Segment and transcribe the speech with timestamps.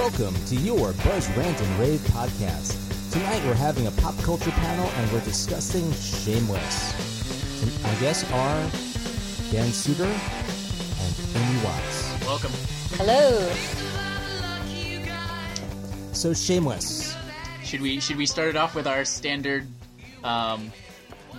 [0.00, 3.12] Welcome to your Buzz Rant and Rave podcast.
[3.12, 7.62] Tonight we're having a pop culture panel and we're discussing Shameless.
[7.62, 8.62] And our guests are
[9.52, 12.24] Dan Suter and Amy Watts.
[12.24, 12.50] Welcome.
[12.92, 13.52] Hello.
[16.14, 17.14] So Shameless.
[17.62, 19.66] Should we should we start it off with our standard
[20.24, 20.72] um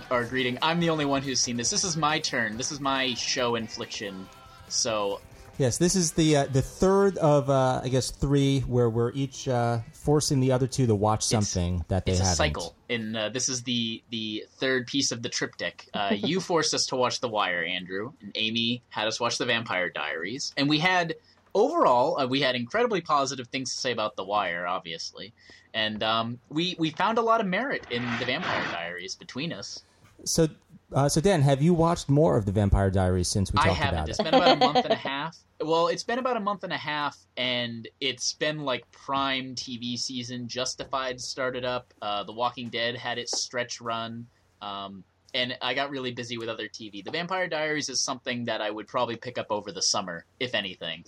[0.08, 0.56] our greeting?
[0.62, 1.68] I'm the only one who's seen this.
[1.68, 2.58] This is my turn.
[2.58, 4.28] This is my show infliction.
[4.68, 5.20] So
[5.62, 9.46] Yes, this is the uh, the third of uh, I guess three where we're each
[9.46, 12.36] uh, forcing the other two to watch something that they it's a haven't.
[12.36, 12.74] cycle.
[12.90, 15.88] And uh, this is the the third piece of the triptych.
[15.94, 19.44] Uh, you forced us to watch The Wire, Andrew, and Amy had us watch The
[19.44, 21.14] Vampire Diaries, and we had
[21.54, 25.32] overall uh, we had incredibly positive things to say about The Wire, obviously,
[25.72, 29.84] and um, we we found a lot of merit in The Vampire Diaries between us.
[30.24, 30.48] So,
[30.94, 33.76] uh, so Dan, have you watched more of the Vampire Diaries since we talked about
[33.76, 33.80] it?
[33.80, 34.10] I haven't.
[34.10, 34.24] It's it?
[34.24, 35.36] been about a month and a half.
[35.60, 39.98] Well, it's been about a month and a half, and it's been like prime TV
[39.98, 40.48] season.
[40.48, 41.92] Justified started up.
[42.02, 44.26] Uh, the Walking Dead had its stretch run.
[44.60, 47.02] Um, and I got really busy with other TV.
[47.04, 50.54] The Vampire Diaries is something that I would probably pick up over the summer, if
[50.54, 51.04] anything.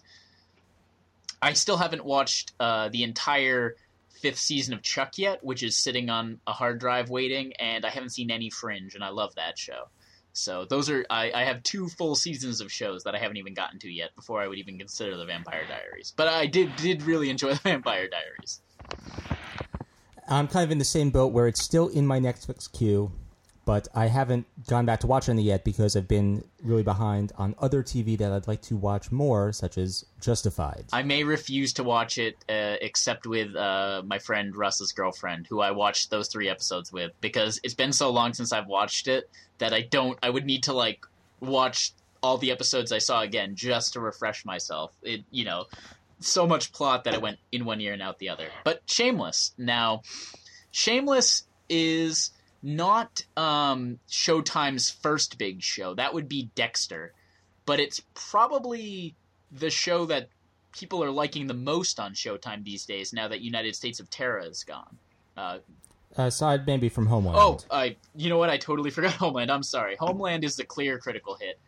[1.42, 3.76] I still haven't watched uh, the entire
[4.20, 7.90] fifth season of Chuck yet, which is sitting on a hard drive waiting, and I
[7.90, 9.88] haven't seen any Fringe, and I love that show.
[10.32, 13.54] So those are I, I have two full seasons of shows that I haven't even
[13.54, 16.12] gotten to yet before I would even consider the Vampire Diaries.
[16.16, 18.60] But I did did really enjoy the Vampire Diaries.
[20.26, 23.12] I'm kind of in the same boat where it's still in my Netflix queue,
[23.64, 27.54] but I haven't gone back to watch any yet because I've been really behind on
[27.58, 30.86] other TV that I'd like to watch more, such as Justified.
[30.92, 35.60] I may refuse to watch it uh, except with uh, my friend Russ's girlfriend, who
[35.60, 39.28] I watched those three episodes with, because it's been so long since I've watched it
[39.58, 40.18] that I don't.
[40.22, 41.06] I would need to like
[41.40, 41.92] watch
[42.22, 44.92] all the episodes I saw again just to refresh myself.
[45.02, 45.66] It you know
[46.20, 48.48] so much plot that it went in one ear and out the other.
[48.64, 50.02] But Shameless now,
[50.70, 52.30] Shameless is
[52.64, 55.94] not um, Showtime's first big show.
[55.94, 57.12] That would be Dexter,
[57.66, 59.14] but it's probably
[59.52, 60.28] the show that
[60.72, 63.12] people are liking the most on Showtime these days.
[63.12, 64.96] Now that United States of Tara is gone.
[65.36, 65.58] Uh,
[66.16, 67.38] Aside maybe from Homeland.
[67.38, 68.48] oh, I you know what?
[68.48, 69.50] I totally forgot Homeland.
[69.50, 69.96] I'm sorry.
[69.96, 71.58] Homeland is the clear critical hit,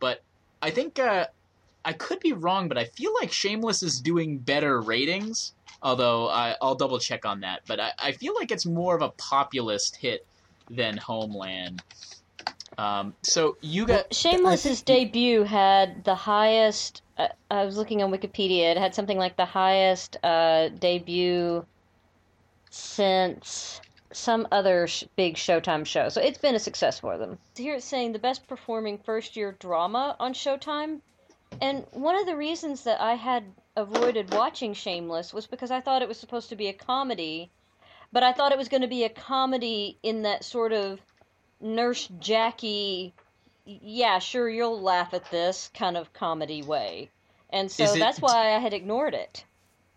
[0.00, 0.22] but
[0.62, 1.26] I think uh,
[1.84, 5.52] I could be wrong, but I feel like Shameless is doing better ratings.
[5.82, 9.02] Although I, I'll double check on that, but I, I feel like it's more of
[9.02, 10.26] a populist hit
[10.70, 11.82] than Homeland.
[12.78, 17.02] Um, so you got Shameless's debut had the highest.
[17.16, 18.72] Uh, I was looking on Wikipedia.
[18.72, 21.64] It had something like the highest uh, debut
[22.70, 23.80] since
[24.12, 26.08] some other sh- big Showtime show.
[26.08, 27.38] So it's been a success for them.
[27.56, 31.00] Here it's saying the best performing first year drama on Showtime.
[31.60, 33.44] And one of the reasons that I had
[33.76, 37.50] avoided watching Shameless was because I thought it was supposed to be a comedy,
[38.12, 41.00] but I thought it was going to be a comedy in that sort of
[41.60, 43.14] Nurse Jackie,
[43.64, 47.10] yeah, sure, you'll laugh at this kind of comedy way.
[47.50, 49.44] And so it- that's why I had ignored it.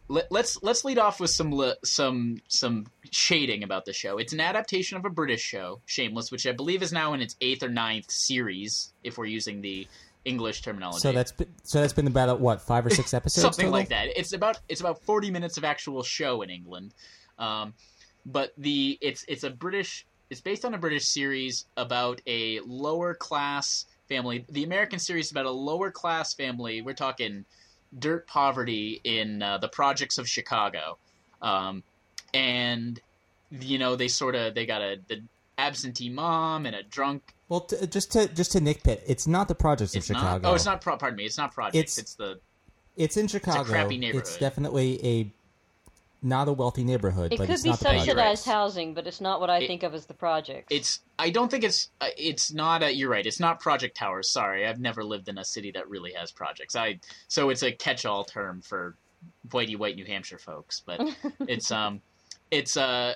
[0.08, 1.53] let, let's let's lead off with some
[1.84, 4.18] some some shading about the show.
[4.18, 7.36] It's an adaptation of a British show, Shameless, which I believe is now in its
[7.42, 9.88] eighth or ninth series, if we're using the
[10.25, 11.00] English terminology.
[11.02, 13.80] So that's been, so that's been about what five or six episodes, something total?
[13.80, 14.08] like that.
[14.18, 16.94] It's about it's about forty minutes of actual show in England,
[17.38, 17.74] um,
[18.25, 20.06] but the it's it's a British.
[20.30, 24.46] It's based on a British series about a lower class family.
[24.50, 26.81] The American series is about a lower class family.
[26.81, 27.46] We're talking
[27.97, 30.97] dirt poverty in uh, the projects of Chicago,
[31.41, 31.81] um,
[32.34, 33.00] and
[33.59, 35.22] you know they sort of they got a the
[35.57, 37.34] absentee mom and a drunk.
[37.50, 40.44] Well, t- just to just to nitpick, it's not the projects of It's Chicago.
[40.44, 40.51] not.
[40.51, 40.81] Oh, it's not.
[40.81, 41.25] Pardon me.
[41.25, 41.97] It's not projects.
[41.97, 42.40] It's- It's, the
[42.96, 43.63] It's in Chicago.
[43.63, 44.22] crappy neighborhood.
[44.22, 45.31] It's definitely a
[46.22, 49.22] not a wealthy neighborhood, It but could it's be not the subsidized- housing, but it's
[49.22, 50.68] not what I It- think of as the project.
[50.72, 54.30] it's i don't think it's uh, it's not a, you're right it's not project towers
[54.30, 56.75] sorry i've never lived in a city that really has projects.
[56.78, 58.96] I so it's a catch-all term for
[59.50, 61.01] whitey white new hampshire folks but
[61.42, 62.01] it's um
[62.51, 63.13] it's uh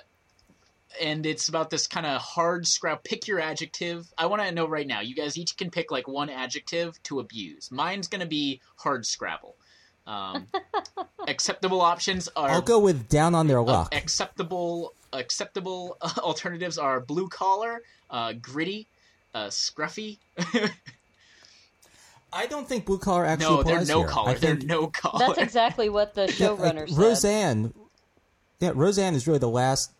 [1.02, 4.06] and it's about this kind of hard scrap pick your adjective.
[4.16, 7.18] I want to know right now you guys each can pick like one adjective to
[7.18, 7.72] abuse.
[7.72, 9.56] Mine's going to be hard scrabble
[10.06, 10.46] um,
[11.28, 13.94] acceptable options are I'll go with down on their uh, luck.
[13.94, 18.86] acceptable acceptable uh, alternatives are blue collar, uh, gritty,
[19.34, 20.18] uh, scruffy.
[22.32, 24.08] I don't think blue collar actually no, they're applies no here.
[24.08, 24.30] collar.
[24.30, 25.18] I They're think no collar.
[25.26, 26.98] That's exactly what the Yeah, like, showrunner said.
[26.98, 27.74] Roseanne.
[28.60, 29.92] Yeah, Roseanne is really the last,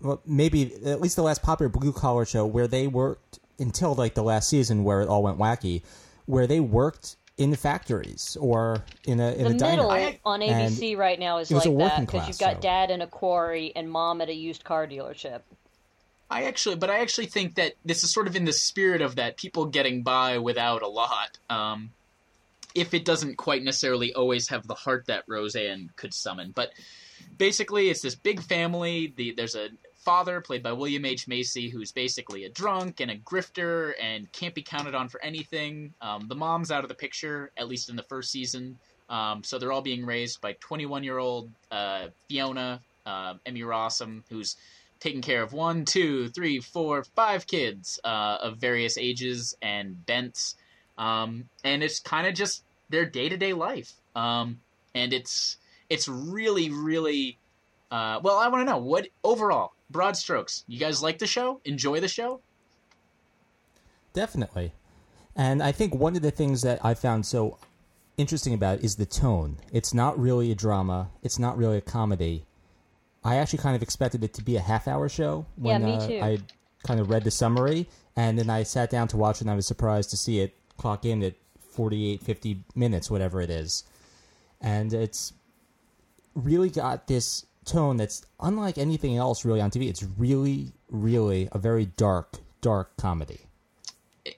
[0.00, 4.14] well, maybe at least the last popular blue collar show where they worked until like
[4.14, 5.82] the last season where it all went wacky,
[6.26, 9.70] where they worked in the factories or in a in the a diner.
[9.76, 12.60] middle I- on ABC right now is like a that because you've got show.
[12.60, 15.40] dad in a quarry and mom at a used car dealership.
[16.30, 19.16] I actually, but I actually think that this is sort of in the spirit of
[19.16, 21.38] that people getting by without a lot.
[21.48, 21.90] Um,
[22.74, 26.70] if it doesn't quite necessarily always have the heart that Roseanne could summon, but
[27.36, 29.12] basically, it's this big family.
[29.16, 29.70] The, there's a
[30.10, 34.56] father played by William H Macy who's basically a drunk and a grifter and can't
[34.56, 35.94] be counted on for anything.
[36.00, 38.76] Um, the mom's out of the picture, at least in the first season.
[39.08, 44.24] Um, so they're all being raised by 21 year old uh, Fiona uh, Emmy Rossum,
[44.28, 44.56] who's
[44.98, 50.56] taking care of one, two, three, four, five kids uh, of various ages and bents,
[50.98, 53.92] um, and it's kind of just their day to day life.
[54.16, 54.58] Um,
[54.92, 55.56] and it's
[55.88, 57.38] it's really really
[57.92, 58.38] uh, well.
[58.38, 60.64] I want to know what overall broad strokes.
[60.66, 61.60] You guys like the show?
[61.64, 62.40] Enjoy the show?
[64.12, 64.72] Definitely.
[65.36, 67.58] And I think one of the things that I found so
[68.16, 69.56] interesting about it is the tone.
[69.72, 72.44] It's not really a drama, it's not really a comedy.
[73.22, 76.20] I actually kind of expected it to be a half hour show Yeah, when me
[76.20, 76.24] uh.
[76.24, 76.38] I
[76.84, 77.86] kind of read the summary
[78.16, 80.56] and then I sat down to watch it and I was surprised to see it
[80.78, 81.34] clock in at
[81.72, 83.84] 48 50 minutes whatever it is.
[84.60, 85.32] And it's
[86.34, 89.88] really got this tone that's unlike anything else really on TV.
[89.88, 93.40] It's really really a very dark dark comedy.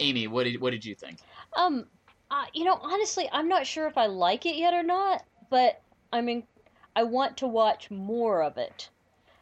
[0.01, 1.19] Amy, what did what did you think?
[1.57, 1.87] Um,
[2.31, 5.81] uh, you know, honestly, I'm not sure if I like it yet or not, but
[6.13, 6.45] I mean,
[6.97, 8.89] I want to watch more of it.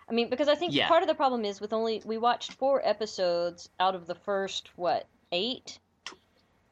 [0.09, 0.89] I mean, because I think Yeah.
[0.89, 4.71] part of the problem is with only we watched four episodes out of the first
[4.77, 5.79] what eight,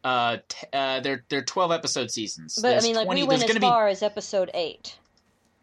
[0.02, 2.54] Uh, t- uh, they're they're twelve episode seasons.
[2.56, 4.98] but There's I mean, like 20 we went as gonna far as episode eight.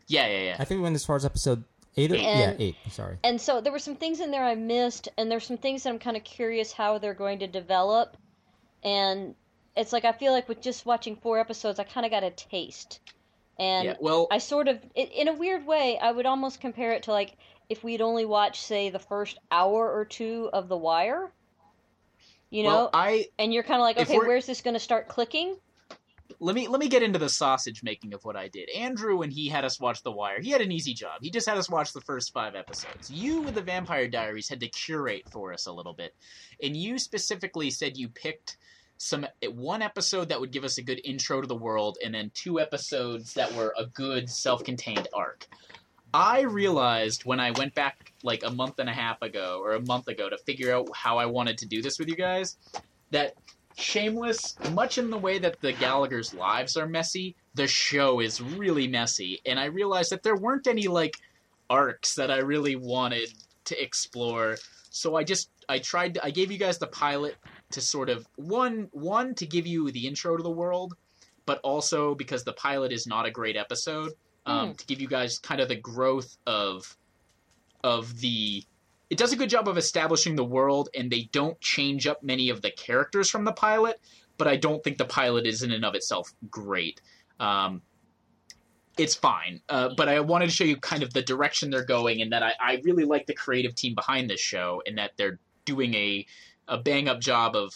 [0.07, 0.55] Be, yeah, yeah, yeah.
[0.59, 1.63] I think we went as far as episode
[1.97, 2.11] eight.
[2.11, 2.75] Or, yeah, eight.
[2.89, 3.17] Sorry.
[3.23, 5.89] And so there were some things in there I missed, and there's some things that
[5.89, 8.17] I'm kind of curious how they're going to develop.
[8.83, 9.35] And
[9.75, 12.31] it's like I feel like with just watching four episodes, I kind of got a
[12.31, 12.99] taste.
[13.57, 13.95] And yeah.
[13.99, 17.11] Well, I sort of, i- in a weird way, I would almost compare it to
[17.11, 17.37] like
[17.69, 21.31] if we'd only watched, say, the first hour or two of The Wire.
[22.51, 25.07] You know, well, I and you're kind of like, okay, where's this going to start
[25.07, 25.55] clicking?
[26.39, 28.69] Let me let me get into the sausage making of what I did.
[28.69, 31.19] Andrew, when he had us watch The Wire, he had an easy job.
[31.21, 33.09] He just had us watch the first five episodes.
[33.09, 36.13] You, with the Vampire Diaries, had to curate for us a little bit,
[36.61, 38.57] and you specifically said you picked
[38.97, 42.31] some one episode that would give us a good intro to the world, and then
[42.33, 45.47] two episodes that were a good self-contained arc.
[46.13, 49.81] I realized when I went back like a month and a half ago or a
[49.81, 52.57] month ago to figure out how I wanted to do this with you guys
[53.11, 53.33] that
[53.77, 58.87] Shameless, much in the way that the Gallagher's lives are messy, the show is really
[58.87, 59.41] messy.
[59.45, 61.17] And I realized that there weren't any like
[61.69, 63.33] arcs that I really wanted
[63.65, 64.57] to explore.
[64.89, 67.35] So I just I tried to, I gave you guys the pilot
[67.71, 70.95] to sort of one one to give you the intro to the world,
[71.45, 74.13] but also because the pilot is not a great episode,
[74.45, 76.95] um, to give you guys kind of the growth of
[77.83, 78.63] of the
[79.09, 82.49] it does a good job of establishing the world and they don't change up many
[82.49, 83.99] of the characters from the pilot
[84.37, 87.01] but i don't think the pilot is in and of itself great.
[87.39, 87.81] Um,
[88.97, 89.61] it's fine.
[89.67, 92.43] Uh, but i wanted to show you kind of the direction they're going and that
[92.43, 96.25] I, I really like the creative team behind this show and that they're doing a,
[96.67, 97.73] a bang up job of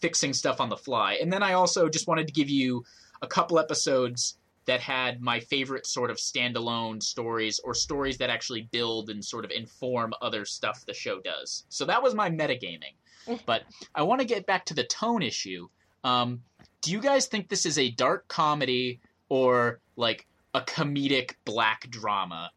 [0.00, 1.14] fixing stuff on the fly.
[1.14, 2.84] And then i also just wanted to give you
[3.22, 4.36] a couple episodes
[4.66, 9.44] that had my favorite sort of standalone stories or stories that actually build and sort
[9.44, 11.64] of inform other stuff the show does.
[11.68, 12.94] So that was my metagaming.
[13.46, 13.62] but
[13.94, 15.68] I want to get back to the tone issue.
[16.02, 16.42] Um,
[16.82, 22.50] do you guys think this is a dark comedy or like a comedic black drama?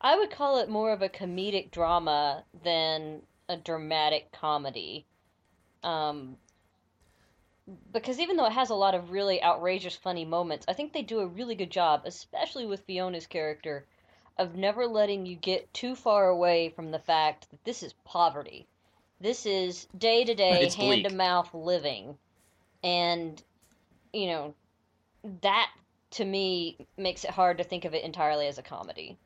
[0.00, 5.06] I would call it more of a comedic drama than a dramatic comedy.
[5.84, 6.36] Um,
[7.92, 11.02] because even though it has a lot of really outrageous, funny moments, I think they
[11.02, 13.86] do a really good job, especially with Fiona's character,
[14.38, 18.66] of never letting you get too far away from the fact that this is poverty.
[19.20, 22.18] This is day to day, hand to mouth living.
[22.82, 23.40] And,
[24.12, 24.54] you know,
[25.42, 25.70] that
[26.12, 29.16] to me makes it hard to think of it entirely as a comedy.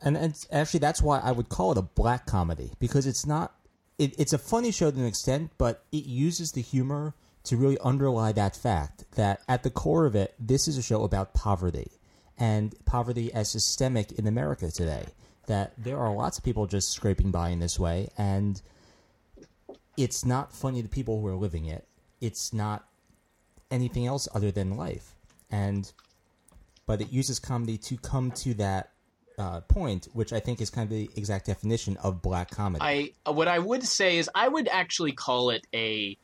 [0.00, 3.54] And, and actually, that's why I would call it a black comedy because it's not.
[3.98, 7.78] It, it's a funny show to an extent, but it uses the humor to really
[7.80, 11.92] underlie that fact that at the core of it, this is a show about poverty
[12.38, 15.04] and poverty as systemic in America today.
[15.46, 18.60] That there are lots of people just scraping by in this way, and
[19.96, 21.86] it's not funny to people who are living it.
[22.20, 22.88] It's not
[23.70, 25.14] anything else other than life,
[25.50, 25.92] and
[26.86, 28.93] but it uses comedy to come to that
[29.38, 33.12] uh, point, which I think is kind of the exact definition of black comedy.
[33.26, 36.16] I what I would say is I would actually call it a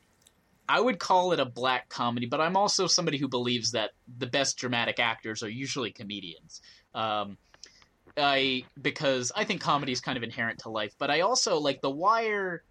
[0.69, 4.27] I would call it a black comedy, but I'm also somebody who believes that the
[4.27, 6.61] best dramatic actors are usually comedians.
[6.93, 7.37] Um,
[8.17, 11.81] I because I think comedy is kind of inherent to life, but I also like
[11.81, 12.63] The Wire.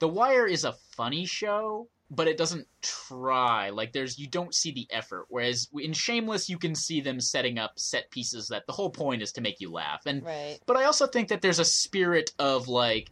[0.00, 3.70] The Wire is a funny show, but it doesn't try.
[3.70, 5.26] Like there's you don't see the effort.
[5.28, 9.22] Whereas in Shameless, you can see them setting up set pieces that the whole point
[9.22, 10.02] is to make you laugh.
[10.06, 10.58] And Right.
[10.66, 13.10] but I also think that there's a spirit of like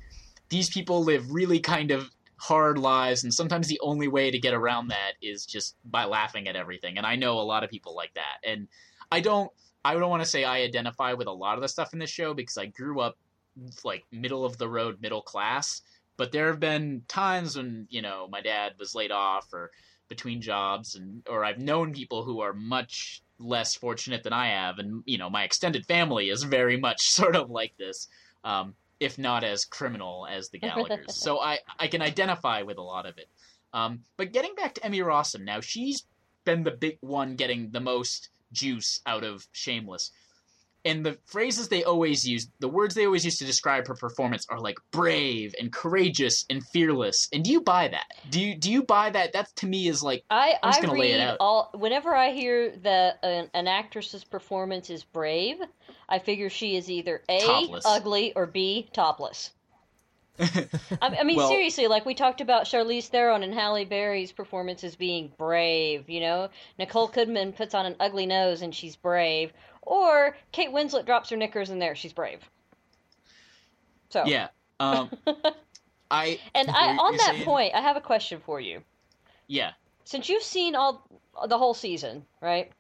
[0.49, 4.53] these people live really kind of hard lives, and sometimes the only way to get
[4.53, 6.99] around that is just by laughing at everything.
[6.99, 8.39] And I know a lot of people like that.
[8.45, 8.69] And
[9.11, 9.51] I don't
[9.85, 12.11] I don't want to say I identify with a lot of the stuff in this
[12.11, 13.17] show because I grew up
[13.85, 15.83] like middle of the road, middle class.
[16.17, 19.71] But there have been times when you know my dad was laid off or
[20.09, 24.79] between jobs, and or I've known people who are much less fortunate than I have,
[24.79, 28.09] and you know my extended family is very much sort of like this,
[28.45, 31.15] um, if not as criminal as the Gallagher's.
[31.23, 33.29] so I I can identify with a lot of it.
[33.73, 36.05] Um, but getting back to Emmy Rossum now, she's
[36.45, 40.13] been the big one getting the most juice out of Shameless.
[40.85, 44.47] And the phrases they always use, the words they always use to describe her performance
[44.49, 47.29] are like brave and courageous and fearless.
[47.33, 48.07] And do you buy that?
[48.31, 49.33] Do you do you buy that?
[49.33, 51.37] That to me is like I, I'm just I gonna lay it out.
[51.39, 55.59] all whenever I hear that an, an actress's performance is brave,
[56.09, 57.85] I figure she is either A Topless.
[57.87, 59.51] ugly or B topless.
[60.41, 60.67] I,
[61.01, 65.31] I mean, Well- seriously, like we talked about Charlize Theron and Halle Berry's performances being
[65.39, 66.09] brave.
[66.09, 66.49] You know,
[66.79, 71.37] Nicole Kidman puts on an ugly nose and she's brave, or Kate Winslet drops her
[71.37, 72.41] knickers in there she's brave.
[74.11, 74.49] So yeah.
[74.81, 75.11] Um,
[76.11, 78.83] I and I on that saying- point, I have a question for you.
[79.47, 79.73] yeah.
[80.05, 81.07] Since you've seen all
[81.47, 82.71] the whole season, right?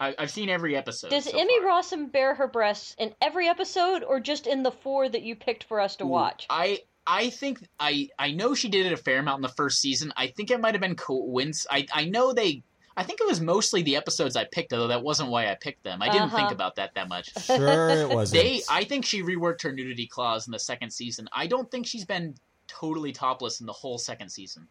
[0.00, 1.10] I, I've seen every episode.
[1.10, 1.80] Does so Emmy far.
[1.80, 5.64] Rossum bare her breasts in every episode, or just in the four that you picked
[5.64, 6.46] for us to Ooh, watch?
[6.50, 9.78] I I think I I know she did it a fair amount in the first
[9.80, 10.12] season.
[10.16, 11.66] I think it might have been coincidence.
[11.70, 12.62] I I know they.
[12.96, 15.82] I think it was mostly the episodes I picked, although that wasn't why I picked
[15.82, 16.02] them.
[16.02, 16.54] I didn't think Uh-huh.
[16.54, 17.30] about that that much.
[17.42, 18.42] Sure, it wasn't.
[18.42, 21.28] They, I think she reworked her nudity clause in the second season.
[21.32, 22.34] I don't think she's been
[22.68, 24.68] totally topless in the whole second season.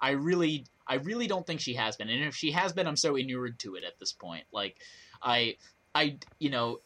[0.00, 2.08] I really, I really don't think she has been.
[2.08, 4.44] And if she has been, I'm so inured to it at this point.
[4.52, 4.76] Like,
[5.22, 5.56] I,
[5.94, 6.78] I, you know,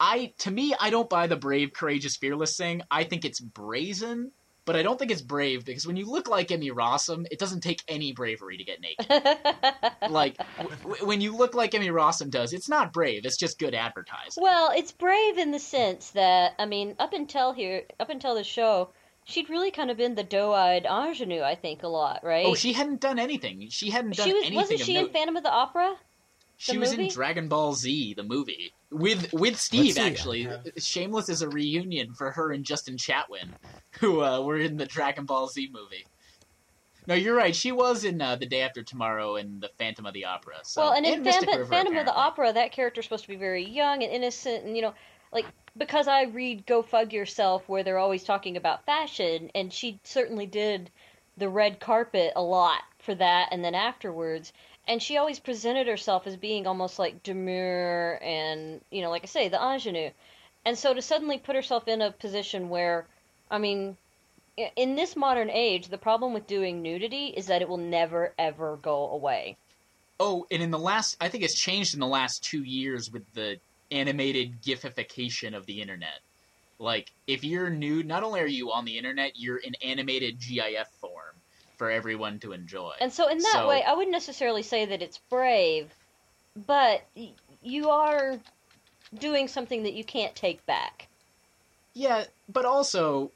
[0.00, 2.82] I to me, I don't buy the brave, courageous, fearless thing.
[2.90, 4.32] I think it's brazen,
[4.68, 7.60] but I don't think it's brave because when you look like Emmy Rossum, it doesn't
[7.62, 9.06] take any bravery to get naked.
[10.10, 13.24] like w- w- when you look like Emmy Rossum does, it's not brave.
[13.24, 14.42] It's just good advertising.
[14.42, 18.44] well, it's brave in the sense that I mean, up until here, up until the
[18.44, 18.90] show,
[19.24, 21.40] she'd really kind of been the doe-eyed ingenue.
[21.40, 22.44] I think a lot, right?
[22.44, 23.68] Oh, she hadn't done anything.
[23.70, 25.12] She hadn't done She was anything wasn't she in note.
[25.14, 25.96] Phantom of the Opera?
[26.58, 27.08] She the was in?
[27.08, 29.94] Dragon Ball Z, the movie, with with Steve.
[29.94, 30.00] see.
[30.00, 33.50] Actually, Shameless is a reunion for her and Justin Chatwin,
[34.00, 36.04] who uh, were in the Dragon Ball Z movie.
[37.06, 37.56] No, you're right.
[37.56, 40.56] She was in uh, the Day After Tomorrow and the Phantom of the Opera.
[40.62, 42.14] So, well, and in Phantom, River, Phantom of the.
[42.14, 44.92] Opera, that character's supposed to be very young and innocent, and you know,
[45.32, 45.46] like
[45.76, 50.44] because I read Go Fug Yourself, where they're always talking about fashion, and she certainly
[50.44, 50.90] did
[51.38, 54.52] the red carpet a lot for that, and then afterwards,
[54.88, 59.26] and she always presented herself as being almost like demure and you know, like I
[59.26, 60.10] say, the ingenue,
[60.64, 63.06] and so to suddenly put herself in a position where,
[63.50, 63.96] I mean.
[64.74, 68.76] In this modern age, the problem with doing nudity is that it will never ever
[68.82, 69.56] go away.
[70.18, 73.22] Oh, and in the last, I think it's changed in the last two years with
[73.34, 73.60] the
[73.92, 76.18] animated gifification of the internet.
[76.80, 80.88] Like, if you're nude, not only are you on the internet, you're in animated GIF
[81.00, 81.37] form
[81.78, 82.92] for everyone to enjoy.
[83.00, 85.90] And so, in that So- way, I wouldn't necessarily say that it's brave,
[86.66, 87.32] but y-
[87.62, 88.38] you are
[89.18, 91.08] doing something that you can't take back.
[91.94, 93.30] Yeah, but also,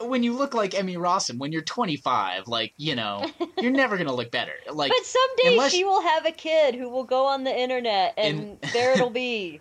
[0.00, 3.24] when you look like Emmy Rossum, when you're 25, like, you know,
[3.58, 4.54] you're never going to look better.
[4.72, 8.14] Like, But someday unless- she will have a kid who will go on the internet,
[8.16, 9.60] and there it'll be.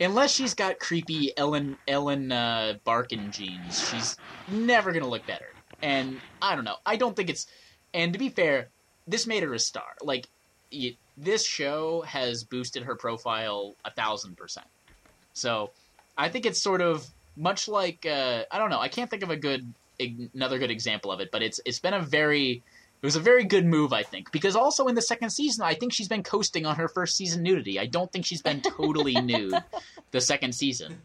[0.00, 4.16] unless she's got creepy Ellen Ellen uh, Barkin genes, she's
[4.48, 5.46] never gonna look better.
[5.82, 6.76] And I don't know.
[6.86, 7.46] I don't think it's.
[7.92, 8.68] And to be fair,
[9.06, 9.96] this made her a star.
[10.02, 10.26] Like
[10.70, 14.66] it, this show has boosted her profile a thousand percent.
[15.34, 15.70] So
[16.16, 18.80] I think it's sort of much like uh, I don't know.
[18.80, 21.94] I can't think of a good another good example of it, but it's it's been
[21.94, 22.62] a very
[23.02, 25.74] it was a very good move, I think, because also in the second season, I
[25.74, 27.80] think she's been coasting on her first season nudity.
[27.80, 29.54] I don't think she's been totally nude
[30.12, 31.02] the second season.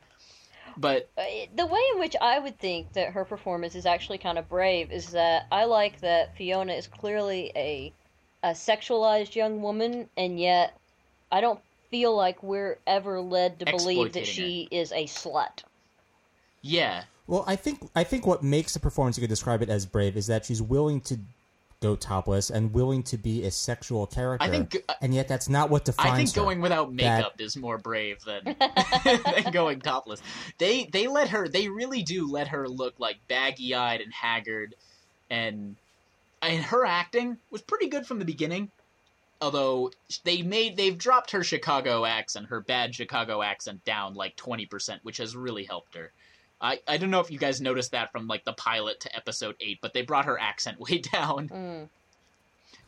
[0.77, 1.23] But Uh,
[1.55, 4.91] The way in which I would think that her performance is actually kind of brave
[4.91, 7.93] is that I like that Fiona is clearly a
[8.43, 10.77] a sexualized young woman, and yet
[11.31, 15.63] I don't feel like we're ever led to believe that Exploitating she is a slut.
[16.61, 19.85] yeah, Well, I think I think what makes the performance you could describe it as
[19.85, 21.19] brave is that she's willing to
[21.79, 24.43] go topless and willing to be a sexual character.
[24.45, 26.11] I think uh, and yet that's not what defines.
[26.11, 26.41] I think her.
[26.41, 28.43] going without makeup is more brave than,
[29.05, 30.21] than going topless.
[30.57, 31.47] They they let her.
[31.47, 34.75] They really do let her look like baggy eyed and haggard,
[35.29, 35.75] and
[36.41, 38.71] and her acting was pretty good from the beginning.
[39.39, 39.91] Although
[40.23, 45.03] they made they've dropped her Chicago accent, her bad Chicago accent down like twenty percent,
[45.03, 46.11] which has really helped her.
[46.59, 49.55] I, I don't know if you guys noticed that from like the pilot to episode
[49.59, 51.49] eight, but they brought her accent way down.
[51.49, 51.89] Mm.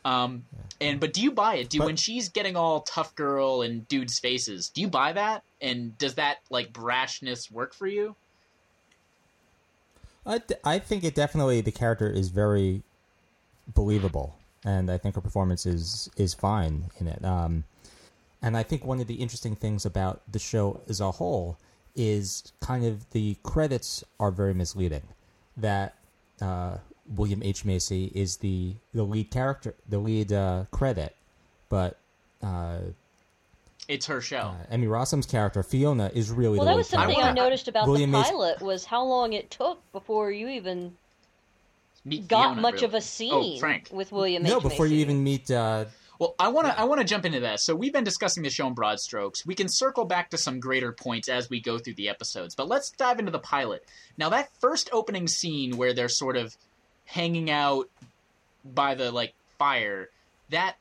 [0.04, 0.44] Um,
[0.80, 1.68] and but do you buy it?
[1.68, 5.42] Do But- when she's getting all tough girl and dudes' faces, do you buy that?
[5.60, 8.16] And does that like brashness work for you?
[10.26, 12.82] I, I think it definitely the character is very
[13.74, 17.24] believable, and I think her performance is is fine in it.
[17.24, 17.64] Um,
[18.42, 21.58] and I think one of the interesting things about the show as a whole
[21.96, 25.02] is kind of the credits are very misleading.
[25.56, 25.94] That
[26.40, 26.78] uh,
[27.14, 31.14] William H Macy is the the lead character, the lead uh, credit,
[31.68, 31.98] but
[32.42, 32.78] uh,
[33.88, 34.38] It's her show.
[34.38, 37.40] uh, Emmy Rossum's character Fiona is really Well, the that lead was something character.
[37.40, 40.96] I, noticed about William the Mason- pilot was how long it took before you even
[42.04, 42.84] Meet got Fiona, much really.
[42.86, 43.88] of a Oh, scene Frank.
[43.92, 44.50] with William H.
[44.50, 44.62] No, H.
[44.62, 45.84] before you even meet uh,
[46.20, 47.60] Well, I want to I want to jump into that.
[47.60, 49.46] So we've been discussing the show in broad strokes.
[49.46, 52.54] We can circle back to some greater points as we go through the episodes.
[52.54, 53.88] But let's dive into the pilot.
[54.18, 56.54] Now that first opening scene where they're sort of
[57.06, 57.88] hanging out
[58.62, 60.10] by the like fire,
[60.50, 60.76] that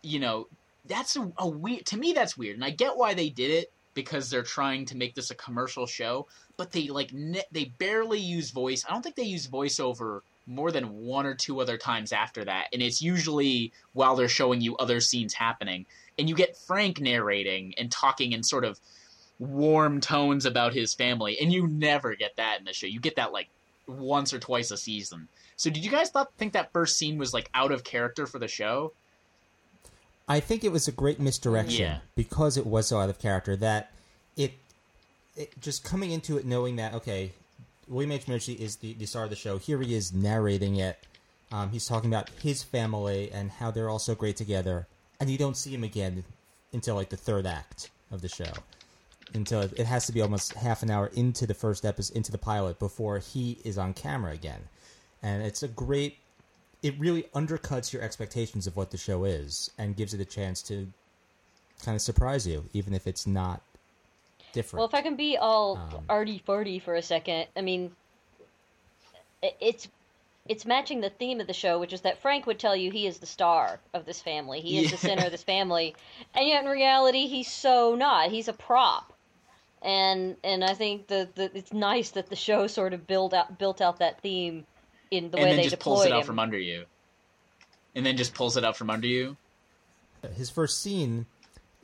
[0.00, 0.48] you know,
[0.86, 2.54] that's a, a weird to me that's weird.
[2.54, 5.86] And I get why they did it because they're trying to make this a commercial
[5.86, 8.86] show, but they like ne- they barely use voice.
[8.88, 12.66] I don't think they use voiceover more than one or two other times after that,
[12.72, 15.86] and it's usually while they're showing you other scenes happening,
[16.18, 18.80] and you get Frank narrating and talking in sort of
[19.38, 22.86] warm tones about his family, and you never get that in the show.
[22.86, 23.48] You get that like
[23.86, 25.28] once or twice a season.
[25.56, 28.38] So, did you guys thought think that first scene was like out of character for
[28.38, 28.92] the show?
[30.28, 31.98] I think it was a great misdirection Yeah.
[32.14, 33.90] because it was so out of character that
[34.36, 34.54] it,
[35.36, 37.32] it just coming into it knowing that okay,
[37.88, 39.58] William H Macy is the, the star of the show.
[39.58, 40.98] Here he is narrating it.
[41.50, 44.86] Um, he's talking about his family and how they're all so great together,
[45.20, 46.24] and you don't see him again
[46.72, 48.52] until like the third act of the show.
[49.34, 52.32] Until it, it has to be almost half an hour into the first episode, into
[52.32, 54.62] the pilot, before he is on camera again,
[55.22, 56.18] and it's a great
[56.82, 60.62] it really undercuts your expectations of what the show is and gives it a chance
[60.62, 60.88] to
[61.84, 63.62] kind of surprise you, even if it's not
[64.52, 64.78] different.
[64.78, 67.94] Well, if I can be all Um, arty farty for a second, I mean,
[69.60, 69.88] it's
[70.48, 73.06] it's matching the theme of the show, which is that Frank would tell you he
[73.06, 75.94] is the star of this family, he is the center of this family,
[76.34, 78.30] and yet in reality he's so not.
[78.30, 79.12] He's a prop,
[79.82, 83.58] and and I think that that it's nice that the show sort of build out
[83.58, 84.66] built out that theme
[85.10, 86.26] in the and way then they just pulls it out him.
[86.26, 86.84] from under you.
[87.94, 89.36] And then just pulls it out from under you.
[90.34, 91.26] His first scene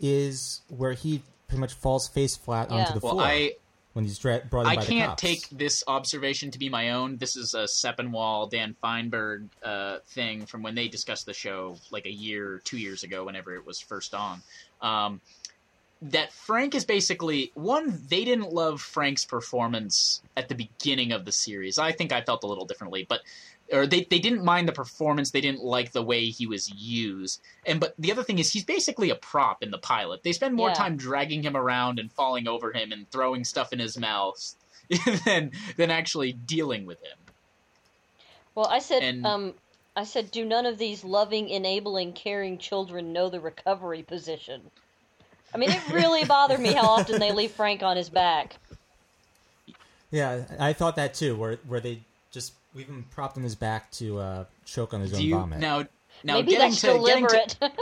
[0.00, 2.76] is where he pretty much falls face flat Yeah.
[2.76, 3.52] onto the Well, floor I
[3.94, 5.22] when he's dra- brought in I by can't cops.
[5.22, 7.16] take this observation to be my own.
[7.16, 12.06] This is a Sepinwall, Dan Fienberg uh, thing from when they discussed the show like
[12.06, 14.42] a year, two years ago, whenever it was first on.
[14.80, 15.20] Um,
[16.00, 18.00] that Frank is basically one.
[18.08, 21.76] They didn't love Frank's performance at the beginning of the series.
[21.76, 23.22] I think I felt a little differently, but
[23.72, 27.40] or they, they didn't mind the performance they didn't like the way he was used
[27.66, 30.54] and but the other thing is he's basically a prop in the pilot they spend
[30.54, 30.74] more Yeah.
[30.74, 34.54] time dragging him around and falling over him and throwing stuff in his mouth
[35.24, 37.18] than than actually dealing with him
[38.54, 39.54] Well, I said, And- um,
[39.96, 44.70] I said, do none of these loving, enabling, caring children know the recovery position?
[45.52, 48.57] I mean, it really bothered me how often they leave Frank on his back.
[50.11, 52.00] Yeah, I thought that too, where where they
[52.68, 55.35] just leave him propped on his back to uh, choke on his do own you
[55.35, 55.59] vomit.
[55.59, 55.85] now
[56.24, 57.72] now Maybe getting that's to getting to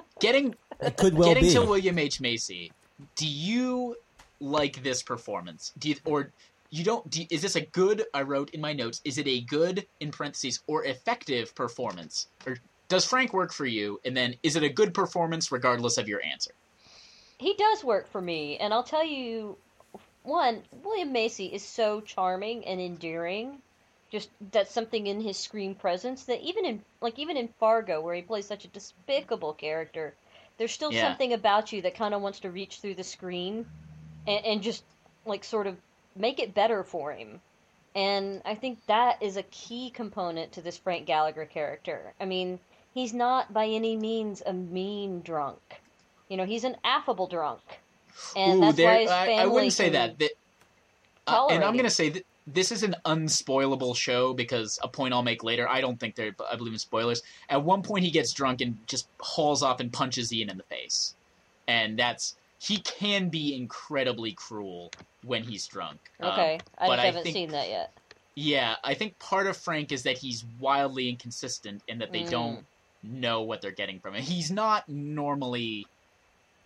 [0.20, 1.54] getting it could well getting be.
[1.54, 2.20] to William H.
[2.20, 2.72] Macy
[3.16, 3.96] do you
[4.40, 5.72] like this performance?
[5.78, 6.32] Do you, or
[6.70, 9.40] you don't do, is this a good I wrote in my notes is it a
[9.40, 12.28] good in parentheses or effective performance?
[12.46, 12.56] Or
[12.88, 14.00] does Frank work for you?
[14.04, 16.52] And then is it a good performance regardless of your answer?
[17.38, 19.56] He does work for me, and I'll tell you,
[20.24, 23.62] one, William Macy is so charming and endearing.
[24.10, 28.14] Just that's something in his screen presence that even in like even in Fargo, where
[28.14, 30.14] he plays such a despicable character,
[30.58, 31.00] there's still Yeah.
[31.00, 33.66] something about you that kind of wants to reach through the screen
[34.26, 34.84] and, and just
[35.24, 35.76] like sort of
[36.16, 37.40] make it better for him.
[37.94, 42.12] And I think that is a key component to this Frank Gallagher character.
[42.20, 42.60] I mean,
[42.94, 45.60] he's not by any means a mean drunk.
[46.28, 47.60] You know, he's an affable drunk.
[48.36, 50.30] And Ooh, that's why his I, family I wouldn't say that, that
[51.26, 55.14] uh, and I'm going to say that this is an unspoilable show because a point
[55.14, 55.68] I'll make later.
[55.68, 56.34] I don't think they're.
[56.50, 57.22] I believe in spoilers.
[57.48, 60.62] At one point, he gets drunk and just hauls off and punches Ian in the
[60.64, 61.14] face,
[61.68, 64.90] and that's he can be incredibly cruel
[65.24, 65.98] when he's drunk.
[66.20, 67.92] Um, Okay, I but I haven't think- seen that yet.
[68.34, 72.30] yeah, I think part of Frank is that he's wildly inconsistent and that they Mm.
[72.30, 72.66] don't
[73.02, 74.22] know what they're getting from him.
[74.22, 75.86] He's not normally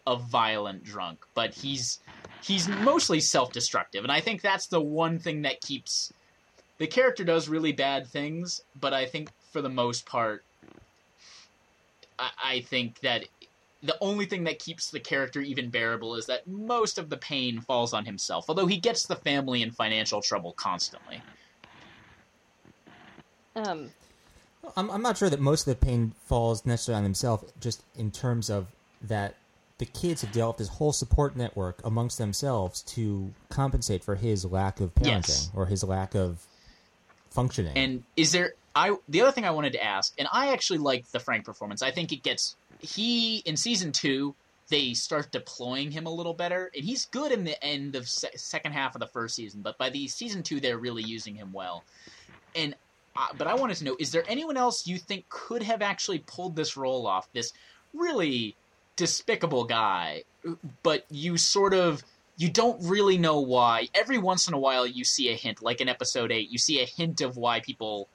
[0.07, 2.01] a violent drunk, but he's
[2.45, 6.13] he's mostly self-destructive, and I think that's the one thing that keeps
[6.79, 10.45] the character does really bad things, but I think for the most part,
[12.19, 13.25] I, I think that
[13.83, 17.61] the only thing that keeps the character even bearable is that most of the pain
[17.61, 21.23] falls on himself, although he gets the family in financial trouble constantly.
[23.57, 23.91] Um,
[24.77, 28.11] I'm, I'm not sure that most of the pain falls necessarily on himself, just in
[28.11, 28.67] terms of
[29.03, 29.35] that
[29.79, 34.81] the kids have developed this whole support network amongst themselves to compensate for his lack
[34.81, 35.51] of parenting Yes.
[35.55, 36.47] or his lack of
[37.31, 37.77] functioning.
[37.77, 41.09] And is there I the other thing I wanted to ask, and I actually like
[41.11, 41.83] the Frank performance.
[41.83, 44.35] I think it gets he in season two
[44.69, 48.31] they start deploying him a little better, and he's good in the end of se-
[48.37, 49.61] second half of the first season.
[49.61, 51.85] But by the season two, they're really using him well.
[52.57, 52.75] And
[53.15, 56.21] uh, but I wanted to know: is there anyone else you think could have actually
[56.21, 57.29] pulled this role off?
[57.33, 57.53] This
[57.93, 58.57] really
[58.97, 60.25] despicable guy,
[60.83, 62.03] but you sort of
[62.37, 63.89] you don't really know why.
[63.95, 66.81] Every once in a while, you see a hint, like in episode eight, you see
[66.81, 68.09] a hint of why people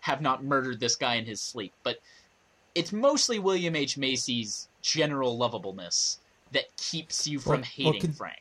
[0.00, 1.72] have not murdered this guy in his sleep.
[1.82, 1.98] But
[2.74, 6.18] it's mostly William H Macy's general lovableness
[6.52, 8.40] that keeps you from Well- well, hating con- Frank.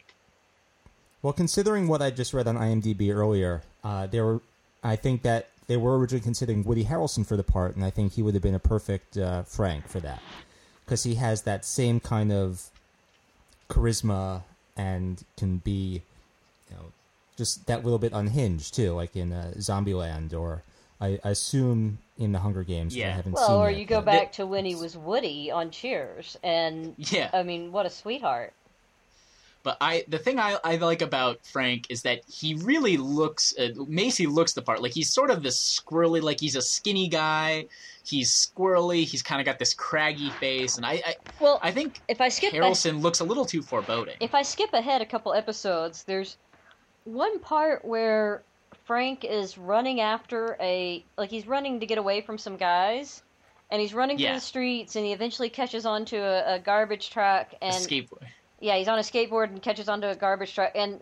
[1.23, 4.41] Well, considering what I just read on IMDb earlier, uh, there were,
[4.83, 8.13] I think that they were originally considering Woody Harrelson for the part, and I think
[8.13, 10.21] he would have been a perfect uh, Frank for that
[10.85, 12.69] because he has that same kind of
[13.69, 14.43] charisma
[14.75, 16.01] and can be,
[16.69, 16.85] you know,
[17.37, 20.63] just that little bit unhinged too, like in uh, Zombieland or
[21.01, 22.93] I I assume in the Hunger Games.
[22.93, 23.15] which I Yeah.
[23.15, 25.71] haven't well, seen or yet, you go but- back to when he was Woody on
[25.71, 27.29] Cheers, and Yeah.
[27.33, 28.53] I mean, what a sweetheart.
[29.63, 33.53] But I, the thing I, I like about Frank is that he really looks.
[33.57, 34.81] Uh, Macy looks the part.
[34.83, 36.21] Like he's sort of this squirrely.
[36.21, 37.67] Like he's a skinny guy.
[38.05, 39.05] He's squirrely.
[39.05, 42.27] He's kind of got this craggy face, and I, I, Well, I think if I
[42.27, 44.15] skip Harrelson looks a little too foreboding.
[44.19, 46.35] if I skip ahead a couple episodes, there's
[47.05, 48.43] one part where
[48.83, 53.23] Frank is running after a like he's running to get away from some guys,
[53.71, 54.31] and he's running Yeah.
[54.31, 58.09] through the streets, and he eventually catches onto a, a garbage truck, and Escape.
[58.63, 61.01] Yeah, he's on a skateboard and catches onto a garbage truck, and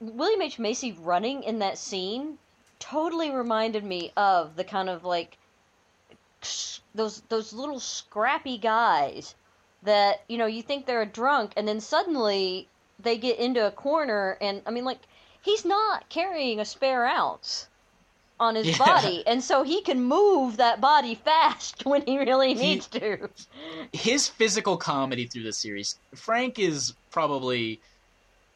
[0.00, 0.58] William H.
[0.58, 2.38] Macy running in that scene
[2.78, 5.36] totally reminded me of the kind of like
[6.94, 9.34] those those little scrappy guys
[9.82, 13.70] that you know you think they're a drunk and then suddenly they get into a
[13.70, 15.00] corner and I mean like
[15.42, 17.68] he's not carrying a spare ounce
[18.40, 18.78] on his Yeah.
[18.78, 23.28] body and so he can move that body fast when he really needs to.
[23.92, 27.80] his physical comedy through the series, Frank is probably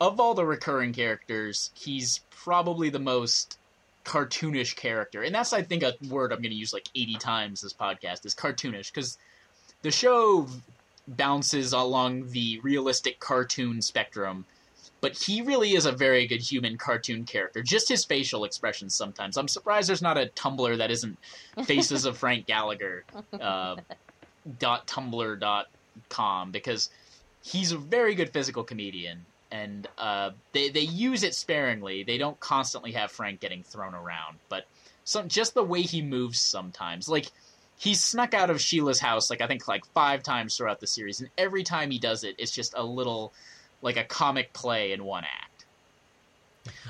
[0.01, 3.59] of all the recurring characters, he's probably the most
[4.05, 5.23] cartoonish character.
[5.23, 8.25] And that's I think a word I'm going to use like 80 times this podcast
[8.27, 9.17] is cartoonish cuz
[9.83, 10.49] the show
[11.07, 14.47] bounces along the realistic cartoon spectrum.
[15.03, 17.63] But he really is a very good human cartoon character.
[17.63, 19.37] Just his facial expressions sometimes.
[19.37, 21.19] I'm surprised there's not a Tumblr that isn't
[21.67, 23.05] Faces of Frank Gallagher.
[23.39, 23.77] Uh,
[24.59, 25.69] dot tumblr dot
[26.09, 26.91] com because
[27.43, 32.03] he's a very good physical comedian and uh, they they use it sparingly.
[32.03, 34.65] They don't constantly have Frank getting thrown around, but
[35.05, 37.09] some just the way he moves sometimes.
[37.09, 37.27] Like
[37.79, 41.21] he's snuck out of Sheila's house like I think like five times throughout the series,
[41.21, 43.33] and every time he does it, it's just a little
[43.83, 45.65] like a comic play in one act.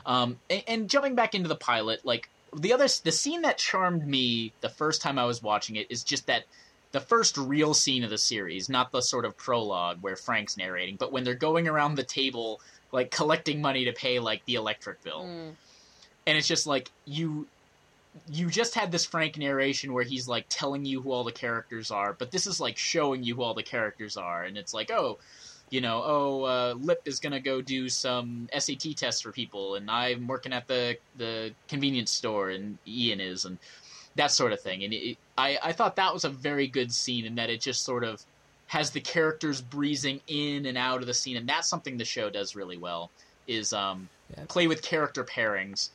[0.04, 4.06] Um, and, and jumping back into the pilot, like the other the scene that charmed
[4.06, 6.44] me the first time I was watching it is just that
[6.92, 10.96] the first real scene of the series, not the sort of prologue where Frank's narrating,
[10.96, 12.60] but when they're going around the table
[12.92, 15.24] like collecting money to pay like the electric bill.
[15.24, 15.54] Mm.
[16.26, 17.46] And it's just like you
[18.30, 21.90] you just had this Frank narration where he's like telling you who all the characters
[21.90, 24.90] are, but this is like showing you who all the characters are and it's like,
[24.90, 25.18] "Oh,
[25.72, 29.90] you know, oh, uh, Lip is gonna go do some SAT tests for people, and
[29.90, 33.58] I'm working at the the convenience store, and Ian is, and
[34.16, 34.84] that sort of thing.
[34.84, 37.84] And it, I I thought that was a very good scene, in that it just
[37.84, 38.22] sort of
[38.66, 42.28] has the characters breezing in and out of the scene, and that's something the show
[42.28, 43.10] does really well.
[43.46, 44.44] Is um, Yeah.
[44.48, 45.88] play with character pairings,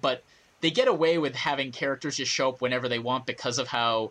[0.00, 0.22] but
[0.62, 4.10] they get away with having characters just show up whenever they want because of how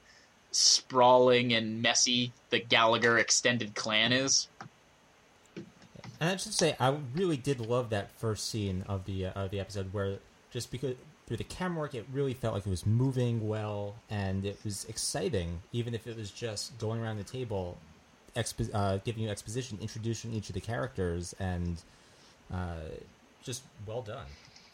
[0.51, 4.47] sprawling and messy the Gallagher extended clan is.
[6.21, 9.49] And I should say, I really did love that first scene of the uh, of
[9.49, 10.19] the episode where
[10.51, 14.45] just because through the camera work, it really felt like it was moving well and
[14.45, 17.75] it was exciting, even if it was just going around the table,
[18.35, 21.81] expo- uh, giving you exposition, introducing each of the characters, and
[22.53, 22.75] uh,
[23.41, 24.27] just well done.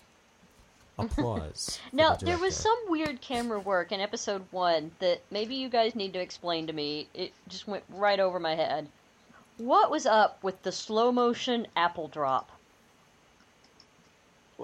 [1.00, 1.80] Applause.
[1.94, 5.96] Now the there was some weird camera work in episode one that maybe you guys
[5.96, 7.08] need to explain to me.
[7.14, 8.90] It just went right over my head.
[9.58, 12.52] What was up with the slow motion apple drop?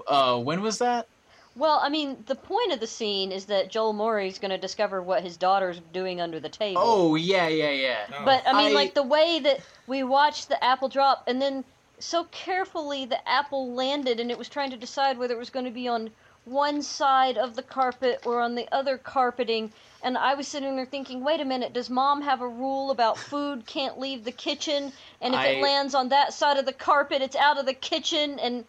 [0.08, 1.08] Uh, when was that?
[1.56, 5.02] Well, I mean, the point of the scene is that Joel Murray's going to discover
[5.04, 6.82] what his daughter's doing under the table.
[6.84, 8.06] Oh yeah, yeah, yeah.
[8.12, 8.26] Oh.
[8.26, 11.64] But I mean, I- like the way that we watched the apple drop, and then
[12.00, 15.66] so carefully the apple landed, and it was trying to decide whether it was going
[15.66, 16.10] to be on
[16.46, 19.72] one side of the carpet or on the other carpeting.
[20.04, 23.18] And I was sitting there thinking, wait a minute, does mom have a rule about
[23.18, 24.92] food can't leave the kitchen?
[25.22, 27.74] And if I- it lands on that side of the carpet, it's out of the
[27.74, 28.38] kitchen.
[28.38, 28.66] And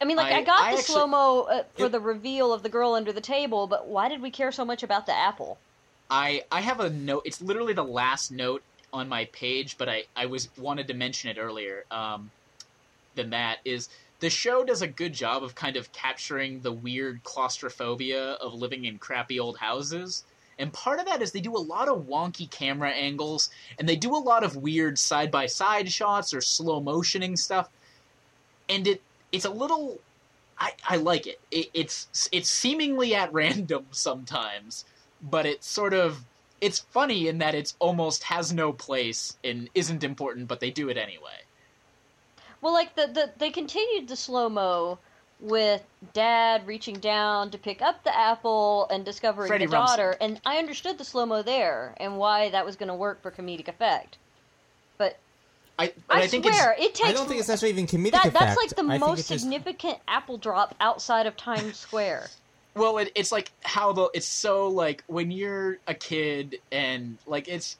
[0.00, 2.52] I mean, like, I, I- got I the slow mo uh, for It- the reveal
[2.52, 5.14] of the girl under the table, but why did we care so much about the
[5.16, 5.56] apple?
[6.10, 7.22] I I have a note.
[7.24, 11.30] It's literally the last note on my page, but I I was wanted to mention
[11.30, 11.84] it earlier.
[11.92, 12.32] Um,
[13.14, 17.22] than that is the show does a good job of kind of capturing the weird
[17.22, 20.24] claustrophobia of living in crappy old houses.
[20.60, 23.96] And part of that is they do a lot of wonky camera angles, and they
[23.96, 27.68] do a lot of weird side by side shots or slow motioning stuff.
[28.68, 29.98] And it it's a little
[30.58, 31.40] I, I like it.
[31.50, 31.70] it.
[31.72, 34.84] It's it's seemingly at random sometimes,
[35.22, 36.24] but it's sort of
[36.60, 40.90] it's funny in that it's almost has no place and isn't important, but they do
[40.90, 41.40] it anyway.
[42.60, 44.98] Well, like the, the they continued the slow mo
[45.40, 50.40] with dad reaching down to pick up the apple and discovering Freddie the daughter, and
[50.44, 53.68] I understood the slow mo there and why that was going to work for comedic
[53.68, 54.18] effect.
[54.98, 55.18] But
[55.78, 58.12] I I, I, think it's swear it takes I don't think it's necessarily even comedic
[58.12, 58.38] that, effect.
[58.38, 62.28] that's like the I most it's just- significant apple drop outside of Times Square.
[62.76, 67.48] Well, it, it's like how the it's so like when you're a kid and like
[67.48, 67.76] it's.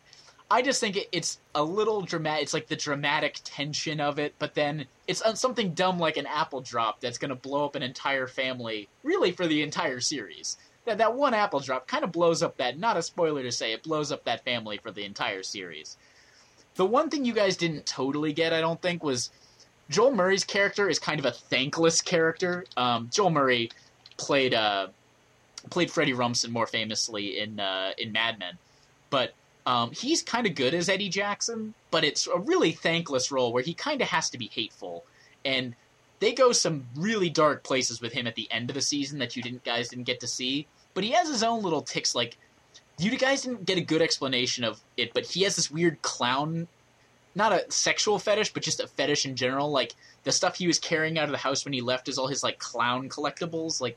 [0.51, 2.43] I just think it, it's a little dramatic.
[2.43, 6.61] It's like the dramatic tension of it, but then it's something dumb like an apple
[6.61, 10.57] drop that's going to blow up an entire family, really for the entire series.
[10.87, 12.79] That that one apple drop kind of blows up that.
[12.79, 15.97] Not a spoiler to say, it blows up that family for the entire series.
[16.75, 19.31] The one thing you guys didn't totally get, I don't think, was
[19.89, 22.65] Joel Murray's character is kind of a thankless character.
[22.77, 23.71] Um, Joel Murray
[24.17, 24.89] played uh,
[25.69, 28.59] played Freddie Rumsen more famously in uh, in Mad Men,
[29.11, 29.35] but
[29.67, 31.75] um, he's kind of good as Eddie Jackson.
[31.91, 35.05] But it's a really thankless role where he kind of has to be hateful,
[35.45, 35.75] and
[36.21, 39.37] they go some really dark places with him at the end of the season that
[39.37, 40.67] you didn't guys didn't get to see.
[40.95, 42.15] But he has his own little ticks.
[42.15, 42.37] Like
[42.99, 46.69] you guys didn't get a good explanation of it, but he has this weird clown.
[47.35, 49.71] Not a sexual fetish, but just a fetish in general.
[49.71, 49.95] Like
[50.25, 52.43] the stuff he was carrying out of the house when he left is all his
[52.43, 53.81] like clown collectibles.
[53.81, 53.97] Like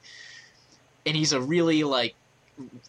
[1.05, 2.15] and he's a really like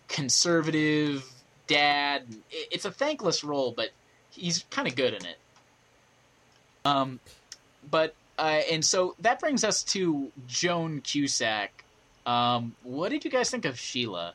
[0.09, 1.29] conservative
[1.67, 2.23] dad.
[2.51, 3.91] It's a thankless role, but
[4.31, 5.39] he's kind of good in it.
[6.85, 7.21] Um,
[7.91, 11.85] but uh, and so that brings us to Joan Cusack.
[12.27, 14.35] Um, what did you guys think of Sheila?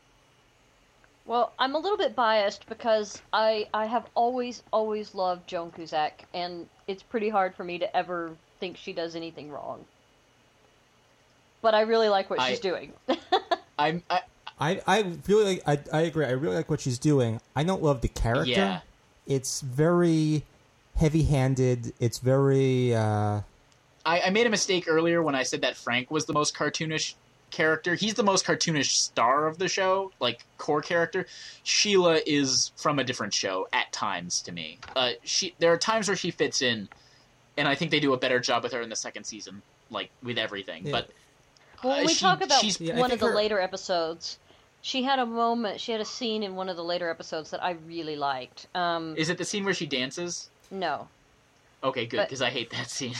[1.25, 6.25] Well, I'm a little bit biased because I I have always always loved Joan Cusack,
[6.33, 9.85] and it's pretty hard for me to ever think she does anything wrong.
[11.61, 12.93] But I really like what I- she's doing.
[13.77, 14.21] I'm I,
[14.59, 16.25] I, I really like, I, I agree.
[16.25, 17.39] I really like what she's doing.
[17.55, 18.49] I don't love the character.
[18.51, 18.81] Yeah.
[19.25, 20.43] It's very
[20.97, 21.93] heavy-handed.
[21.99, 23.41] It's very uh,
[24.05, 27.13] I I made a mistake earlier when I said that Frank was the most cartoonish
[27.51, 27.95] character.
[27.95, 31.25] He's the most cartoonish star of the show, like core character.
[31.63, 34.79] Sheila is from a different show at times to me.
[34.95, 36.89] Uh, she there are times where she fits in,
[37.57, 40.09] and I think they do a better job with her in the second season, like
[40.21, 40.85] with everything.
[40.87, 40.91] Yeah.
[40.91, 41.09] But
[41.83, 44.37] Well, when Uh, we she- talk about she's- Yeah, one of the her- later episodes,
[44.81, 47.63] she had a moment, she had a scene in one of the later episodes that
[47.63, 48.67] I really liked.
[48.75, 50.49] Um, is it the scene where she dances?
[50.71, 51.07] no.
[51.81, 53.15] Okay, good because I hate that scene.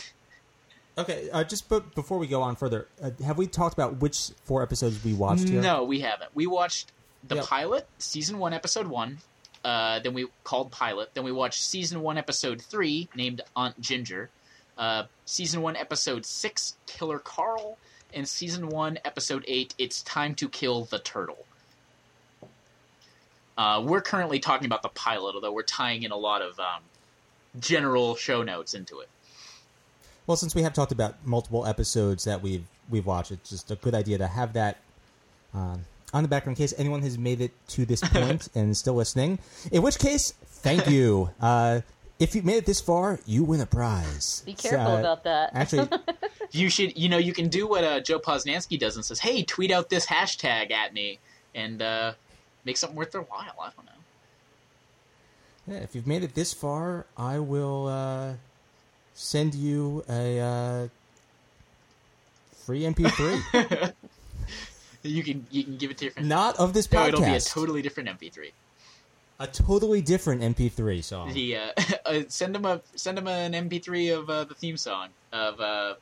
[0.98, 1.30] okay.
[1.32, 4.62] Uh, just but before we go on further, uh, have we talked about which four
[4.62, 5.62] episodes we watched here?
[5.62, 6.30] No, we haven't.
[6.36, 6.91] We watched
[7.26, 7.45] the Yep.
[7.45, 9.19] pilot, season one, episode one.
[9.63, 11.12] Uh, then we called pilot.
[11.13, 14.30] Then we watched season one, episode three, named Aunt Ginger.
[14.78, 17.78] Uh, season one, episode six, Killer Carl,
[18.13, 21.45] and season one, episode eight, It's Time to Kill the Turtle.
[23.60, 26.82] Uh, we're currently talking about the pilot, although we're tying in a lot of um,
[27.60, 29.10] general show notes into it.
[30.28, 33.76] Well, since we have talked about multiple episodes that we've we've watched, it's just a
[33.76, 34.78] good idea to have that
[35.54, 38.80] um, on the background in case anyone has made it to this point and is
[38.80, 39.39] still listening.
[39.74, 41.30] In which case, thank you.
[41.41, 41.82] Uh,
[42.17, 44.43] if you made it this far, you win a prize.
[44.45, 45.52] Be careful Uh, about that.
[45.54, 45.88] Actually,
[46.52, 49.43] you should, you know, you can do what uh, Joe Posnanski does and says, "Hey,
[49.43, 51.19] tweet out this hashtag at me
[51.56, 52.12] and uh,
[52.65, 53.91] make something worth their while." I don't know.
[55.67, 58.34] Yeah, if you've made it this far, I will uh,
[59.13, 60.88] send you a uh,
[62.65, 63.93] free MP3.
[65.04, 66.28] you can you can give it to your friend.
[66.30, 67.08] Not of this No, podcast.
[67.10, 68.52] it'll be a totally different MP3.
[69.39, 71.34] a totally different MP3 song.
[71.34, 71.72] The uh,
[72.06, 75.93] uh, send them a send them an MP3 of uh, the theme song of uh,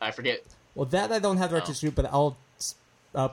[0.00, 0.42] I forget.
[0.74, 1.72] Well, that I don't have the rights Oh.
[1.74, 2.36] to shoot, but I'll
[3.14, 3.28] uh,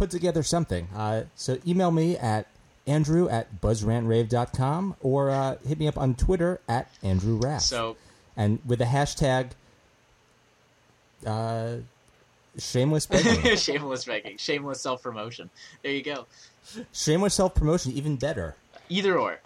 [0.00, 0.88] put together something.
[0.96, 2.46] Uh, so email me at
[2.86, 7.60] andrew at buzzrantrave.com or uh, hit me up on Twitter at Andrew Raff.
[7.60, 7.96] So
[8.34, 9.50] and with the hashtag
[11.26, 11.76] uh,
[12.56, 13.56] shameless begging.
[13.56, 15.50] shameless begging, shameless self promotion.
[15.82, 16.26] There you go.
[16.92, 18.56] shameless self promotion, even better.
[18.88, 19.38] Either or.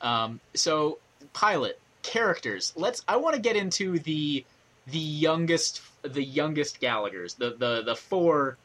[0.00, 0.96] Um, so
[1.34, 2.72] pilot characters.
[2.74, 3.04] Let's.
[3.06, 4.46] I want to get into the
[4.86, 7.34] the youngest the youngest Gallagher's.
[7.34, 8.56] The the the four.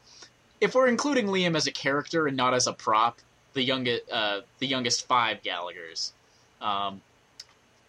[0.62, 3.20] If we're including Liam as a character and not as a prop,
[3.54, 6.14] the youngest uh, the youngest five Gallagher's.
[6.62, 7.02] Um,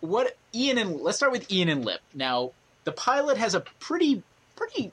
[0.00, 2.00] what Ian and let's start with Ian and Lip.
[2.14, 2.52] Now
[2.84, 4.22] the pilot has a pretty
[4.56, 4.92] pretty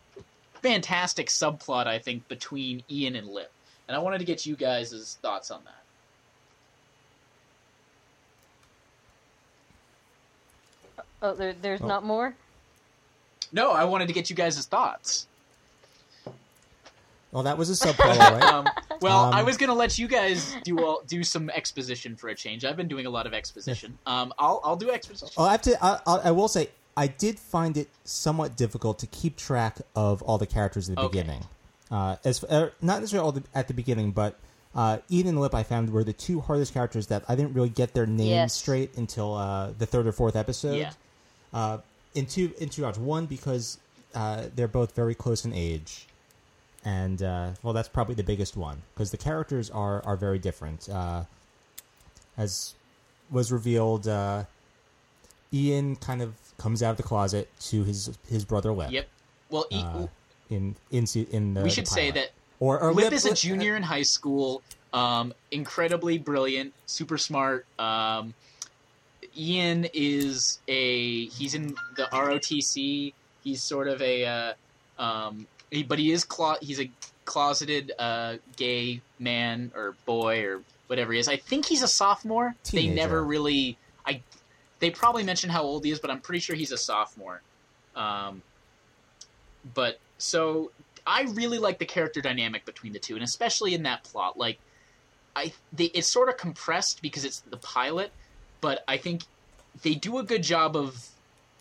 [0.61, 3.51] fantastic subplot I think between Ian and Lip,
[3.87, 5.83] and I wanted to get you guys' thoughts on that.
[11.21, 11.87] Oh, there, there's Oh.
[11.87, 12.35] not more.
[13.51, 15.27] No, I wanted to get you guys' thoughts.
[17.33, 18.43] Well, that was a subplot, all right?
[18.43, 18.67] Um,
[19.01, 22.35] well, Um, I was gonna let you guys do all, do some exposition for a
[22.35, 22.63] change.
[22.63, 23.97] I've been doing a lot of exposition.
[24.05, 25.33] Um, I'll I'll do exposition.
[25.37, 25.83] Oh, I have to.
[25.83, 30.21] I, I, I will say, I did find it somewhat difficult to keep track of
[30.21, 31.19] all the characters at the Okay.
[31.21, 31.41] beginning.
[31.91, 34.39] Uh, as uh, not necessarily all the, at the beginning, but
[34.75, 37.69] uh, Ian and Lip I found were the two hardest characters that I didn't really
[37.69, 38.53] get their names Yes.
[38.53, 40.77] straight until uh, the third or fourth episode.
[40.77, 40.91] Yeah.
[41.53, 41.77] Uh,
[42.15, 42.99] in two in two rounds.
[42.99, 43.77] One because
[44.15, 46.07] uh, they're both very close in age,
[46.85, 50.89] and uh, well, that's probably the biggest one because the characters are are very different.
[50.89, 51.23] Uh,
[52.37, 52.73] as
[53.31, 54.43] was revealed, uh,
[55.53, 58.91] Ian kind of comes out of the closet to his his brother Lip.
[58.91, 59.07] Yep.
[59.49, 60.07] Well, e- Uh,
[60.49, 63.29] in in in the we the should say that or, or Lip Lip is a
[63.29, 64.61] Lip- junior in high school.
[64.93, 67.65] Um, incredibly brilliant, super smart.
[67.79, 68.33] Um,
[69.35, 73.13] Ian is a he's in the ROTC.
[73.43, 74.53] He's sort of a uh,
[74.99, 76.89] um, he, but he is clo- he's a
[77.25, 81.27] closeted uh, gay man or boy or whatever he is.
[81.27, 82.55] I think he's a sophomore.
[82.71, 84.21] They never really I
[84.79, 87.41] they probably mention how old he is, but I'm pretty sure he's a sophomore.
[87.95, 88.41] Um,
[89.73, 90.71] but so
[91.05, 94.37] I really like the character dynamic between the two, and especially in that plot.
[94.37, 94.59] Like,
[95.35, 98.11] I they, it's sort of compressed because it's the pilot,
[98.61, 99.23] but I think
[99.81, 101.07] they do a good job of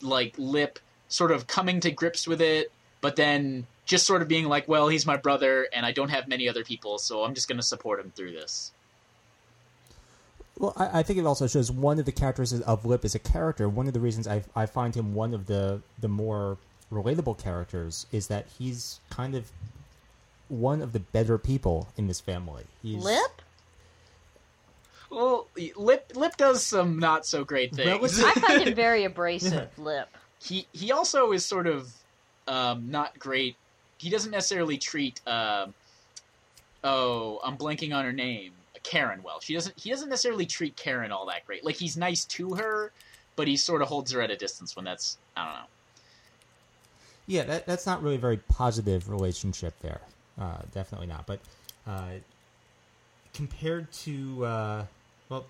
[0.00, 4.48] like Lip sort of coming to grips with it, but then just sort of being
[4.48, 7.48] like, "Well, he's my brother, and I don't have many other people, so I'm just
[7.48, 8.72] going to support him through this."
[10.58, 13.18] Well, I, I think it also shows one of the characteristics of Lip as a
[13.18, 13.68] character.
[13.68, 16.58] One of the reasons I I find him one of the the more
[16.92, 19.50] relatable characters is that he's kind of
[20.48, 22.64] one of the better people in this family.
[22.82, 23.42] He's Lip?
[25.10, 28.22] Well, Lip Lip does some not so great things.
[28.22, 29.70] I find him very abrasive.
[29.78, 30.08] Lip.
[30.40, 31.92] he he also is sort of
[32.46, 33.56] um, not great.
[34.02, 35.20] He doesn't necessarily treat.
[35.26, 35.74] um
[36.84, 38.52] oh, I'm blanking on her name.
[38.82, 39.40] Karen well.
[39.40, 39.78] She doesn't.
[39.78, 41.64] He doesn't necessarily treat Karen all that great.
[41.64, 42.90] Like he's nice to her,
[43.36, 45.66] but he sort of holds her at a distance when that's I don't know.
[47.26, 50.00] Yeah, that, that's not really a very positive relationship there.
[50.40, 51.26] Uh, definitely not.
[51.26, 51.38] But
[51.86, 52.08] uh,
[53.32, 54.84] compared to, uh,
[55.28, 55.46] well,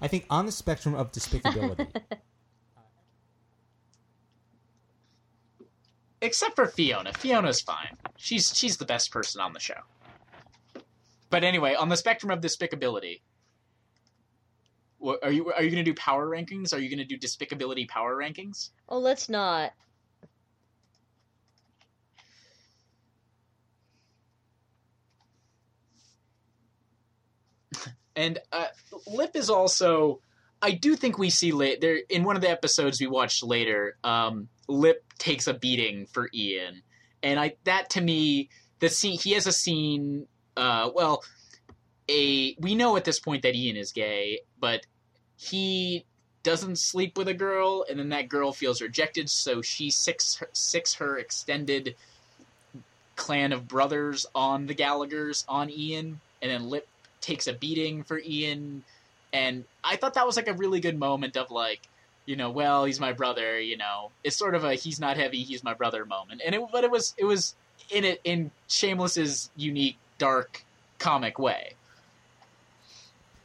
[0.00, 1.88] I think on the spectrum of despicability,
[6.22, 7.12] Except for Fiona.
[7.12, 7.96] Fiona's fine.
[8.16, 9.80] She's she's the best person on the show.
[11.30, 13.20] But anyway, on the spectrum of despicability,
[14.98, 16.74] what, are you are you going to do power rankings?
[16.74, 18.70] Are you going to do despicability power rankings?
[18.88, 19.72] Oh, let's not.
[28.16, 28.66] And uh,
[29.06, 30.20] Lip is also.
[30.62, 33.96] I do think we see late there in one of the episodes we watched later.
[34.04, 36.82] Um, Lip takes a beating for Ian,
[37.22, 40.26] and I that to me the scene he has a scene.
[40.56, 41.24] Uh, well,
[42.08, 44.84] a we know at this point that Ian is gay, but
[45.38, 46.04] he
[46.42, 50.48] doesn't sleep with a girl, and then that girl feels rejected, so she sics her,
[50.54, 51.94] sics her extended
[53.16, 56.88] clan of brothers on the Gallagher's on Ian, and then Lip
[57.20, 58.82] takes a beating for Ian,
[59.32, 61.80] and I thought that was like a really good moment of like,
[62.26, 63.60] you know, well, he's my brother.
[63.60, 66.42] You know, it's sort of a he's not heavy, he's my brother moment.
[66.44, 67.54] And it, but it was it was
[67.90, 70.64] in it in Shameless's unique dark
[70.98, 71.74] comic way.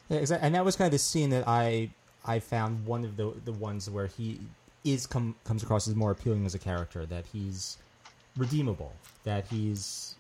[0.10, 0.46] Yeah, exactly.
[0.46, 1.90] And that was kind of the scene that I
[2.26, 4.40] I found one of the the ones where he
[4.84, 7.06] is come comes across as more appealing as a character.
[7.06, 7.78] That he's
[8.38, 8.94] redeemable.
[9.24, 10.16] That he's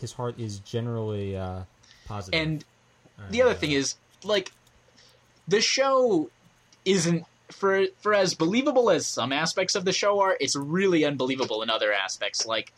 [0.00, 1.62] his heart is generally uh,
[2.06, 2.40] positive.
[2.40, 2.64] And
[3.30, 4.52] the other thing is, like,
[5.48, 6.30] the show
[6.84, 10.36] isn't for for as believable as some aspects of the show are.
[10.40, 12.46] It's really unbelievable in other aspects.
[12.46, 12.72] Like,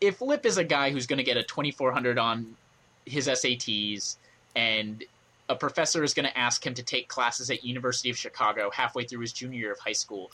[0.00, 2.56] if Lip is a guy who's going to get a twenty four hundred on
[3.04, 4.16] his SATs,
[4.54, 5.04] and
[5.48, 9.04] a professor is going to ask him to take classes at University of Chicago halfway
[9.04, 10.30] through his junior year of high school.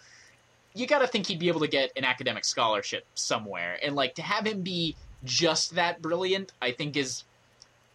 [0.74, 4.14] You got to think he'd be able to get an academic scholarship somewhere, and like
[4.14, 7.24] to have him be just that brilliant, I think is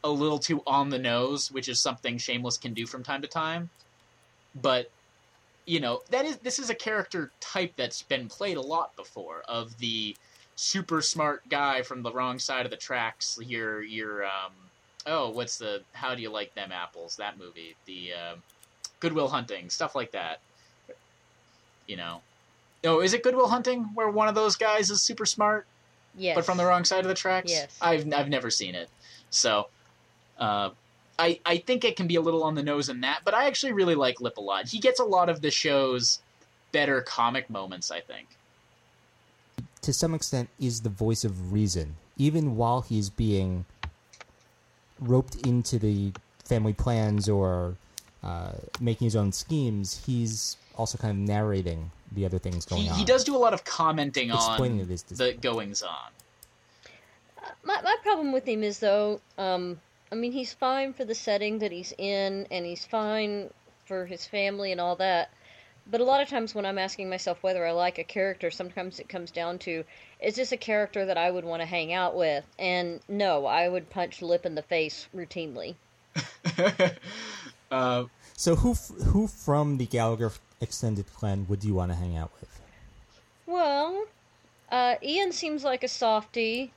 [0.03, 3.27] a little too on the nose, which is something Shameless can do from time to
[3.27, 3.69] time.
[4.61, 4.89] But
[5.65, 9.43] you know, that is this is a character type that's been played a lot before
[9.47, 10.15] of the
[10.55, 13.37] super smart guy from the wrong side of the tracks.
[13.41, 14.53] Your your um
[15.05, 17.15] oh, what's the how do you like them apples?
[17.15, 18.35] That movie, the uh,
[18.99, 20.39] Good Will Hunting, stuff like that.
[21.87, 22.21] You know,
[22.83, 25.65] oh, is it Good Will Hunting where one of those guys is super smart?
[26.19, 26.33] Yes.
[26.33, 27.51] but from the wrong side of the tracks.
[27.51, 27.77] Yes.
[27.79, 28.89] I've I've never seen it,
[29.29, 29.67] so
[30.39, 30.69] uh,
[31.19, 33.21] I I think it can be a little on the nose in that.
[33.25, 34.67] But I actually really like Lip a lot.
[34.67, 36.19] He gets a lot of the show's
[36.71, 37.91] better comic moments.
[37.91, 38.27] I think.
[39.81, 43.65] to some extent is the voice of reason, even while he's being
[44.99, 46.11] roped into the
[46.43, 47.75] family plans or
[48.23, 50.03] uh, making his own schemes.
[50.05, 52.95] He's also kind of narrating the other things going He, on.
[52.97, 56.11] he does do a lot of commenting Explaining on it is dis- the goings on.
[57.63, 59.79] My my problem with him is though, um,
[60.11, 63.49] I mean, he's fine for the setting that he's in, and he's fine
[63.85, 65.29] for his family and all that.
[65.89, 68.99] But a lot of times when I'm asking myself whether I like a character, sometimes
[68.99, 69.85] it comes down to
[70.19, 72.45] is this a character that I would want to hang out with?
[72.59, 75.75] And no, I would punch Lip in the face routinely.
[77.71, 78.05] uh,
[78.35, 82.31] So who f- who from the Gallagher extended clan would you want to hang out
[82.39, 82.59] with?
[83.45, 84.05] Well,
[84.69, 86.73] uh, Ian seems like a softie,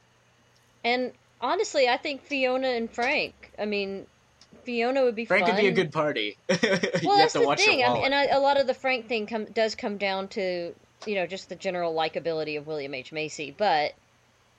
[0.85, 3.53] and honestly, I think Fiona and Frank.
[3.59, 4.07] I mean,
[4.64, 5.57] Fiona would be Frank fun.
[5.57, 6.36] could be a good party.
[6.49, 7.84] you Well, have that's to the thing.
[7.84, 10.74] I mean, and I, a lot of the Frank thing come, does come down to
[11.07, 13.55] you know just the general likability of William H Macy.
[13.57, 13.95] But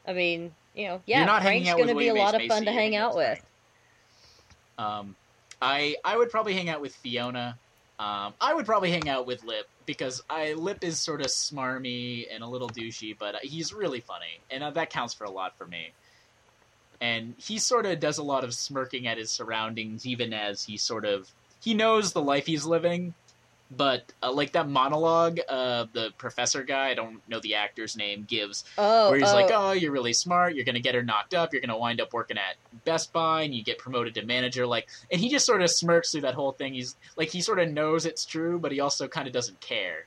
[0.08, 2.42] I mean, you know, yeah, Frank's going to be a lot H.
[2.42, 3.46] of fun Macy, to hang out with with.
[4.78, 4.90] Frank.
[4.92, 5.16] Um,
[5.62, 7.58] I I would probably hang out with Fiona.
[8.00, 12.26] Um, I would probably hang out with Lip because I Lip is sort of smarmy
[12.34, 15.56] and a little douchey, but he's really funny, and uh, that counts for a lot
[15.58, 15.92] for me.
[17.02, 20.78] And he sort of does a lot of smirking at his surroundings, even as he
[20.78, 23.14] sort of he knows the life he's living,
[23.76, 28.26] but uh, like that monologue, uh, the professor guy, I don't know the actor's name,
[28.28, 30.56] gives Oh, where he's oh, like, "Oh, you're really smart.
[30.56, 31.54] You're gonna get her knocked up.
[31.54, 34.88] You're gonna wind up working at Best Buy, and you get promoted to manager." Like,
[35.12, 36.74] and he just sort of smirks through that whole thing.
[36.74, 40.06] He's like, he sort of knows it's true, but he also kind of doesn't care.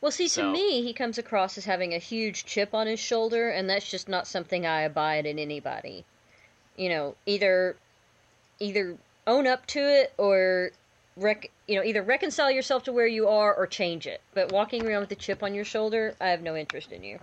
[0.00, 3.00] Well, see, to So- me, he comes across as having a huge chip on his
[3.00, 6.04] shoulder, and that's just not something I abide in anybody.
[6.76, 7.76] You know, either
[8.60, 8.96] either
[9.26, 10.70] own up to it or
[11.16, 14.20] rec- you know, either reconcile yourself to where you are or change it.
[14.34, 17.18] But walking around with a chip on your shoulder, I have no interest in you.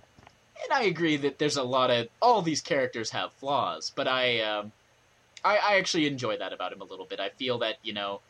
[0.63, 4.41] And I agree that there's a lot of all these characters have flaws, but I,
[4.41, 4.71] um,
[5.43, 7.19] I, I actually enjoy that about him a little bit.
[7.19, 8.21] I feel that you know,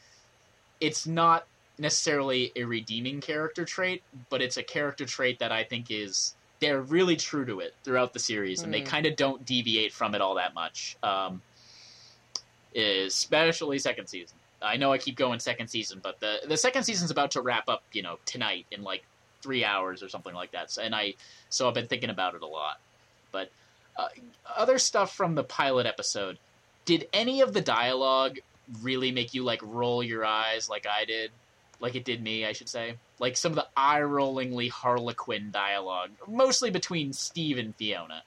[0.79, 1.45] it's not
[1.77, 6.81] necessarily a redeeming character trait, but it's a character trait that I think is they're
[6.81, 8.85] really true to it throughout the series, and they Mm.
[8.85, 10.95] kind of don't deviate from it all that much.
[11.03, 11.41] Um,
[12.75, 14.37] especially second season.
[14.61, 17.67] I know I keep going second season, but the the second season's about to wrap
[17.67, 19.03] up, you know, tonight in like
[19.41, 20.71] three hours or something like that.
[20.71, 21.15] So, and I
[21.49, 22.79] so I've been thinking about it a lot.
[23.31, 23.51] But
[23.97, 24.07] uh,
[24.55, 26.37] other stuff from the pilot episode.
[26.85, 28.37] Did any of the dialogue
[28.81, 31.31] really make you like roll your eyes like I did?
[31.81, 32.95] Like it did me, I should say.
[33.19, 38.23] Like some of the eye-rollingly Harlequin dialogue, mostly between Steve and Fiona.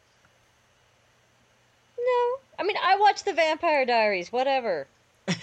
[1.98, 4.30] No, I mean, I watched the Vampire Diaries.
[4.32, 4.86] Whatever.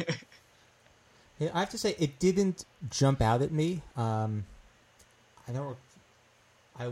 [1.40, 3.82] Yeah, I have to say it didn't jump out at me.
[3.98, 4.46] Um,
[5.48, 5.76] I don't.
[6.80, 6.90] I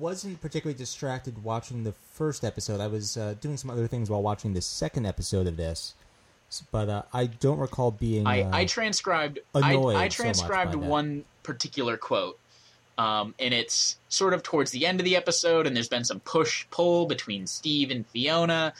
[0.00, 2.80] wasn't particularly distracted watching the first episode.
[2.80, 5.94] I was uh, doing some other things while watching the second episode of this, S-
[6.70, 8.26] but uh, I don't recall being.
[8.26, 10.86] I, uh, I transcribed I, annoyed I so much transcribed by that.
[10.86, 12.38] one particular quote,
[12.98, 16.20] um, and it's sort of towards the end of the episode, and there's been some
[16.20, 18.74] push pull between Steve and Fiona,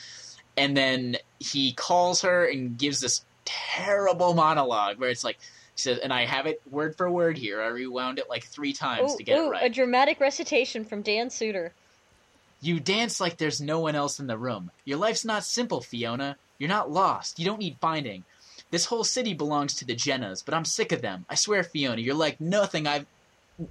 [0.56, 5.38] and then he calls her and gives this terrible monologue where it's like,
[5.74, 7.60] He says, and I have it word for word here.
[7.60, 9.64] I rewound it like three times Ooh, to get ooh, it right.
[9.64, 11.72] a dramatic recitation from Dan Suter.
[12.60, 14.70] You dance like there's no one else in the room.
[14.84, 16.36] Your life's not simple, Fiona.
[16.58, 17.38] You're not lost.
[17.38, 18.24] You don't need finding.
[18.70, 21.24] This whole city belongs to the Jennas, but I'm sick of them.
[21.28, 23.06] I swear, Fiona, you're like nothing I've.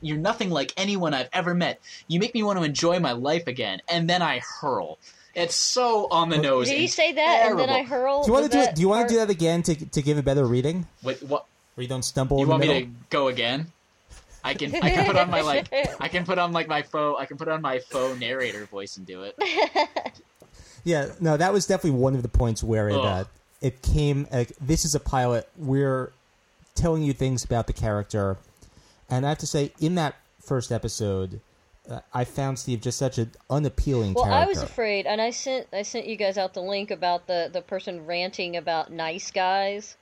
[0.01, 1.79] You're nothing like anyone I've ever met.
[2.07, 4.97] You make me want to enjoy my life again, and then I hurl.
[5.35, 6.67] It's so on the nose.
[6.67, 8.23] Did and he say that and then I hurl?
[8.23, 8.65] Do you want to do it?
[8.67, 11.21] that Do you want to do that again to to give a better reading, Wait,
[11.23, 11.45] what?
[11.75, 12.37] where you don't stumble?
[12.37, 13.67] You in the want me to go again?
[14.43, 14.73] I can.
[14.75, 15.67] I can put on my like.
[15.99, 17.19] I can put on like my faux.
[17.19, 19.35] I can put on my faux narrator voice and do it.
[20.85, 23.25] Yeah, no, that was definitely one of the points where it uh,
[23.59, 24.27] it came.
[24.31, 25.49] Like, this is a pilot.
[25.57, 26.13] We're
[26.75, 28.37] telling you things about the character,
[29.09, 31.41] and I have to say, in that first episode,
[31.89, 34.43] uh, I found Steve just such an unappealing Well, character.
[34.43, 37.49] I was afraid, and I sent I sent you guys out the link about the
[37.51, 39.97] the person ranting about nice guys,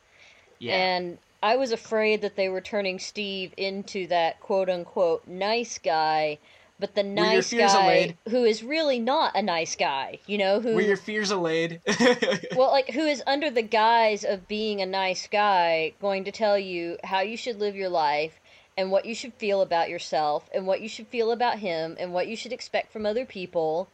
[0.60, 0.76] Yeah.
[0.76, 6.40] and I was afraid that they were turning Steve into that quote unquote nice guy,
[6.84, 8.18] but the nice guy allayed?
[8.28, 11.80] who is really not a nice guy, you know, who Were your fears allayed?
[12.58, 16.60] well, like who is under the guise of being a nice guy going to tell
[16.60, 18.42] you how you should live your life
[18.76, 22.12] and what you should feel about yourself and what you should feel about him and
[22.12, 23.88] what you should expect from other people.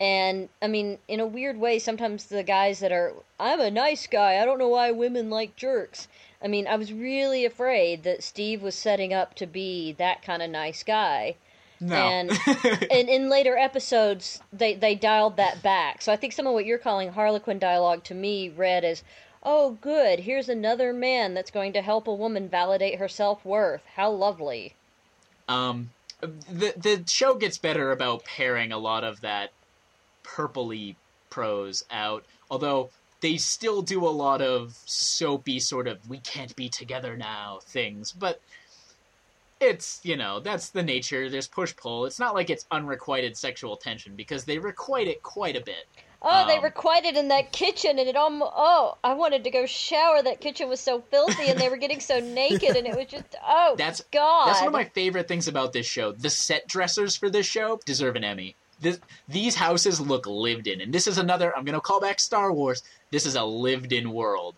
[0.00, 4.08] And I mean, in a weird way, sometimes the guys that are, I'm a nice
[4.08, 6.08] guy, I don't know why women like jerks.
[6.42, 10.42] I mean, I was really afraid that Steve was setting up to be that kind
[10.42, 11.36] of nice guy.
[11.82, 11.96] No.
[11.96, 12.30] And
[12.90, 16.00] and in later episodes, they they dialed that back.
[16.00, 19.02] So I think some of what you're calling Harlequin dialogue to me read as,
[19.42, 23.82] "Oh, good, here's another man that's going to help a woman validate her self worth.
[23.96, 24.76] How lovely."
[25.48, 29.50] um, the the show gets better about paring a lot of that
[30.22, 30.94] purpley
[31.30, 32.24] prose out.
[32.48, 37.58] Although they still do a lot of soapy sort of "we can't be together now"
[37.64, 38.40] things, but.
[39.62, 41.30] It's you know that's the nature.
[41.30, 42.04] There's push pull.
[42.06, 45.86] It's not like it's unrequited sexual tension because they requite it quite a bit.
[46.24, 48.52] Oh, they Um, requited in that kitchen, and it almost.
[48.54, 50.22] Oh, I wanted to go shower.
[50.22, 53.34] That kitchen was so filthy, and they were getting so naked, and it was just.
[53.44, 54.46] Oh, That's God.
[54.48, 56.12] That's one of my favorite things about this show.
[56.12, 58.54] The set dressers for this show deserve an Emmy.
[58.80, 58.98] This,
[59.28, 61.56] these houses look lived in, and this is another.
[61.56, 62.82] I'm going to call back Star Wars.
[63.10, 64.54] This is a lived-in world.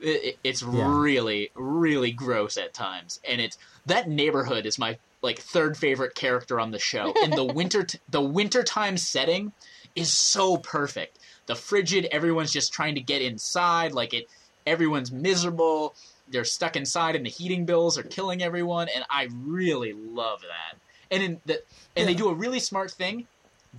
[0.00, 5.38] It, it- it's really, really gross at times, and it's that neighborhood is my like
[5.38, 7.12] third favorite character on the show.
[7.22, 9.52] And the winter, t- the wintertime setting
[9.94, 11.18] is so perfect.
[11.46, 13.92] The frigid, everyone's just trying to get inside.
[13.92, 14.28] Like it,
[14.66, 15.94] everyone's miserable.
[16.28, 18.88] They're stuck inside, and the heating bills are killing everyone.
[18.94, 20.78] And I really love that.
[21.10, 21.62] And in the,
[21.96, 23.26] and they do a really smart thing.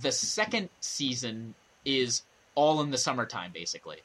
[0.00, 1.54] The second season
[1.84, 2.22] is
[2.54, 3.98] all in the summertime, basically.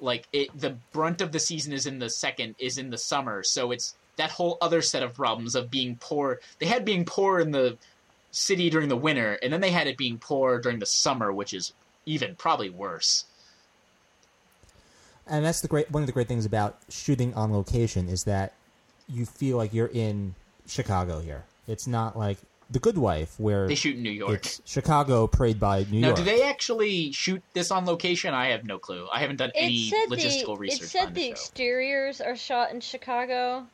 [0.00, 3.42] Like it, the brunt of the season is in the second, is in the summer.
[3.42, 6.40] So it's that whole other set of problems of being poor.
[6.58, 7.76] They had being poor in the
[8.32, 11.52] city during the winter, and then they had it being poor during the summer, which
[11.52, 11.72] is
[12.06, 13.24] even probably worse.
[15.26, 18.52] and that's the great one of the great things about shooting on location is that
[19.08, 20.34] you feel like you're in
[20.66, 21.44] Chicago here.
[21.66, 22.38] It's not like
[22.70, 24.34] The Good Wife where They shoot in New York.
[24.46, 26.18] it's Chicago prayed by New Now, York.
[26.18, 28.32] Now, do they actually shoot this on location?
[28.32, 29.08] I have no clue.
[29.12, 31.30] I haven't done any it said logistical the, research It said the the show.
[31.32, 33.66] exteriors are shot in Chicago,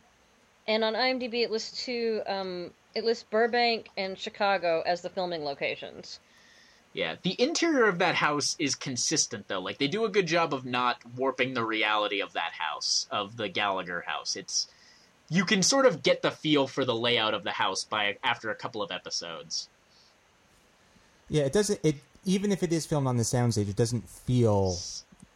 [0.66, 2.22] and on IMDb it lists two.
[2.26, 6.18] Um, it lists Burbank and Chicago as the filming locations.
[6.94, 9.60] Yeah, the interior of that house is consistent though.
[9.60, 13.36] Like they do a good job of not warping the reality of that house, of
[13.36, 14.34] the Gallagher house.
[14.34, 14.68] It's
[15.28, 18.50] you can sort of get the feel for the layout of the house by after
[18.50, 19.68] a couple of episodes.
[21.28, 21.80] yeah, it doesn't.
[21.82, 24.76] It even if it is filmed on the soundstage, it doesn't feel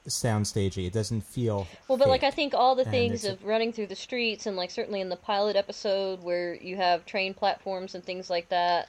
[0.09, 0.87] soundstagey.
[0.87, 3.87] It doesn't feel Well, but like I think all the things it's- of running through
[3.89, 8.03] the streets and like certainly in the pilot episode where you have train platforms and
[8.05, 8.89] things like that.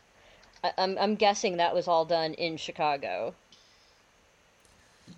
[0.64, 3.34] I, I'm I'm guessing that was all done in Chicago.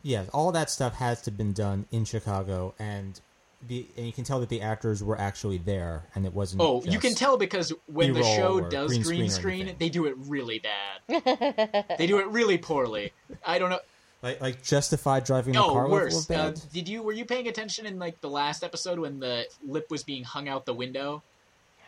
[0.01, 3.19] Yeah, all that stuff has to have been done in Chicago, and
[3.67, 6.61] the and you can tell that the actors were actually there, and it wasn't.
[6.61, 9.89] Oh, you can tell because when the show does green green, screen or screen, they
[9.89, 11.87] do it really bad.
[11.97, 13.11] they do it really poorly.
[13.45, 13.79] I don't know.
[14.21, 16.29] like like justified driving the No, car worse.
[16.29, 19.45] level Uh, did you were you paying attention in like the last episode when the
[19.65, 21.23] lip was being hung out the window?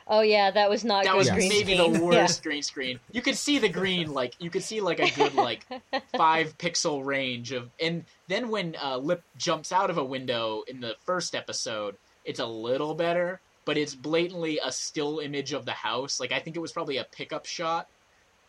[0.07, 1.93] Oh yeah, that was not that was green maybe screen.
[1.93, 2.05] the Yeah.
[2.05, 2.99] worst green screen.
[3.11, 5.65] You could see the green, like you could see like a good like
[6.17, 10.79] five pixel range of, and then when uh, Lip jumps out of a window in
[10.79, 15.71] the first episode, it's a little better, but it's blatantly a still image of the
[15.71, 16.19] house.
[16.19, 17.87] Like I think it was probably a pickup shot,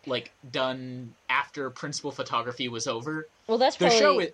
[0.07, 3.29] like done after principal photography was over.
[3.47, 4.31] Well, that's The probably show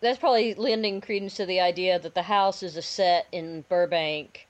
[0.00, 4.45] that's probably lending credence to the idea that the house is a set in Burbank,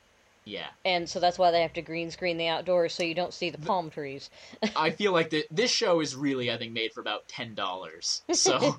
[0.49, 3.35] Yeah, and so that's why they have to green screen the outdoors so you don't
[3.35, 4.31] see the palm trees.
[4.77, 8.23] I feel like the, this show is really, I think, made for about ten dollars.
[8.33, 8.77] So,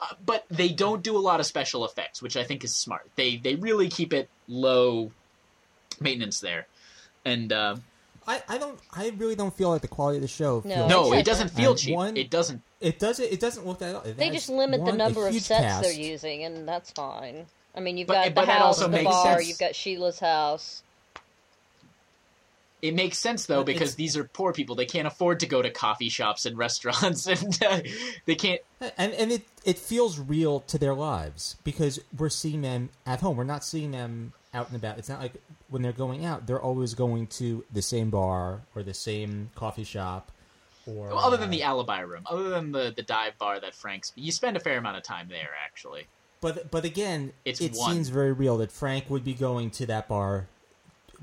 [0.00, 3.08] uh, but they don't do a lot of special effects, which I think is smart.
[3.16, 5.10] They they really keep it low
[6.00, 6.68] maintenance there,
[7.24, 7.76] and uh,
[8.26, 10.62] I, I don't I really don't feel like the quality of the show.
[10.64, 10.74] No.
[10.86, 11.94] feels no, it doesn't feel And cheap.
[11.96, 12.62] one- it doesn't.
[12.80, 13.32] It does it.
[13.32, 14.06] It doesn't look that.
[14.06, 15.82] It they just limit the one, a number of sets cast.
[15.82, 17.46] they're using, and that's fine.
[17.74, 19.48] I mean, you've But- got but the house, the bar, sense.
[19.48, 20.82] you've got Sheila's house.
[22.80, 24.76] It makes sense though because it's- these are poor people.
[24.76, 27.80] They can't afford to go to coffee shops and restaurants, and uh,
[28.26, 28.60] they can't.
[28.96, 33.36] And and it it feels real to their lives because we're seeing them at home.
[33.36, 34.98] We're not seeing them out and about.
[34.98, 35.34] It's not like
[35.68, 39.84] when they're going out, they're always going to the same bar or the same coffee
[39.84, 40.30] shop.
[40.86, 43.74] Or Well, other than uh, the alibi room, other than the the dive bar that
[43.74, 46.06] Frank's, you spend a fair amount of time there actually.
[46.40, 47.92] But but again, It's it one.
[47.92, 50.46] seems very real that Frank would be going to that bar,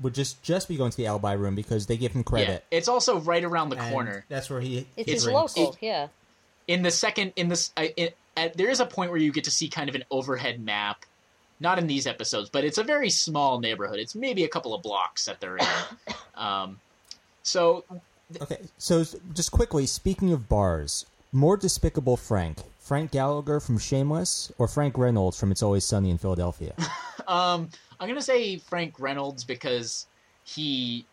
[0.00, 2.64] would just just be going to the alibi room because they give him credit.
[2.70, 4.24] Yeah, it's also right around the and corner.
[4.28, 4.86] That's where he.
[4.96, 5.56] It's, he his drinks.
[5.56, 6.08] local, yeah.
[6.66, 9.44] in the second in this I in, at, there is a point where you get
[9.44, 11.04] to see kind of an overhead map
[11.58, 14.82] not in these episodes but it's a very small neighborhood it's maybe a couple of
[14.82, 15.66] blocks that they're in
[16.34, 16.78] um,
[17.42, 17.82] so
[18.40, 24.66] Okay, so just quickly, speaking of bars, more despicable Frank, Frank Gallagher from Shameless, or
[24.66, 26.74] Frank Reynolds from It's Always Sunny in Philadelphia.
[27.28, 27.68] um,
[28.00, 30.06] i'm gonna say frank reynolds because
[30.44, 31.04] he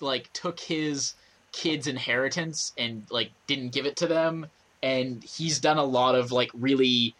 [0.00, 1.14] like took his
[1.52, 4.46] kids inheritance and like didn't give it to them
[4.82, 7.14] and he's done a lot of like really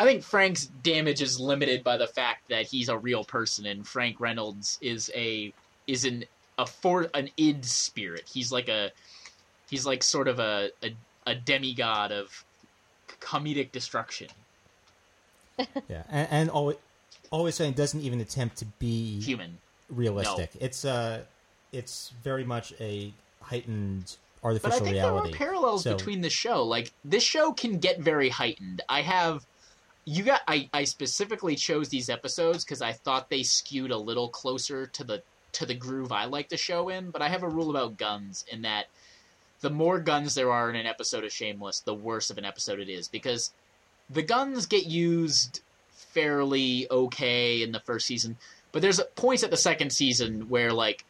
[0.00, 3.86] I think Frank's damage is limited by the fact that he's a real person, and
[3.86, 5.52] Frank Reynolds is a
[5.86, 6.24] is an
[6.58, 8.22] a for an id spirit.
[8.32, 8.92] He's like a
[9.68, 10.94] he's like sort of a a,
[11.26, 12.44] a demigod of
[13.20, 14.28] comedic destruction.
[15.58, 16.78] yeah, and, and always,
[17.30, 19.58] always saying doesn't even attempt to be Human.
[19.88, 20.50] realistic.
[20.60, 21.22] It's uh,
[21.72, 25.28] it's very much a heightened artificial But I think reality.
[25.30, 26.64] there are parallels So- between the show.
[26.64, 28.82] Like this show can get very heightened.
[28.88, 29.44] I have
[30.04, 34.28] you got I, I specifically chose these episodes because I thought they skewed a little
[34.28, 35.22] closer to the
[35.52, 38.44] to the groove I like the show in, but I have a rule about guns
[38.50, 38.86] in that
[39.60, 42.78] the more guns there are in an episode of Shameless, the worse of an episode
[42.80, 43.52] it is because
[44.08, 45.60] the guns get used
[46.12, 48.36] fairly okay in the first season,
[48.72, 51.04] but there's points at the second season where like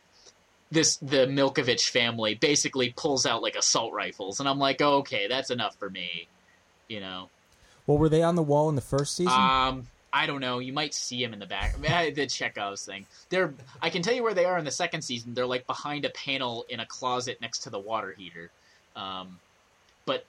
[0.71, 5.27] this the Milkovich family basically pulls out like assault rifles, and I'm like, oh, okay,
[5.29, 6.29] that's enough for me,
[6.89, 7.29] you know.
[7.87, 9.33] well, were they on the wall in the first season?
[9.33, 10.59] Um, I don't know.
[10.59, 11.75] You might see them in the back.
[11.77, 13.07] I mean, I- the Chekhov's thing.
[13.29, 13.55] They're.
[13.81, 15.35] I can tell you where they are in the second season.
[15.35, 18.51] They're like behind a panel in a closet next to the water heater.
[18.97, 19.39] Um,
[20.07, 20.25] but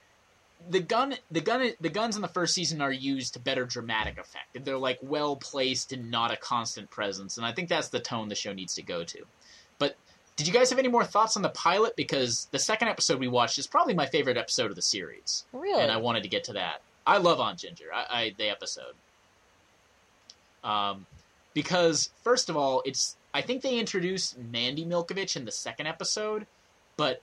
[0.69, 4.17] the gun, the gun, the guns in the first season are used to better dramatic
[4.17, 4.63] effect.
[4.65, 7.37] They're like well placed and not a constant presence.
[7.37, 9.19] And I think that's the tone the show needs to go to.
[9.79, 9.95] But
[10.35, 11.95] did you guys have any more thoughts on the pilot?
[11.95, 15.81] Because the second episode we watched is probably my favorite episode of the series Really?
[15.81, 16.81] and I wanted to get to that.
[17.05, 17.85] I love Aunt Ginger.
[17.93, 18.93] I, I the episode.
[20.63, 21.05] Um,
[21.53, 26.45] because first of all, it's I think they introduced Mandy Milkovich in the second episode,
[26.97, 27.21] but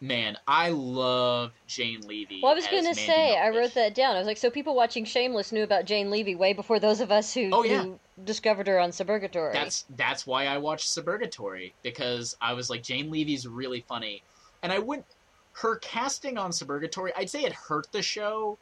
[0.00, 2.40] man, I love Jane Levy.
[2.42, 4.14] Well, I was going to say, I wrote that down.
[4.14, 7.10] I was like, so people watching Shameless knew about Jane Levy way before those of
[7.10, 7.82] us who, Oh, yeah.
[7.82, 9.52] who discovered her on Suburgatory.
[9.52, 14.22] That's that's why I watched Suburgatory because I was like Jane Levy's really funny,
[14.62, 15.06] and I wouldn't
[15.52, 17.10] her casting on Suburgatory.
[17.16, 18.58] I'd say it hurt the show,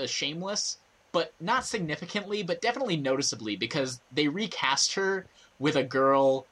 [0.00, 0.78] uh, Shameless,
[1.12, 5.26] but not significantly, but definitely noticeably because they recast her
[5.58, 6.46] with a girl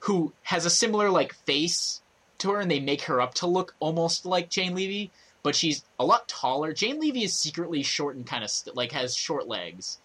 [0.00, 2.00] who has a similar like face
[2.38, 5.10] to her, and they make her up to look almost like Jane Levy,
[5.42, 6.72] but she's a lot taller.
[6.72, 9.98] Jane Levy is secretly short and kind of st- like has short legs.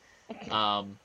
[0.50, 0.98] Um,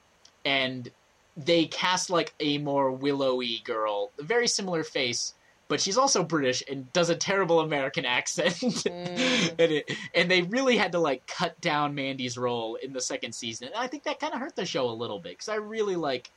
[0.45, 0.91] and
[1.37, 5.35] they cast like a more willowy girl, very similar face,
[5.69, 8.55] but she's also British and does a terrible American accent.
[8.55, 9.51] Mm.
[9.59, 13.35] and, it, and they really had to like cut down Mandy's role in the second
[13.35, 13.69] season.
[13.69, 15.97] And I think that kind of hurt the show a little bit because I really
[15.97, 16.31] like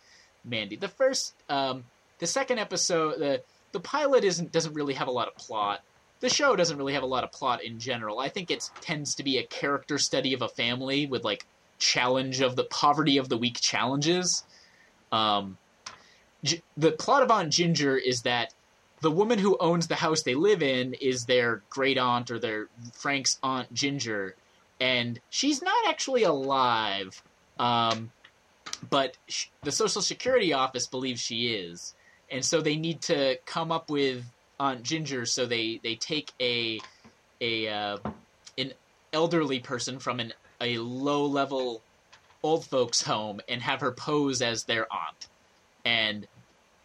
[0.44, 0.76] Mandy.
[0.76, 1.86] The first, um,
[2.20, 5.82] the second episode, the the pilot isn't doesn't really have a lot of plot.
[6.19, 8.19] The show doesn't really have a lot of plot in general.
[8.19, 11.45] I think it tends to be a character study of a family with like
[11.80, 14.43] challenge of the poverty of the weak challenges.
[15.11, 15.57] Um,
[16.43, 18.53] G- the plot of Aunt Ginger is that
[19.01, 22.67] the woman who owns the house they live in is their great aunt or their
[22.93, 24.36] Frank's aunt Ginger,
[24.80, 27.22] and she's not actually alive.
[27.59, 28.11] Um,
[28.89, 31.95] but sh- the Social Security office believes she is,
[32.32, 34.24] and so they need to come up with
[34.60, 35.26] Aunt Ginger.
[35.26, 36.80] So they they take a
[37.40, 37.98] a uh,
[38.58, 38.74] an
[39.14, 41.82] elderly person from an a low level
[42.44, 45.28] old folks home and have her pose as their aunt
[45.86, 46.28] and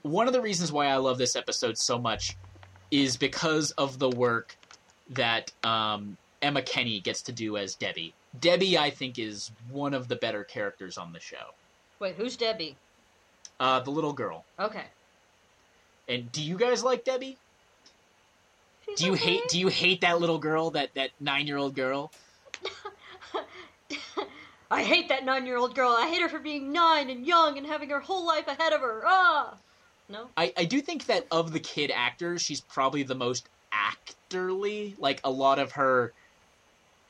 [0.02, 2.36] one of the reasons why I love this episode so much
[2.90, 4.56] is because of the work
[5.10, 8.14] that um, Emma Kenney gets to do as Debbie.
[8.38, 11.54] Debbie, I think, is one of the better characters on the show.
[11.98, 12.76] Wait, who's Debbie?
[13.58, 14.44] Uh, the little girl.
[14.60, 14.84] Okay.
[16.08, 17.36] And do you guys like Debbie?
[18.86, 19.24] She's Do you okay.
[19.24, 22.12] hate do you hate that little girl, that that 9-year-old girl?
[24.70, 25.94] I hate that nine-year-old girl.
[25.96, 28.80] I hate her for being nine and young and having her whole life ahead of
[28.80, 29.02] her.
[29.04, 29.54] Ah.
[30.08, 30.28] No.
[30.36, 34.94] I, I do think that of the kid actors, she's probably the most actorly.
[34.98, 36.12] Like a lot of her,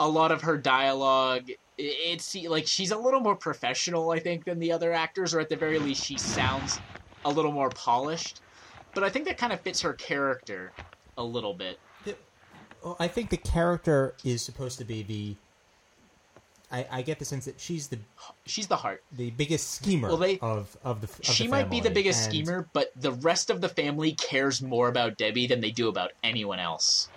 [0.01, 4.59] a lot of her dialogue, it's like she's a little more professional, I think, than
[4.59, 6.79] the other actors, or at the very least, she sounds
[7.25, 8.41] a little more polished.
[8.97, 10.73] But I think that kind of fits her character
[11.19, 11.79] a little bit.
[12.83, 15.37] Well, I think the character is supposed to be the.
[16.73, 17.99] I, I get the sense that she's the
[18.47, 19.03] She's the heart.
[19.13, 21.09] the biggest schemer Well, they- of of the.
[21.09, 24.13] Of she the might be the biggest and- schemer, but the rest of the family
[24.13, 27.11] cares more about Debbie than they do about anyone else.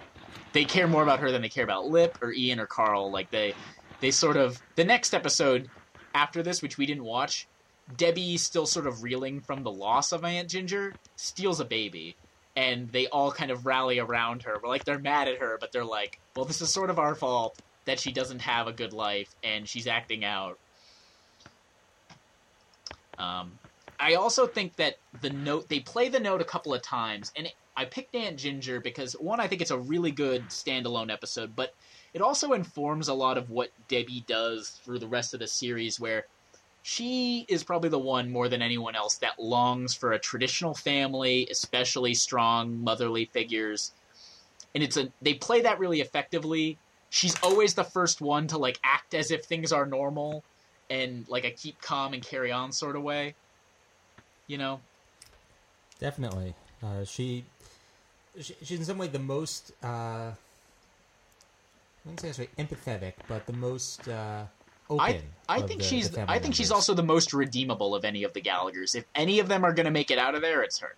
[0.52, 3.10] They care more about her than they care about Lip or Ian or Carl.
[3.10, 3.54] Like they,
[4.02, 5.70] they sort of the next episode
[6.14, 7.48] after this, which we didn't watch,
[7.96, 12.16] Debbie still sort of reeling from the loss of Aunt Ginger, steals a baby,
[12.56, 14.58] and they all kind of rally around her.
[14.64, 17.60] Like they're mad at her, but they're like, "Well, this is sort of our fault
[17.86, 20.60] that she doesn't have a good life and she's acting out."
[23.18, 23.58] Um,
[24.00, 27.52] I also think that the note they play the note a couple of times, and
[27.76, 31.74] I picked Aunt Ginger because one, I think it's a really good standalone episode, but
[32.14, 36.00] it also informs a lot of what Debbie does through the rest of the series,
[36.00, 36.26] where
[36.82, 41.48] she is probably the one more than anyone else that longs for a traditional family,
[41.52, 43.92] especially strong motherly figures,
[44.74, 46.78] and it's a they play that really effectively.
[47.10, 50.44] She's always the first one to like act as if things are normal
[50.90, 53.36] and like a keep calm and carry on sort of way.
[54.48, 54.80] You know?
[56.00, 57.46] Definitely, uh, she,
[58.40, 59.74] she she's in some way the most.
[59.84, 60.36] Uh, I
[62.06, 64.46] wouldn't say empathetic, but the most uh.
[64.98, 68.24] I I think the- she's the I think she's also the most redeemable of any
[68.24, 68.96] of the Gallaghers.
[68.96, 70.96] If any of them are going to make it out of there, it's her.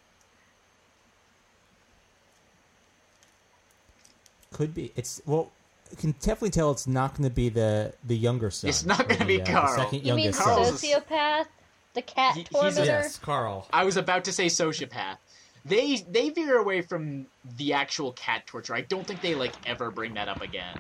[4.54, 4.92] could be.
[4.96, 5.52] It's well,
[5.90, 8.70] you can definitely tell it's not going to be the the younger son.
[8.70, 9.76] It's not gonna be uh, the Carl.
[9.76, 10.74] second You mean son.
[10.74, 11.46] sociopath?
[11.94, 12.86] The cat He- he's a- tormentor?
[12.86, 13.68] Yes, Carl.
[13.74, 15.18] I was about to say sociopath.
[15.66, 17.28] They they veer away from
[17.58, 18.74] the actual cat torture.
[18.74, 20.80] I don't think they like ever bring that up again,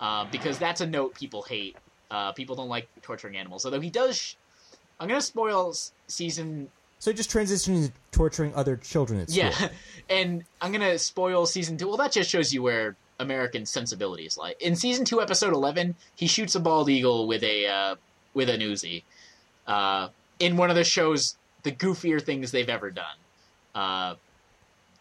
[0.00, 1.76] uh, because that's a note people hate.
[2.10, 3.64] Uh, people don't like torturing animals.
[3.64, 4.16] Although he does.
[4.16, 4.34] Sh-
[5.00, 5.74] I'm gonna spoil
[6.08, 9.44] season So just transitioning to torturing other children at school.
[9.44, 9.68] Yeah,
[10.10, 11.86] and I'm gonna spoil season two.
[11.88, 14.60] Well, that just shows you where American sensibility is like.
[14.60, 17.94] In season two, episode eleven, he shoots a bald eagle with a uh,
[18.34, 19.02] with an Uzi.
[19.66, 20.08] Uh,
[20.40, 23.16] in one of the shows, the goofier things they've ever done.
[23.74, 24.14] Uh,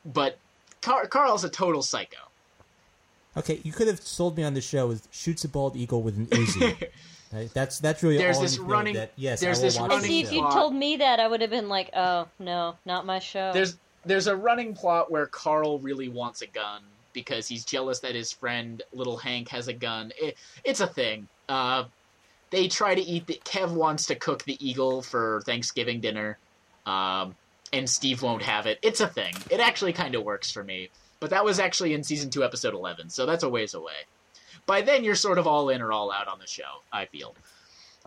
[0.06, 0.38] but
[0.82, 2.18] Car- Carl's a total psycho.
[3.38, 6.18] Okay, you could have sold me on the show with shoots a bald eagle with
[6.18, 6.90] an Uzi.
[7.34, 7.52] Right?
[7.54, 9.62] That's that's really There's all I this need to know running- That, yes, there's I
[9.64, 12.76] this running see, if you told me that, I would have been like, oh, no,
[12.86, 13.52] not my show.
[13.54, 13.76] There's
[14.06, 18.32] there's a running plot where Carl really wants a gun because he's jealous that his
[18.32, 20.14] friend Little Hank has a gun.
[20.18, 21.28] It, it's a thing.
[21.50, 21.86] Uh,
[22.50, 23.42] they try to eat the.
[23.44, 26.38] Kev wants to cook the eagle for Thanksgiving dinner,
[26.86, 27.36] um,
[27.74, 28.80] and Steve won't have it.
[28.82, 29.34] It's a thing.
[29.50, 30.90] It actually kind of works for me.
[31.20, 34.06] But that was actually in season two, episode eleven, so that's a ways away.
[34.66, 36.82] By then, you're sort of all in or all out on the show.
[36.92, 37.36] I feel.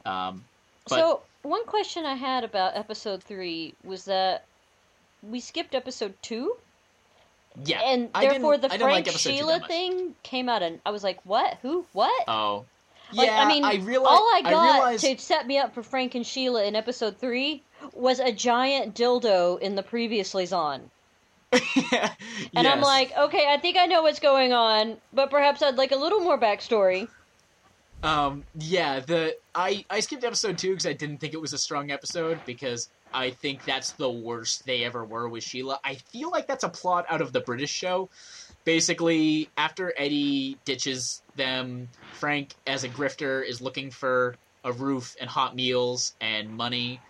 [0.06, 0.44] Um,
[0.88, 4.44] but- So, one question I had about episode three was that
[5.22, 6.56] we skipped episode two,
[7.64, 11.02] yeah, and therefore the I like Frank episode Sheila thing came out, and I was
[11.02, 11.58] like, "What?
[11.62, 11.84] Who?
[11.92, 12.64] What?" Oh,
[13.12, 13.40] Like, yeah.
[13.40, 16.24] I mean, I realize, all I got realized, to set me up for Frank and
[16.26, 20.90] Sheila in episode three was a giant dildo in the previously on.
[22.54, 25.92] And I'm like, okay, I think I know what's going on, but perhaps I'd like
[25.92, 27.08] a little more backstory.
[28.02, 31.58] Um, yeah, the I I skipped episode two because I didn't think it was a
[31.58, 35.78] strong episode because I think that's the worst they ever were with Sheila.
[35.84, 38.08] I feel like that's a plot out of the British show.
[38.64, 45.28] Basically, after Eddie ditches them, Frank, as a grifter, is looking for a roof and
[45.28, 47.00] hot meals and money.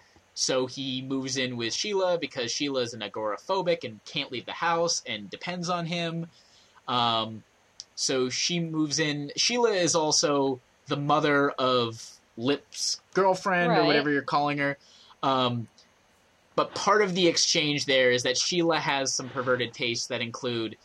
[0.41, 4.53] So he moves in with Sheila because Sheila is an agoraphobic and can't leave the
[4.53, 6.29] house and depends on him.
[6.89, 7.45] Um,
[7.95, 9.33] so she moves in.
[9.37, 12.03] Sheila is also the mother of
[12.39, 14.79] Lip's girlfriend or whatever you're calling her.
[15.23, 15.69] Um,
[16.57, 20.79] but part of the exchange there is that Sheila has some perverted tastes that include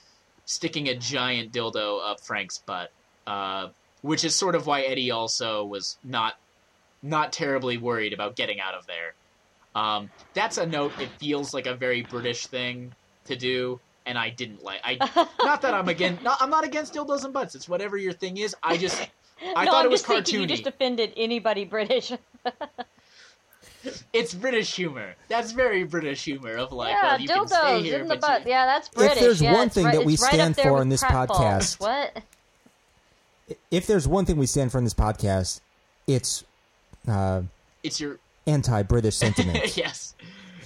[0.43, 2.91] sticking a giant dildo up Frank's butt,
[3.26, 3.70] uh,
[4.01, 6.38] which is sort of why Eddie also was not
[7.01, 9.14] not terribly worried about getting out of there.
[9.76, 10.93] Um, that's a note.
[10.99, 12.93] It feels like a very British thing
[13.26, 14.80] to do, and I didn't like.
[14.84, 14.95] I
[15.43, 16.23] not that I'm against.
[16.23, 17.55] Not, I'm not against dildos and butts.
[17.55, 18.55] It's whatever your thing is.
[18.63, 19.01] I just
[19.55, 22.13] I no, thought I'm it was just thinking you just offended anybody British.
[24.13, 25.13] It's British humor.
[25.28, 28.21] That's very British humor of like, yeah, well, you can stay here, in the but
[28.21, 28.43] butt.
[28.45, 29.17] you- Yeah, that's British.
[29.17, 31.28] If there's yeah, one thing right- that we it's right stand for in this pratfalls.
[31.78, 32.23] podcast- What?
[33.69, 35.59] If there's one thing we stand for in this podcast,
[36.07, 36.43] it's
[37.07, 37.43] uh,
[37.84, 38.17] it's your
[38.48, 39.78] anti-British sentiment.
[39.78, 40.16] yes.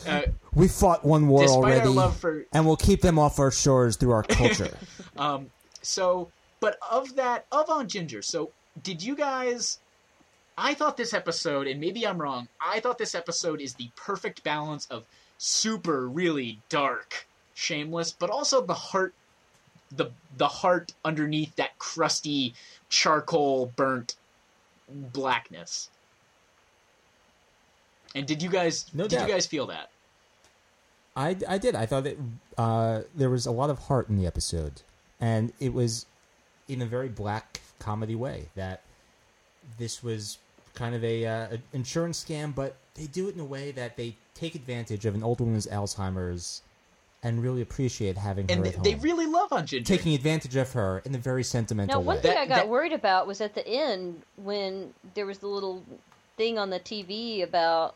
[0.08, 0.22] Uh,
[0.54, 4.24] we fought one war already, for and we'll keep them off our shores through our
[4.24, 4.78] culture.
[5.18, 5.52] Um,
[5.82, 6.30] so,
[6.62, 8.52] but of that, of Aunt Ginger, so
[8.84, 9.80] did you guys.
[10.58, 14.46] I thought this episode, and maybe I'm wrong, I thought this episode is the perfect
[14.46, 15.04] balance of
[15.38, 19.14] super, really dark, shameless, but also the heart.
[19.92, 22.54] The the heart underneath that crusty
[22.88, 24.16] charcoal burnt
[24.88, 25.90] blackness.
[28.16, 29.28] And did you guys No did doubt.
[29.28, 29.90] you guys feel that?
[31.16, 31.76] I, I did.
[31.76, 32.18] I thought that
[32.58, 34.82] uh, there was a lot of heart in the episode,
[35.20, 36.06] and it was
[36.68, 38.48] in a very black comedy way.
[38.56, 38.82] That
[39.78, 40.38] this was
[40.76, 44.16] kind of a, uh, insurance scam, but they do it in a way that they
[44.34, 46.62] take advantage of an old woman's Alzheimer's
[47.22, 49.94] and really appreciate having her And at they really love Aunt Ginger.
[49.98, 52.22] taking advantage of her in a very sentimental Now, one way.
[52.22, 55.48] thing That- I got that- worried about was at the end when there was the
[55.48, 55.84] little
[56.38, 57.96] thing on the TV about,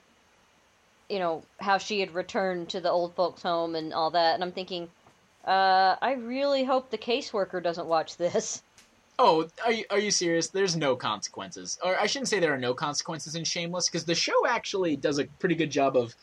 [1.13, 4.43] you know, how she had returned to the old folks' home and all that, and
[4.43, 4.89] I'm thinking,
[5.45, 8.63] uh, I really hope the caseworker doesn't watch this.
[9.19, 10.47] Oh, are you, are you serious?
[10.47, 11.77] There's no consequences.
[11.85, 15.19] Or I shouldn't say there are no consequences in Shameless, because the show actually does
[15.19, 16.15] a pretty good job of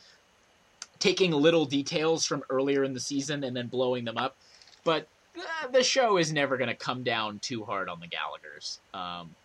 [0.99, 4.37] taking little details from earlier in the season and then blowing them up.
[4.83, 5.07] But
[5.39, 8.81] uh, the show is never going to come down too hard on the Gallaghers.
[8.93, 9.37] Um,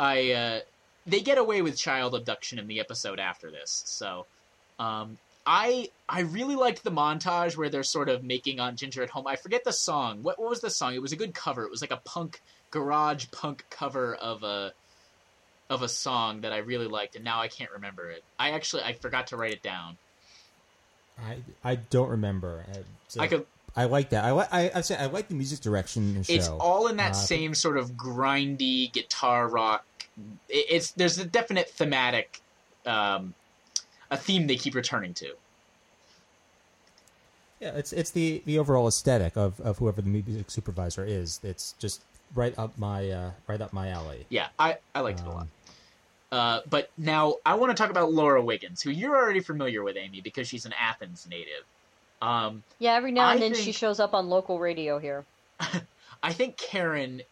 [0.00, 0.60] I uh,
[1.06, 4.26] they get away with child abduction in the episode after this, so
[4.78, 9.10] um, I I really liked the montage where they're sort of making Aunt Ginger at
[9.10, 9.26] home.
[9.26, 10.22] I forget the song.
[10.22, 10.94] What what was the song?
[10.94, 11.62] It was a good cover.
[11.64, 14.72] It was like a punk garage punk cover of a
[15.70, 18.22] of a song that I really liked, and now I can't remember it.
[18.38, 19.96] I actually I forgot to write it down.
[21.18, 22.64] I I don't remember.
[22.70, 23.46] Uh, so I could.
[23.74, 24.24] I like that.
[24.24, 24.48] I like.
[24.52, 26.32] I I say I like the music direction the show.
[26.32, 29.84] It's all in that Uh, same sort of grindy guitar rock.
[30.48, 32.40] It, it's there's a definite thematic,
[32.84, 33.34] um,
[34.10, 35.34] a theme they keep returning to.
[37.60, 41.40] Yeah, it's it's the, the overall aesthetic of, of whoever the music supervisor is.
[41.42, 42.02] It's just
[42.34, 44.26] right up my uh, right up my alley.
[44.28, 45.42] Yeah, I I liked it a lot.
[45.42, 45.48] Um,
[46.32, 49.96] Uh, but now I want to talk about Laura Wiggins, who you're already familiar with,
[49.96, 51.64] Amy, because she's an Athens native.
[52.20, 55.24] Um, Yeah, every now and I then she shows up on local radio here.
[56.22, 57.22] I think Karen,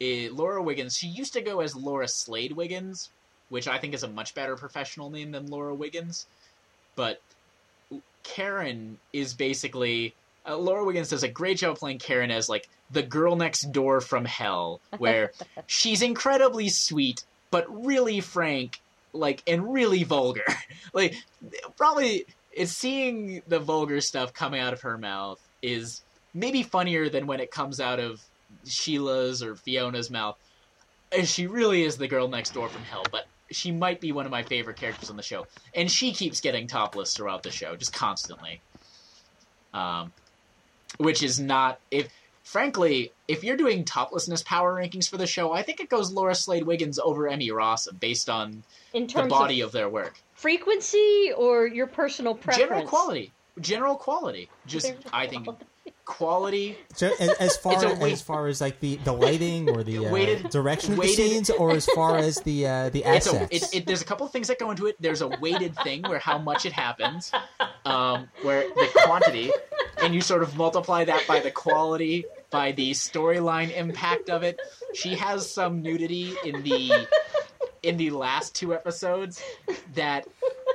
[0.00, 3.10] eh, Laura Wiggins, she used to go as Laura Slade Wiggins,
[3.52, 6.24] which I think is a much better professional name than Laura Wiggins.
[6.96, 7.20] But
[8.22, 10.14] Karen is basically.
[10.48, 14.00] Uh, Laura Wiggins does a great job playing Karen as, like, the girl next door
[14.00, 15.32] from hell, where
[15.66, 18.80] she's incredibly sweet, but really frank,
[19.12, 20.46] like, and really vulgar.
[20.94, 21.14] like,
[21.76, 26.00] probably, it's seeing the vulgar stuff coming out of her mouth is
[26.32, 28.20] maybe funnier than when it comes out of
[28.64, 30.38] Sheila's or Fiona's mouth.
[31.12, 34.24] And She really is the girl next door from hell, but she might be one
[34.24, 35.46] of my favorite characters on the show.
[35.74, 38.60] And she keeps getting topless throughout the show, just constantly.
[39.72, 40.12] Um,
[40.98, 42.08] which is not if
[42.42, 46.34] frankly, if you're doing toplessness power rankings for the show, I think it goes Laura
[46.34, 50.20] Slade Wiggins over Emmy Ross based on the body of of their work.
[50.34, 52.68] frequency or your personal preference?
[52.68, 53.32] General quality.
[53.60, 54.50] General quality.
[54.66, 55.64] Just I think quality
[56.94, 60.06] So as, as far It's weight- as far as like the, the lighting or the
[60.06, 63.26] uh, Weighted- direction of weighted- the scenes, or as far as the uh, the it's
[63.26, 63.52] assets.
[63.52, 64.96] a, it, it, there's a couple of things that go into it.
[65.00, 67.32] There's a weighted thing where how much it happens,
[67.84, 69.50] um, where the quantity,
[70.02, 74.60] and you sort of multiply that by the quality, by the storyline impact of it.
[74.94, 77.08] She has some nudity in the
[77.82, 79.42] in the last two episodes
[79.94, 80.26] that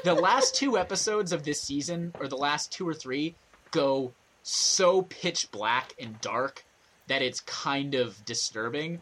[0.04, 3.36] the last two episodes of this season, or the last two or three,
[3.72, 4.12] go
[4.48, 6.64] so pitch black and dark
[7.08, 9.02] that it's kind of disturbing.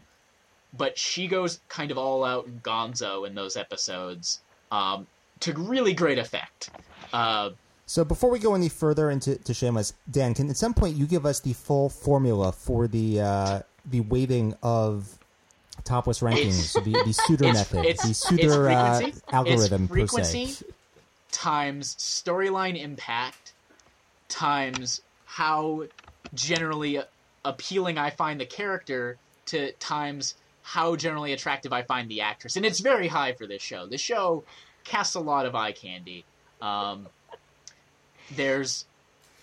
[0.76, 4.40] But she goes kind of all out gonzo in those episodes
[4.70, 5.06] um,
[5.40, 6.70] to really great effect.
[7.12, 7.50] Uh,
[7.86, 11.06] So before we go any further into to Shameless, Dan, can at some point you
[11.06, 15.16] give us the full formula for the uh, the weighting of
[15.84, 20.66] topless rankings, the, the Suter method, it's, the Suter uh, algorithm it's per frequency se?
[21.30, 23.52] times storyline impact
[24.28, 25.00] times
[25.36, 25.84] how
[26.32, 26.98] generally
[27.44, 32.56] appealing I find the character to times how generally attractive I find the actress.
[32.56, 33.86] And it's very high for this show.
[33.86, 34.44] The show
[34.84, 36.24] casts a lot of eye candy.
[36.62, 37.08] Um,
[38.34, 38.86] there's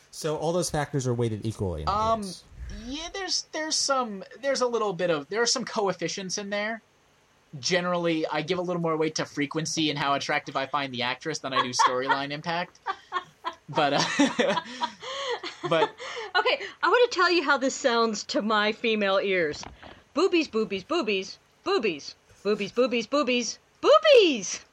[0.10, 1.86] So all those factors are weighted equally.
[1.86, 2.44] Um, case.
[2.88, 6.82] yeah, there's there's some there's a little bit of there are some coefficients in there.
[7.60, 11.04] Generally, I give a little more weight to frequency and how attractive I find the
[11.04, 12.80] actress than I do storyline impact.
[13.70, 14.56] But uh,
[15.70, 15.92] but
[16.36, 19.64] Okay, I want to tell you how this sounds to my female ears.
[20.14, 24.66] Boobies, boobies, boobies, boobies, boobies, boobies, boobies, boobies.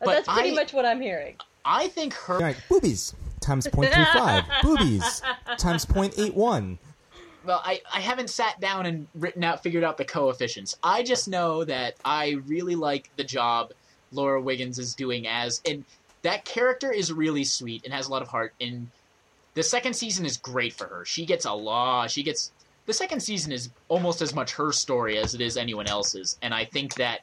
[0.00, 1.36] But That's pretty I- much what I'm hearing.
[1.64, 4.44] I think her All right, boobies times 0.35.
[4.62, 5.20] boobies
[5.58, 6.78] times 0.81.
[7.44, 10.76] Well, I, I haven't sat down and written out, figured out the coefficients.
[10.82, 13.72] I just know that I really like the job
[14.12, 15.84] Laura Wiggins is doing as, and
[16.22, 18.54] that character is really sweet and has a lot of heart.
[18.60, 18.88] And
[19.58, 21.04] the second season is great for her.
[21.04, 22.12] She gets a lot.
[22.12, 22.52] She gets
[22.86, 26.54] the second season is almost as much her story as it is anyone else's, and
[26.54, 27.22] I think that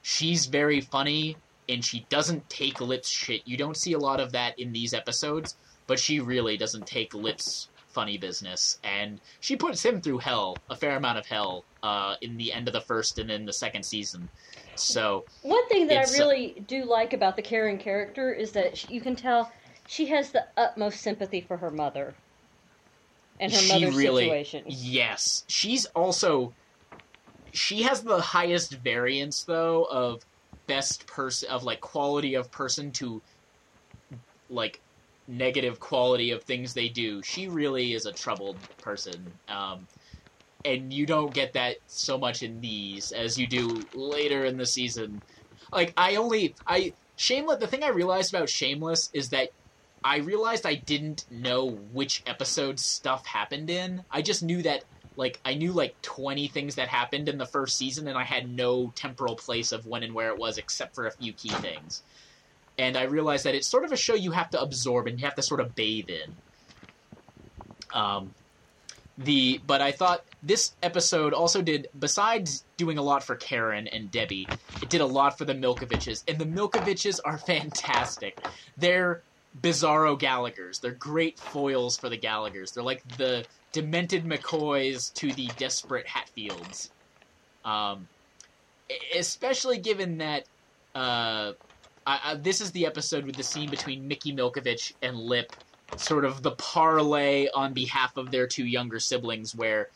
[0.00, 1.36] she's very funny
[1.68, 3.42] and she doesn't take Lip's shit.
[3.46, 5.56] You don't see a lot of that in these episodes,
[5.88, 10.76] but she really doesn't take Lip's funny business, and she puts him through hell, a
[10.76, 13.82] fair amount of hell, uh, in the end of the first and then the second
[13.82, 14.28] season.
[14.76, 19.00] So One thing that I really do like about the Karen character is that you
[19.00, 19.50] can tell
[19.86, 22.16] she has the utmost sympathy for her mother
[23.40, 24.64] and her she mother's really, situation.
[24.66, 26.54] yes, she's also
[27.52, 30.22] she has the highest variance though of
[30.66, 33.22] best person of like quality of person to
[34.48, 34.82] like
[35.26, 37.22] negative quality of things they do.
[37.22, 39.38] She really is a troubled person.
[39.48, 39.88] Um,
[40.64, 44.66] and you don't get that so much in these as you do later in the
[44.66, 45.22] season.
[45.72, 49.50] Like I only I Shameless the thing I realized about Shameless is that
[50.04, 54.04] I realized I didn't know which episode stuff happened in.
[54.10, 54.84] I just knew that
[55.16, 58.48] like I knew like 20 things that happened in the first season and I had
[58.48, 62.02] no temporal place of when and where it was except for a few key things.
[62.78, 65.26] And I realized that it's sort of a show you have to absorb and you
[65.26, 66.38] have to sort of bathe in.
[67.92, 68.34] Um
[69.18, 74.10] the but I thought this episode also did besides doing a lot for Karen and
[74.10, 74.50] Debbie,
[74.80, 78.38] it did a lot for the Milkoviches and the Milkoviches are fantastic.
[78.76, 79.24] They're
[79.60, 80.80] bizarro Gallaghers.
[80.80, 82.72] They're great foils for the Gallaghers.
[82.72, 86.90] They're like the demented McCoys to the desperate Hatfields.
[87.64, 88.08] Um,
[89.14, 90.44] especially given that
[90.94, 91.52] uh,
[92.06, 95.52] I, I, this is the episode with the scene between Mickey Milkovich and Lip,
[95.96, 99.88] sort of the parlay on behalf of their two younger siblings, where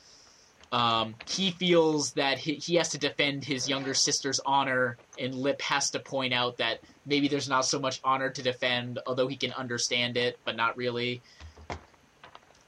[0.72, 5.60] um, he feels that he, he has to defend his younger sister's honor, and Lip
[5.62, 9.36] has to point out that maybe there's not so much honor to defend, although he
[9.36, 11.22] can understand it, but not really.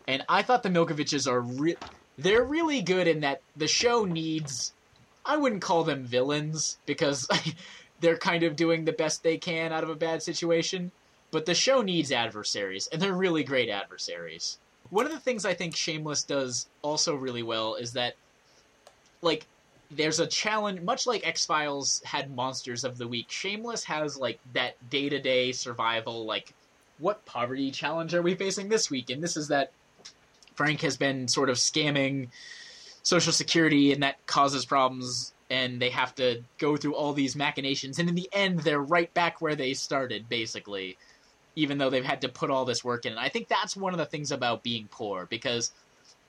[0.06, 1.76] And I thought the Milkoviches are re-
[2.16, 4.72] they're really good in that the show needs.
[5.24, 7.28] I wouldn't call them villains because
[8.00, 10.92] they're kind of doing the best they can out of a bad situation,
[11.32, 14.58] but the show needs adversaries, and they're really great adversaries.
[14.90, 18.14] One of the things I think Shameless does also really well is that,
[19.22, 19.46] like,
[19.90, 23.30] there's a challenge, much like X Files had Monsters of the Week.
[23.30, 26.52] Shameless has like that day to day survival, like,
[26.98, 29.08] what poverty challenge are we facing this week?
[29.10, 29.72] And this is that
[30.56, 32.28] Frank has been sort of scamming
[33.02, 37.98] Social Security, and that causes problems, and they have to go through all these machinations,
[37.98, 40.98] and in the end, they're right back where they started, basically,
[41.58, 43.12] even though they've had to put all this work in.
[43.12, 45.72] And I think that's one of the things about being poor, because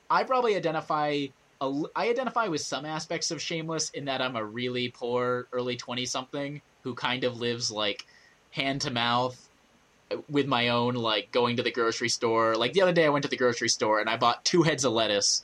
[0.10, 1.28] I probably identify.
[1.62, 6.06] I identify with some aspects of Shameless in that I'm a really poor early 20
[6.06, 8.06] something who kind of lives like
[8.52, 9.38] hand to mouth
[10.30, 12.56] with my own like going to the grocery store.
[12.56, 14.86] Like the other day, I went to the grocery store and I bought two heads
[14.86, 15.44] of lettuce,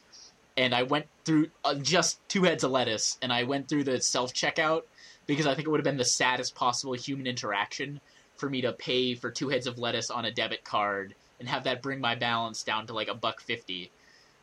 [0.55, 3.99] and I went through uh, just two heads of lettuce, and I went through the
[3.99, 4.83] self checkout
[5.27, 7.99] because I think it would have been the saddest possible human interaction
[8.37, 11.65] for me to pay for two heads of lettuce on a debit card and have
[11.65, 13.91] that bring my balance down to like a buck fifty,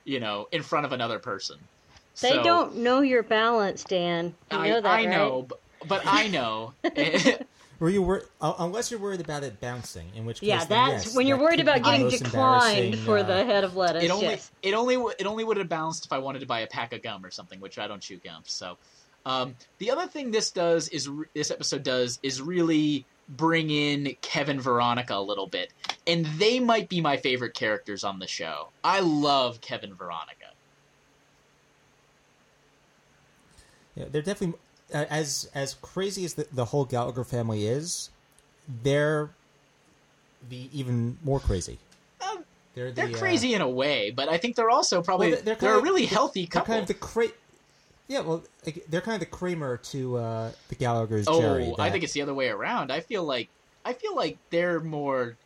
[0.05, 1.59] you know, in front of another person.
[2.20, 4.34] They So- don't know your balance, Dan.
[4.51, 5.09] You I, know that, I right?
[5.09, 6.74] know, but, but I know.
[7.78, 10.90] Were you wor- uh, unless you're worried about it bouncing, in which case Yeah, then
[10.90, 14.05] that's yes, when you're that worried about getting declined for uh, the head of lettuce.
[14.05, 14.53] it only yes.
[14.62, 17.03] it only it only would have bounced if I wanted to buy a pack of
[17.03, 18.45] gum or something, which I don't chew gum.
[18.47, 18.78] So,
[19.26, 24.16] um, the other thing this does is re- this episode does is really bring in
[24.20, 25.73] Kevin Veronica a little bit,
[26.07, 28.68] and they might be my favorite characters on the show.
[28.85, 30.37] I love Kevin Veronica.
[33.95, 34.59] Yeah, they're definitely
[34.95, 38.11] uh, as as crazy as the, the whole Gallagher family is.
[38.83, 39.31] They're
[40.49, 41.79] the even more crazy.
[42.20, 42.45] Um,
[42.75, 45.41] They're the, They're uh, crazy in a way, but I think they're also probably well,
[45.45, 46.75] they're, kind a of- really they're- healthy They're couple.
[46.75, 47.29] kind of the cra-
[48.13, 51.73] Yeah, well, like, they're kind of the Kramer to uh, the Gallagher's oh, Jerry.
[51.79, 52.93] I that- think it's the other way around.
[52.93, 53.49] I feel like
[53.87, 55.39] I feel like they're more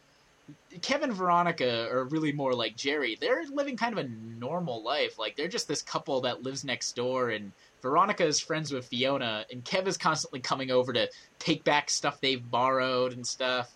[0.83, 3.17] Kevin and Veronica are really more like Jerry.
[3.21, 5.17] They're living kind of a normal life.
[5.17, 7.53] Like they're just this couple that lives next door and
[7.83, 11.09] Veronica is friends with Fiona and Kev is constantly coming over to
[11.39, 13.71] take back stuff they've borrowed and stuff.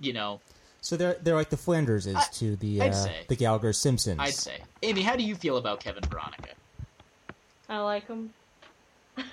[0.00, 0.40] You know.
[0.82, 4.20] So they're they're like the Flanders is I- to the uh, the Gallagher Simpsons.
[4.20, 4.58] I'd say.
[4.82, 6.50] Amy, how do you feel about Kevin Veronica?
[7.68, 8.30] I like them.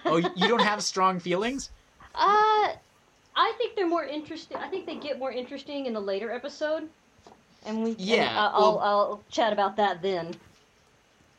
[0.05, 1.69] Oh, you don't have strong feelings?
[2.15, 2.73] Uh,
[3.35, 4.57] I think they're more interesting.
[4.57, 6.87] I think they get more interesting in the later episode,
[7.65, 7.91] and we.
[7.91, 10.35] and Yeah, I- I'll well- I'll chat about that then.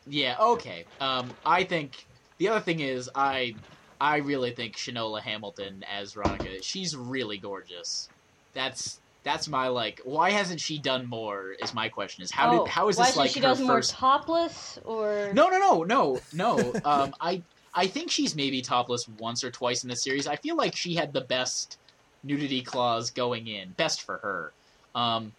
[0.07, 0.85] Yeah, okay.
[1.01, 2.07] Um, I think
[2.39, 3.55] the other thing is I
[4.01, 8.09] I really think Shanola Hampton as Veronica, she's really gorgeous.
[8.53, 10.01] That's that's my like.
[10.05, 11.55] Why hasn't she done more?
[11.63, 12.23] Is my question.
[12.23, 15.33] Is how oh, did how is why this like she her does more topless or
[15.35, 16.73] No, no, no, no, no.
[16.85, 17.43] Um, I
[17.75, 20.27] I think she's maybe topless once or twice in the series.
[20.27, 21.79] I feel like she had the best
[22.23, 23.71] nudity clause going in.
[23.71, 24.53] Best for her.
[24.95, 25.33] Um,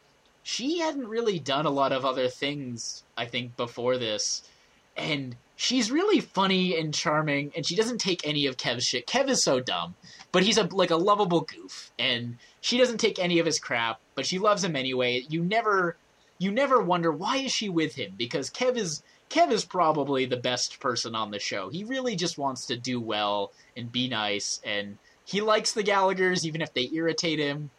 [0.43, 3.03] she hadn't really done a lot of other things.
[3.15, 4.43] I think before this,
[4.97, 9.07] and she's really funny and charming, and she doesn't take any of Kev's shit.
[9.07, 9.95] Kev is so dumb,
[10.31, 13.99] but he's a like a lovable goof, and she doesn't take any of his crap,
[14.15, 15.25] but she loves him anyway.
[15.29, 15.97] You never
[16.37, 20.37] you never wonder why is she with him because Kev is Kev is probably the
[20.37, 21.69] best person on the show.
[21.69, 26.45] He really just wants to do well and be nice, and he likes the Gallagher's
[26.45, 27.71] even if they irritate him.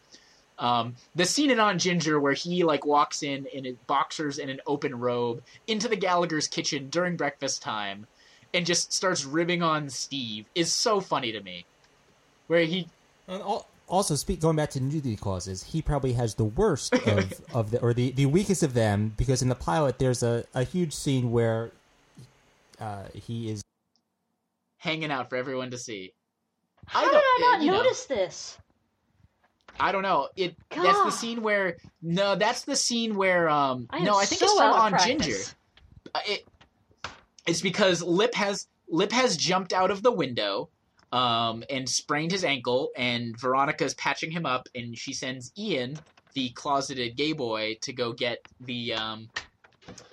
[0.58, 4.50] Um, the scene in Aunt Ginger where he like walks in in his boxers and
[4.50, 8.06] an open robe into the Gallagher's kitchen during breakfast time,
[8.54, 11.66] and just starts ribbing on Steve is so funny to me.
[12.46, 12.88] Where he
[13.28, 13.42] And
[13.88, 17.80] also, speak going back to nudity clauses, he probably has the worst of, of the
[17.80, 21.30] or the, the weakest of them because in the pilot there's a, a huge scene
[21.32, 21.70] where
[22.80, 23.62] uh, he is
[24.78, 26.12] hanging out for everyone to see.
[26.86, 27.78] How don't- did I not you know.
[27.82, 28.56] notice this?
[29.78, 30.28] I don't know.
[30.36, 34.40] It that's the scene where no, that's the scene where um I no, I think
[34.40, 35.08] so it's from on practice.
[35.26, 35.38] Ginger.
[36.14, 36.46] Uh, It,
[37.46, 40.68] it's because Lip has Lip has jumped out of the window
[41.12, 45.98] um and sprained his ankle and Veronica's patching him up and she sends Ian,
[46.34, 49.28] the closeted gay boy, to go get the um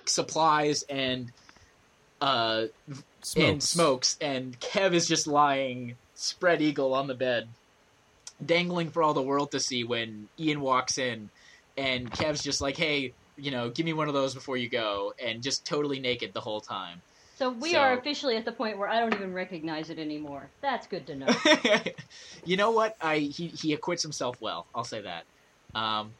[0.06, 1.32] supplies and
[2.20, 2.66] uh
[3.22, 3.36] smokes.
[3.36, 7.48] and smokes, and Kev is just lying spread eagle on the bed,
[8.44, 11.30] dangling for all the world to see when Ian walks in,
[11.76, 15.12] and Kev's just like, "Hey, you know, give me one of those before you go,"
[15.22, 17.02] and just totally naked the whole time.
[17.36, 20.48] So we So- are officially at the point where I don't even recognize it anymore.
[20.60, 21.26] That's good to know.
[22.44, 22.96] you know what?
[23.00, 24.66] I he he acquits himself well.
[24.74, 25.24] I'll say that.
[25.74, 26.12] Um,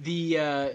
[0.00, 0.68] the uh,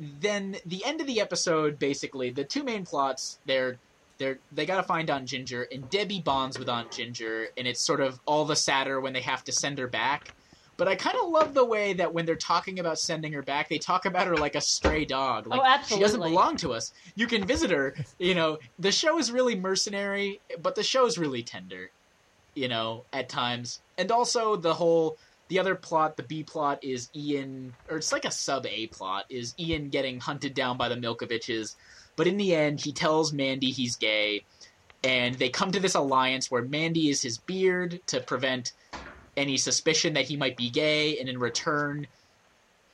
[0.00, 3.78] then the end of the episode, basically, the two main plots they're
[4.18, 7.80] they're they got to find Aunt Ginger, and Debbie bonds with Aunt Ginger, and it's
[7.80, 10.34] sort of all the sadder when they have to send her back.
[10.76, 13.68] But I kind of love the way that when they're talking about sending her back,
[13.68, 15.46] they talk about her like a stray dog.
[15.46, 16.92] Oh, like Oh, she doesn't belong to us.
[17.14, 17.94] You can visit her.
[18.18, 21.90] You know, the show is really mercenary, but the show's really tender.
[22.54, 27.08] You know, at times, and also the whole the other plot, the B plot, is
[27.14, 30.96] Ian, or it's like a sub A plot, is Ian getting hunted down by the
[30.96, 31.76] Milkoviches.
[32.16, 34.46] But in the end, he tells Mandy he's gay,
[35.02, 38.72] and they come to this alliance where Mandy is his beard to prevent
[39.36, 42.06] any suspicion that he might be gay, and in return,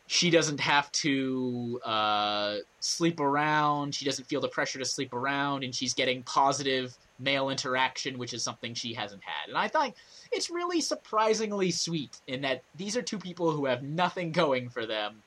[0.07, 3.95] she doesn't have to uh, sleep around.
[3.95, 8.35] She doesn't feel the pressure to sleep around, and she's getting positive male interaction, which
[8.35, 9.49] is something she hasn't had.
[9.49, 9.95] And I thought
[10.33, 14.85] it's really surprisingly sweet in that these are two people who have nothing going for
[14.85, 15.23] them,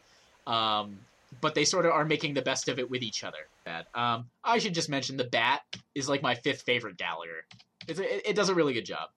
[0.46, 1.00] um,
[1.41, 3.48] but they sort of are making the best of it with each other.
[3.66, 5.62] That um, I should just mention the Bat
[5.94, 7.45] is like my fifth favorite Gallagher.
[7.88, 9.10] It's, it, it does a really good job.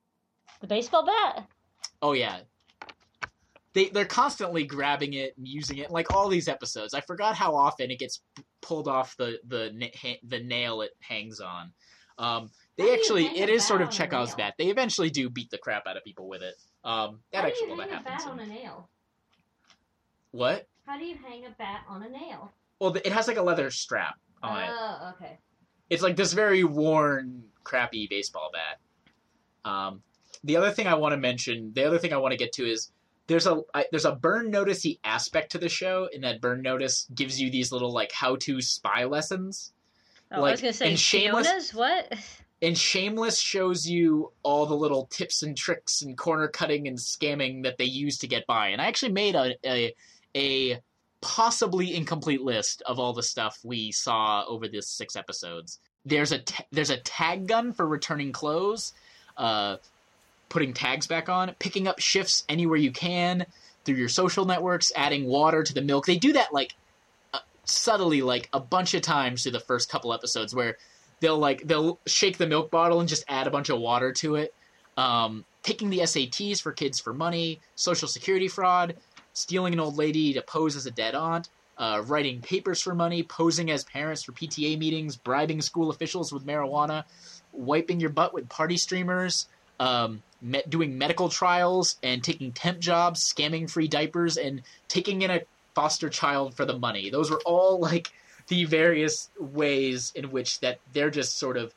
[0.61, 1.47] the baseball bat.
[2.03, 2.40] Oh yeah.
[3.74, 6.95] They they're constantly grabbing it and using it like all these episodes.
[6.95, 8.20] I forgot how often it gets
[8.61, 11.73] pulled off the the the nail it hangs on.
[12.19, 14.55] Um, they you actually it a is sort of Chekhov's bat.
[14.59, 16.55] They eventually do beat the crap out of people with it.
[16.82, 18.89] Um, that How actually do you that hang a bat on a nail?
[20.31, 20.66] What?
[20.89, 22.51] How do you hang a bat on a nail?
[22.81, 24.70] Well, it has like a leather strap on it.
[24.73, 25.39] Oh, okay.
[25.90, 29.70] it's like this very worn, crappy baseball bat.
[29.70, 30.02] Um,
[30.44, 32.65] the other thing I want to mention, the other thing I want to get to
[32.65, 32.90] is
[33.27, 37.06] there's a I, there's a burn noticey aspect to the show, and that burn notice
[37.15, 39.74] gives you these little like how to spy lessons.
[40.32, 42.15] Oh, I was gonna say and Shameless- Fiona's what?
[42.62, 47.65] And Shameless shows you all the little tips and tricks and corner cutting and scamming
[47.65, 48.69] that they use to get by.
[48.69, 49.94] And I actually made a a,
[50.37, 50.81] a
[51.21, 55.81] possibly incomplete list of all the stuff we saw over this six episodes.
[56.05, 58.93] There's a ta- there's a tag gun for returning clothes,
[59.37, 59.77] uh,
[60.49, 63.47] putting tags back on, picking up shifts anywhere you can.
[63.85, 66.05] through your social networks, adding water to the milk.
[66.05, 66.75] They do that like
[67.33, 70.77] uh, subtly, like a bunch of times through the first couple episodes, where
[71.21, 74.35] they'll like they'll shake the milk bottle and just add a bunch of water to
[74.37, 74.55] it.
[74.99, 78.97] Um, taking the SATs for kids for money, social security fraud,
[79.39, 81.48] stealing an old lady to pose as a dead aunt,
[81.78, 86.47] uh, writing papers for money, posing as parents for PTA meetings, bribing school officials with
[86.47, 87.05] marijuana,
[87.52, 89.47] wiping your butt with party streamers,
[89.78, 95.31] um, me- doing medical trials, and taking temp jobs, scamming free diapers, and taking in
[95.31, 95.40] a
[95.74, 97.10] foster child for the money.
[97.10, 98.12] Those were all like
[98.48, 101.73] the various ways in which that they're just sort of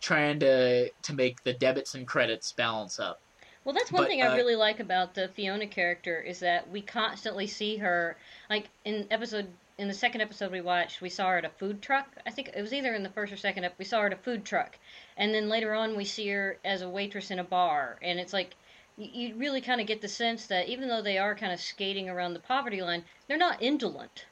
[0.00, 3.20] trying to to make the debits and credits balance up.
[3.64, 6.70] Well, that's one But, thing uh, I really like about the Fiona character is that
[6.70, 8.16] we constantly see her.
[8.48, 11.82] Like in episode, in the second episode we watched, we saw her at a food
[11.82, 12.08] truck.
[12.26, 13.64] I think it was either in the first or second.
[13.64, 14.78] ep- We saw her at a food truck,
[15.16, 17.98] and then later on we see her as a waitress in a bar.
[18.02, 18.54] And it's like
[18.96, 21.60] you, you really kind of get the sense that even though they are kind of
[21.60, 24.24] skating around the poverty line, they're not indolent.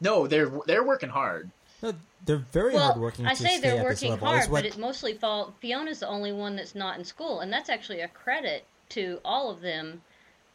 [0.00, 1.50] No, they're they're working hard.
[1.84, 1.92] No,
[2.24, 3.26] they're very well, hardworking.
[3.26, 5.54] I to say stay they're at working hard, It's what- but it's mostly fault.
[5.60, 9.50] Fiona's the only one that's not in school, and that's actually a credit to all
[9.50, 10.02] of them.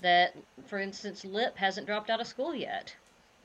[0.01, 0.34] That,
[0.65, 2.95] for instance, Lip hasn't dropped out of school yet.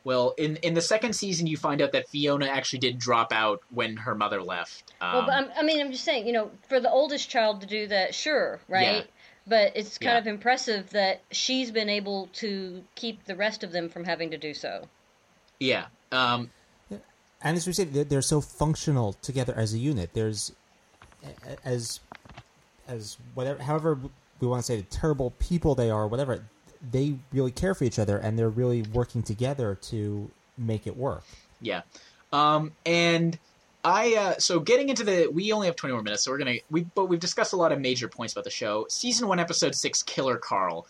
[0.04, 3.60] Well, in in the second season, you find out that Fiona actually did drop out
[3.70, 4.92] when her mother left.
[5.00, 7.60] Um, well, but I'm, I mean, I'm just saying, you know, for the oldest child
[7.62, 8.98] to do that, sure, right?
[8.98, 9.02] Yeah.
[9.46, 10.18] But it's kind Yeah.
[10.18, 14.38] of impressive that she's been able to keep the rest of them from having to
[14.38, 14.88] do so.
[15.58, 15.86] yeah.
[16.12, 16.50] Um,
[17.44, 20.10] and as we said, they're, they're so functional together as a unit.
[20.14, 20.52] There's
[21.64, 22.00] as
[22.88, 23.98] as whatever, however
[24.40, 26.44] we want to say, the terrible people they are, whatever.
[26.90, 31.24] They really care for each other, and they're really working together to make it work.
[31.60, 31.82] Yeah.
[32.32, 33.38] Um, and
[33.84, 36.56] I uh, so getting into the we only have 20 more minutes, so we're gonna
[36.70, 38.86] we but we've discussed a lot of major points about the show.
[38.88, 40.86] Season one, episode six, Killer Carl.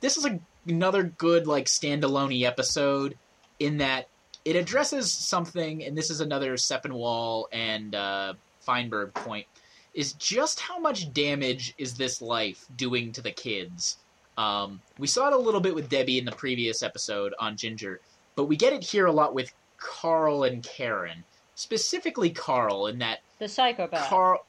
[0.00, 3.16] This is a, another good like standalone episode
[3.58, 4.08] in that
[4.46, 9.44] it addresses something, and this is another Sepinwall and uh, Fienberg point
[9.92, 13.96] is just how much damage is this life doing to the kids.
[14.38, 18.00] Um, we saw it a little bit with Debbie in the previous episode Aunt Ginger,
[18.36, 21.24] but we get it here a lot with Carl and Karen.
[21.56, 24.08] Specifically Carl in that The psychopath.
[24.08, 24.46] Carl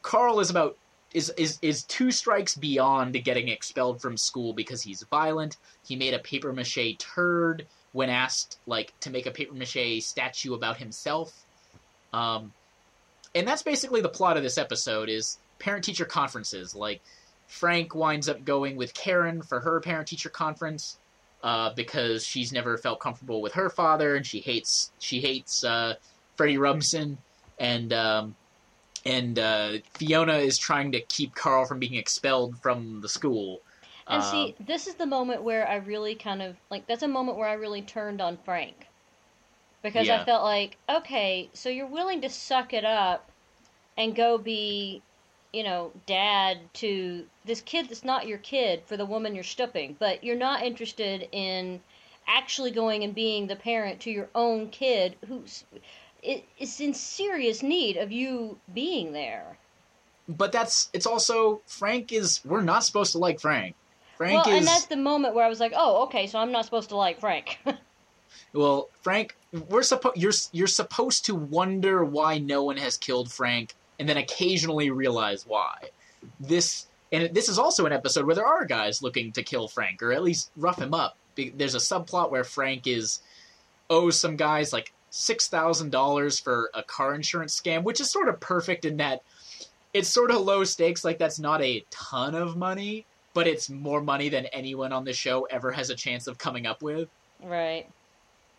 [0.00, 0.78] Carl is about
[1.12, 5.58] is, is is two strikes beyond getting expelled from school because he's violent.
[5.86, 10.52] He made a paper mache turd when asked like to make a paper mache statue
[10.52, 11.32] about himself.
[12.12, 12.52] Um
[13.34, 16.74] and that's basically the plot of this episode is parent teacher conferences.
[16.74, 17.00] Like
[17.46, 20.98] Frank winds up going with Karen for her parent teacher conference
[21.42, 25.94] uh, because she's never felt comfortable with her father and she hates she hates uh,
[26.36, 27.18] Freddie Rumson
[27.58, 28.34] and um,
[29.04, 33.60] and uh, Fiona is trying to keep Carl from being expelled from the school.
[34.08, 37.08] And Um, see, this is the moment where I really kind of like that's a
[37.08, 38.88] moment where I really turned on Frank.
[39.82, 43.30] Because I felt like, okay, so you're willing to suck it up
[43.96, 45.02] and go be,
[45.52, 49.96] you know, dad to this kid that's not your kid for the woman you're stooping,
[49.98, 51.82] but you're not interested in
[52.26, 55.64] actually going and being the parent to your own kid who's
[56.22, 59.58] is in serious need of you being there.
[60.28, 63.76] but that's it's also Frank is we're not supposed to like Frank.
[64.16, 66.52] Frank well, is and that's the moment where I was like, oh, okay, so I'm
[66.52, 67.58] not supposed to like Frank.
[68.54, 69.36] Well, Frank,
[69.68, 74.16] we're supposed you're you're supposed to wonder why no one has killed Frank, and then
[74.16, 75.90] occasionally realize why.
[76.38, 80.02] This and this is also an episode where there are guys looking to kill Frank,
[80.02, 81.16] or at least rough him up.
[81.36, 83.20] There's a subplot where Frank is
[83.90, 88.28] owes some guys like six thousand dollars for a car insurance scam, which is sort
[88.28, 89.22] of perfect in that
[89.92, 91.04] it's sort of low stakes.
[91.04, 93.04] Like that's not a ton of money,
[93.34, 96.66] but it's more money than anyone on the show ever has a chance of coming
[96.66, 97.08] up with
[97.42, 97.86] right.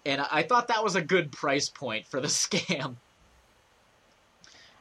[0.05, 2.97] and I thought that was a good price point for the scam.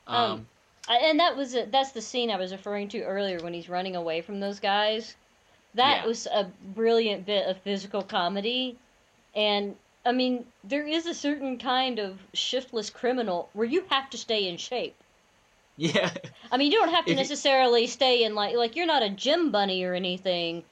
[0.07, 0.47] Um, Um,
[0.89, 3.97] and that was a, that's the scene I was referring to earlier when he's running
[3.97, 5.17] away from those guys.
[5.75, 6.07] That Yeah.
[6.07, 8.81] was a brilliant bit of physical comedy,
[9.35, 14.19] and I mean there is a certain kind of shiftless criminal where you have to
[14.19, 15.04] stay in shape.
[15.77, 16.11] Yeah,
[16.53, 19.03] I mean you don't have to If you- necessarily stay in like like you're not
[19.03, 20.63] a gym bunny or anything,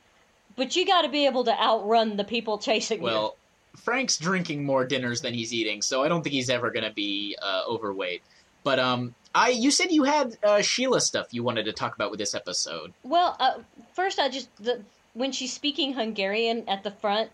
[0.57, 3.05] but you got to be able to outrun the people chasing you.
[3.05, 3.37] well,
[3.77, 6.93] Frank's drinking more dinners than he's eating, so I don't think he's ever going to
[6.93, 8.23] be uh, overweight.
[8.65, 12.11] But um, I you said you had uh, Sheila stuff you wanted to talk about
[12.11, 12.93] with this episode.
[13.03, 13.55] Well, uh,
[13.95, 14.83] first I just the,
[15.15, 17.31] when she's speaking Hungarian at the front,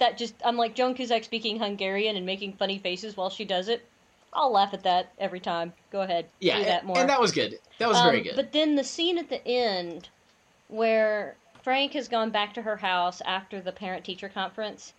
[0.00, 3.68] that just I'm like Joan Cusack speaking Hungarian and making funny faces while she does
[3.68, 3.86] it.
[4.32, 5.72] I'll laugh at that every time.
[5.90, 7.00] Go ahead, Yeah, do that and, more.
[7.00, 7.58] and that was good.
[7.78, 8.36] That was very Um, good.
[8.36, 10.08] But then the scene at the end
[10.68, 14.92] where Frank has gone back to her house after the parent teacher conference,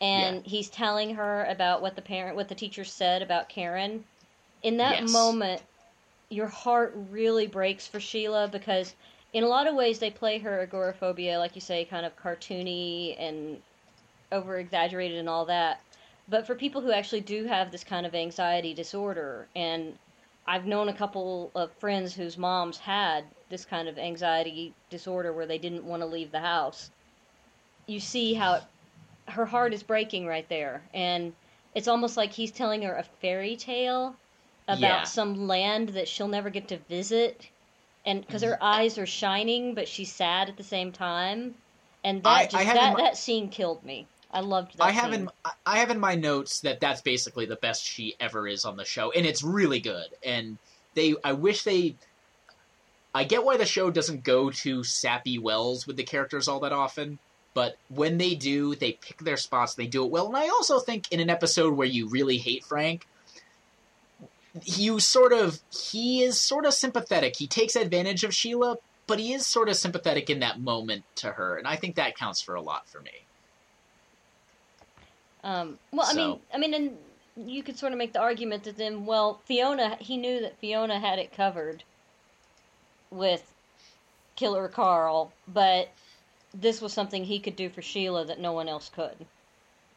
[0.00, 0.50] and Yeah.
[0.50, 4.04] he's telling her about what the parent, what the teacher said about Karen.
[4.62, 5.12] In that Yes.
[5.12, 5.62] moment,
[6.30, 8.94] your heart really breaks for Sheila because,
[9.32, 13.14] in a lot of ways, they play her agoraphobia, like you say, kind of cartoony
[13.18, 13.58] and
[14.32, 15.80] over exaggerated and all that.
[16.28, 19.98] But for people who actually do have this kind of anxiety disorder, and
[20.46, 25.46] I've known a couple of friends whose moms had this kind of anxiety disorder where
[25.46, 26.90] they didn't want to leave the house.
[27.86, 28.62] You see how it,
[29.28, 31.32] her heart is breaking right there, and
[31.74, 34.16] it's almost like he's telling her a fairy tale
[34.68, 35.02] about Yeah.
[35.02, 37.48] some land that she'll never get to visit,
[38.06, 41.54] and because her eyes are shining, but she's sad at the same time,
[42.04, 44.06] and that I- just, I that that scene killed me.
[44.32, 44.84] I loved that.
[44.84, 45.22] I have scene.
[45.22, 45.30] in
[45.66, 48.84] I have in my notes that that's basically the best she ever is on the
[48.84, 50.06] show, and it's really good.
[50.24, 50.58] And
[50.94, 51.96] they, I wish they.
[53.14, 56.72] I get why the show doesn't go to sappy wells with the characters all that
[56.72, 57.18] often,
[57.52, 59.74] but when they do, they pick their spots.
[59.74, 62.64] They do it well, and I also think in an episode where you really hate
[62.64, 63.06] Frank,
[64.64, 67.36] you sort of he is sort of sympathetic.
[67.36, 71.32] He takes advantage of Sheila, but he is sort of sympathetic in that moment to
[71.32, 73.10] her, and I think that counts for a lot for me.
[75.44, 78.76] Um, well, I mean, I mean, and you could sort of make the argument that
[78.76, 81.82] then, well, Fiona, he knew that Fiona had it covered
[83.10, 83.52] with
[84.36, 85.88] Killer Carl, but
[86.54, 89.26] this was something he could do for Sheila that no one else could.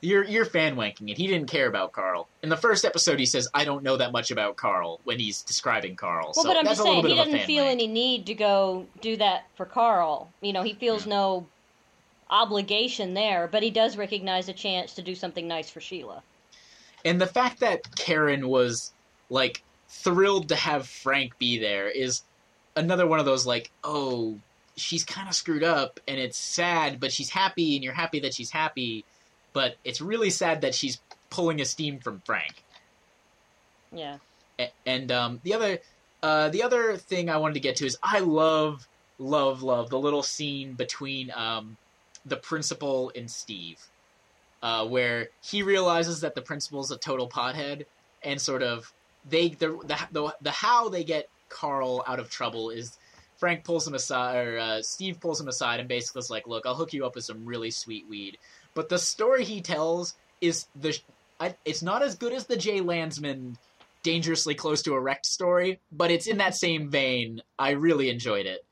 [0.01, 1.17] You're you're fan wanking it.
[1.17, 2.27] He didn't care about Carl.
[2.43, 5.41] In the first episode, he says, "I don't know that much about Carl" when he's
[5.41, 6.33] describing Carl.
[6.35, 7.71] Well, so but I'm just saying, he doesn't feel wank.
[7.71, 10.31] any need to go do that for Carl.
[10.41, 11.47] You know, he feels no
[12.29, 16.23] obligation there, but he does recognize a chance to do something nice for Sheila.
[17.03, 18.91] And the fact that Karen was
[19.29, 22.23] like thrilled to have Frank be there is
[22.75, 24.39] another one of those like, oh,
[24.75, 28.33] she's kind of screwed up and it's sad, but she's happy and you're happy that
[28.33, 29.05] she's happy,
[29.53, 30.99] but it's really sad that she's
[31.29, 32.63] pulling a steam from Frank.
[33.91, 34.17] Yeah.
[34.59, 35.79] A- and um, the other
[36.23, 38.87] uh, the other thing I wanted to get to is I love
[39.19, 41.77] love love the little scene between um,
[42.25, 43.79] the principal and Steve,
[44.63, 47.85] uh, where he realizes that the principal's a total pothead,
[48.23, 48.91] and sort of
[49.29, 49.77] they the
[50.11, 52.97] the the, how they get Carl out of trouble is.
[53.37, 56.65] Frank pulls him aside, or uh, Steve pulls him aside, and basically is like, "Look,
[56.65, 58.37] I'll hook you up with some really sweet weed."
[58.73, 60.97] But the story he tells is the,
[61.39, 63.57] I, it's not as good as the Jay Landsman
[64.03, 67.41] dangerously close to a wrecked story, but it's in that same vein.
[67.57, 68.64] I really enjoyed it.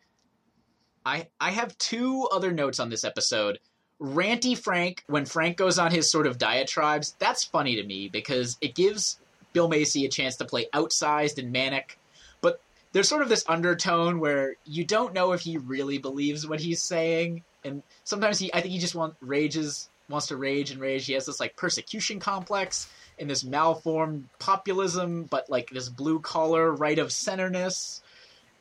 [1.06, 3.60] I I have two other notes on this episode.
[4.02, 8.58] Ranty Frank, when Frank goes on his sort of diatribes, that's funny to me because
[8.60, 9.20] it gives
[9.54, 12.00] Bill Macy a chance to play outsized and manic,
[12.42, 12.60] but
[12.92, 16.82] there's sort of this undertone where you don't know if he really believes what he's
[16.82, 21.06] saying, and sometimes he I think he just wants rages wants to rage and rage.
[21.06, 22.90] He has this like persecution complex
[23.20, 28.02] and this malformed populism, but like this blue collar right of centerness,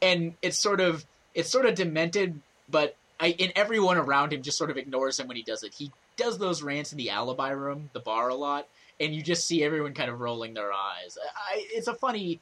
[0.01, 4.59] and it's sort of it's sort of demented, but I, and everyone around him just
[4.59, 5.74] sort of ignores him when he does it.
[5.74, 8.66] He does those rants in the alibi room, the bar, a lot,
[9.00, 11.16] and you just see everyone kind of rolling their eyes.
[11.34, 12.40] I, it's a funny,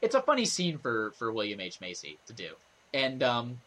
[0.00, 2.50] it's a funny scene for for William H Macy to do.
[2.92, 3.60] And um,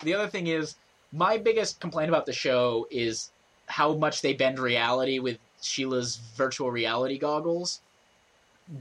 [0.00, 0.76] the other thing is,
[1.12, 3.30] my biggest complaint about the show is
[3.66, 7.80] how much they bend reality with Sheila's virtual reality goggles.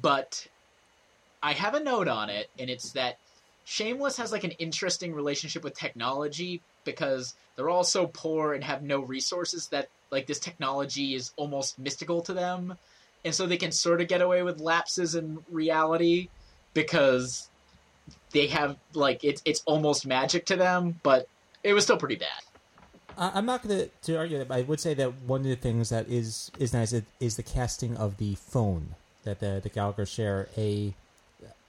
[0.01, 0.47] But
[1.41, 3.17] I have a note on it, and it's that
[3.65, 8.83] Shameless has like an interesting relationship with technology because they're all so poor and have
[8.83, 12.77] no resources that like this technology is almost mystical to them.
[13.25, 16.29] And so they can sort of get away with lapses in reality
[16.73, 17.47] because
[18.31, 21.27] they have like it's it's almost magic to them, but
[21.63, 22.29] it was still pretty bad.
[23.15, 25.89] I'm not going to argue that, but I would say that one of the things
[25.89, 30.05] that is is nice is, is the casting of the phone that the the Gallagher
[30.05, 30.93] share a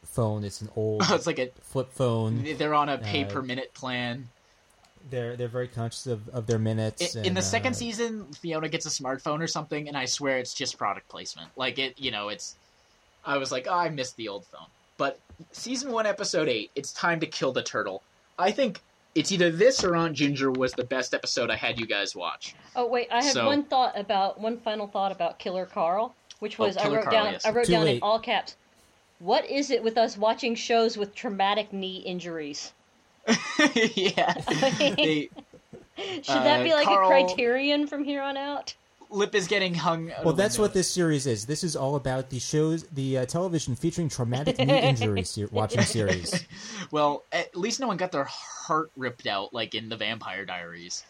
[0.07, 0.45] phone.
[0.45, 2.45] It's an old it's like a flip phone.
[2.59, 4.29] they're on a pay Uh, per minute plan.
[5.11, 7.15] They're they're very conscious of, of their minutes.
[7.15, 10.07] In, in the and, second uh, season, Fiona gets a smartphone or something, and I
[10.07, 11.51] swear it's just product placement.
[11.57, 12.57] Like it, you know, it's.
[13.27, 14.67] I was like, oh, I missed the old phone.
[14.97, 15.19] But
[15.53, 18.03] season one, episode eight, it's time to kill the turtle.
[18.39, 18.81] I think
[19.15, 22.55] it's either this or Aunt Ginger was the best episode I had you guys watch.
[22.75, 26.59] Oh wait, I have So- one thought about one final thought about Killer Carl, which
[26.59, 27.45] Oh, was I wrote Carl, down yes.
[27.45, 28.57] I wrote Too down in all caps.
[29.25, 32.75] What is it with us watching shows with traumatic knee injuries?
[33.95, 34.35] yeah,
[34.97, 35.31] they,
[35.97, 38.75] Should that Uh, be like Carl- a criterion from here on out?
[39.09, 40.11] Lip is getting hung.
[40.13, 41.47] out Well, that's what this series is.
[41.47, 45.81] This is all about the shows, the uh, television featuring traumatic knee injury se- watching
[45.83, 46.45] series.
[46.91, 51.03] Well, at least no one got their heart ripped out like in the Vampire Diaries.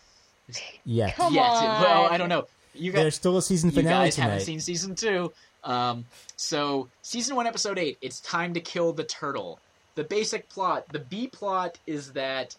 [0.84, 1.48] Yeah, Come yes.
[1.50, 1.82] on.
[1.82, 2.46] Well, I don't know.
[2.74, 4.28] You guys, there's still a season finale you finale guys tonight.
[4.28, 5.32] haven't seen season two.
[5.64, 6.04] Um,
[6.36, 7.98] so season one, episode eight.
[8.00, 9.58] It's time to kill the turtle.
[9.94, 12.56] The basic plot, the B plot, is that,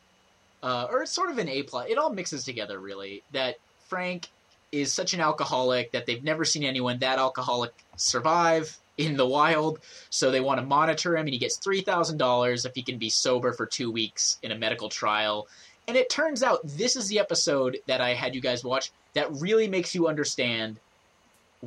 [0.64, 1.90] uh, or it's sort of an A plot.
[1.90, 3.24] It all mixes together, really.
[3.32, 3.56] That
[3.88, 4.30] Frank
[4.72, 9.80] is such an alcoholic that they've never seen anyone that alcoholic survive in the wild.
[10.10, 12.98] So they want to monitor him, and he gets three thousand dollars if he can
[12.98, 15.48] be sober for two weeks in a medical trial.
[15.88, 19.32] And it turns out this is the episode that I had you guys watch that
[19.34, 20.80] really makes you understand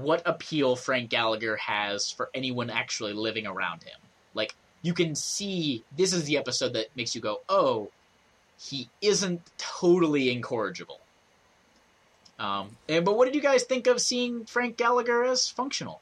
[0.03, 3.99] what appeal Frank Gallagher has for anyone actually living around him.
[4.35, 7.91] Like you can see this is the episode that makes you go, "Oh,
[8.59, 11.01] he isn't totally incorrigible."
[12.39, 16.01] Um, and but what did you guys think of seeing Frank Gallagher as functional?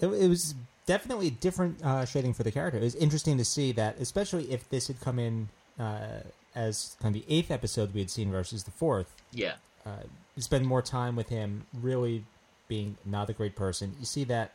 [0.00, 0.54] It, it was
[0.86, 2.78] definitely a different uh, shading for the character.
[2.78, 5.48] It was interesting to see that, especially if this had come in
[5.78, 6.20] uh,
[6.54, 9.14] as kind of the eighth episode we had seen versus the fourth.
[9.32, 9.54] Yeah,
[9.86, 10.02] Uh,
[10.38, 12.24] spend more time with him really
[12.66, 13.94] being not a great person.
[14.00, 14.50] You see that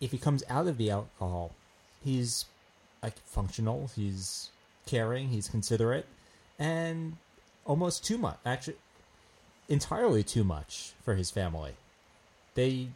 [0.00, 1.52] if he comes out of the alcohol,
[2.02, 2.46] he's
[3.02, 3.90] like functional.
[3.94, 4.50] He's
[4.86, 5.28] caring.
[5.28, 6.06] He's considerate,
[6.58, 7.16] and
[7.66, 8.38] almost too much.
[8.46, 8.76] Actually,
[9.68, 11.72] entirely too much for his family.
[12.54, 12.88] They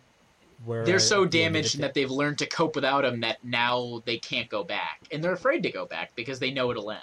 [0.65, 3.21] were they're so at the end of damaged that they've learned to cope without him
[3.21, 6.71] that now they can't go back, and they're afraid to go back because they know
[6.71, 7.01] it'll end.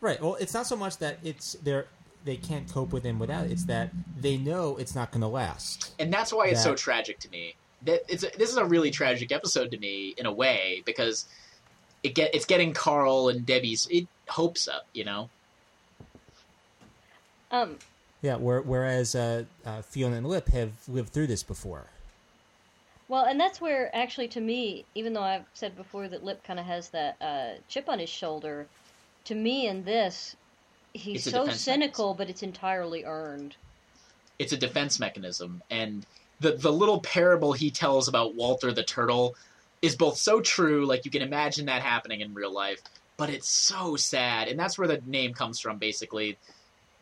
[0.00, 0.20] Right.
[0.20, 1.86] Well, it's not so much that it's they're
[2.28, 3.52] they can't cope with him without it.
[3.52, 3.90] It's that
[4.20, 5.94] they know it's not going to last.
[5.98, 7.54] and that's why it's so tragic to me.
[7.86, 11.24] That it's a, this is a really tragic episode to me in a way because
[12.02, 15.30] it get it's getting Carl and Debbie's it, hopes up, you know.
[17.50, 17.78] Um,
[18.20, 18.36] Yeah.
[18.36, 21.86] Where, whereas uh, uh, Fiona and Lip have lived through this before.
[23.08, 26.60] well, and that's where actually, to me, even though I've said before that Lip kind
[26.60, 28.66] of has that uh, chip on his shoulder,
[29.24, 30.36] to me in this,
[30.98, 33.56] he's so cynical, but it's entirely earned.
[34.38, 36.06] It's a defense mechanism, and
[36.40, 39.34] the the little parable he tells about Walter the turtle
[39.82, 42.82] is both so true, like you can imagine that happening in real life,
[43.16, 45.78] but it's so sad, and that's where the name comes from.
[45.78, 46.36] Basically,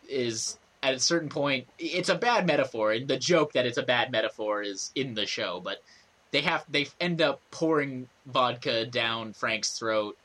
[0.08, 3.82] is at a certain point, it's a bad metaphor, and the joke that it's a
[3.82, 5.82] bad metaphor is in the show, but
[6.30, 10.16] they have they end up pouring vodka down Frank's throat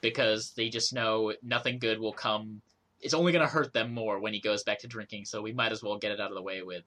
[0.00, 2.60] because they just know nothing good will come.
[3.04, 5.52] It's only going to hurt them more when he goes back to drinking, so we
[5.52, 6.82] might as well get it out of the way with.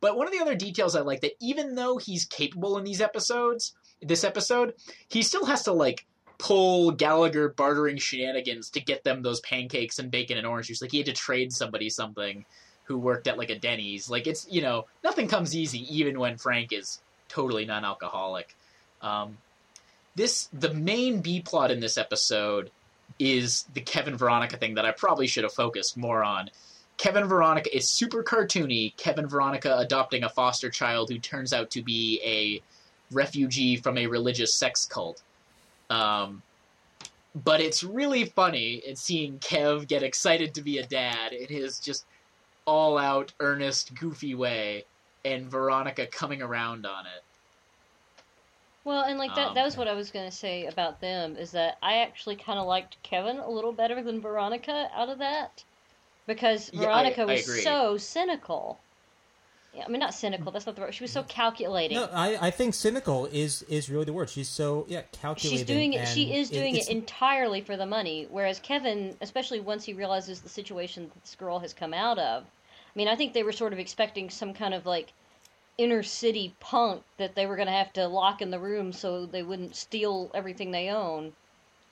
[0.00, 3.00] But one of the other details I like that even though he's capable in these
[3.00, 4.74] episodes, this episode,
[5.08, 6.06] he still has to like
[6.38, 10.80] pull Gallagher bartering shenanigans to get them those pancakes and bacon and orange juice.
[10.80, 12.44] Like he had to trade somebody something
[12.84, 14.08] who worked at like a Denny's.
[14.08, 18.56] Like it's you know nothing comes easy even when Frank is totally non-alcoholic.
[19.02, 19.38] Um,
[20.14, 22.70] this the main B plot in this episode
[23.18, 26.50] is the Kevin Veronica thing that I probably should have focused more on.
[26.96, 28.96] Kevin Veronica is super cartoony.
[28.96, 32.60] Kevin Veronica adopting a foster child who turns out to be a
[33.14, 35.22] refugee from a religious sex cult.
[35.90, 36.42] Um,
[37.44, 41.78] but it's really funny in seeing Kev get excited to be a dad in his
[41.78, 42.04] just
[42.64, 44.84] all out, earnest, goofy way,
[45.24, 47.22] and Veronica coming around on it.
[48.88, 51.36] Well, and like that, Um, that was what I was going to say about them
[51.36, 55.18] is that I actually kind of liked Kevin a little better than Veronica out of
[55.18, 55.62] that
[56.26, 57.60] because Yeah, I- Veronica I was agree.
[57.60, 58.78] so cynical.
[59.74, 60.50] Yeah, I mean, not cynical.
[60.52, 60.94] That's not the word.
[60.94, 61.98] She was so calculating.
[61.98, 64.30] No, I, I think cynical is is really the word.
[64.30, 65.58] She's so yeah calculating.
[65.58, 66.08] She's doing it.
[66.08, 68.26] She is doing it, it's- entirely for the money.
[68.30, 72.44] Whereas Kevin, especially once he realizes the situation that this girl has come out of,
[72.44, 75.12] I mean, I think they were sort of expecting some kind of like
[75.78, 79.24] inner city punk that they were going to have to lock in the room so
[79.24, 81.32] they wouldn't steal everything they own.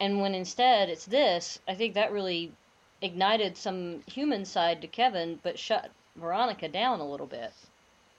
[0.00, 2.52] And when instead it's this, I think that really
[3.00, 7.52] ignited some human side to Kevin, but shut Veronica down a little bit.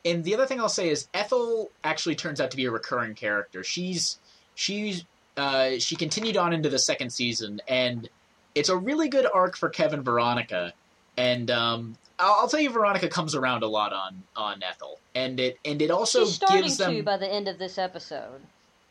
[0.06, 3.14] And the other thing I'll say is Ethel actually turns out to be a recurring
[3.14, 3.64] character.
[3.64, 4.20] She's
[4.56, 5.04] she's
[5.36, 8.10] uh, she continued on into the second season, and
[8.56, 10.74] it's a really good arc for Kevin Veronica.
[11.18, 15.40] And um, I'll, I'll tell you, Veronica comes around a lot on on Ethel, and
[15.40, 18.42] it and it also She's starting gives to them, by the end of this episode.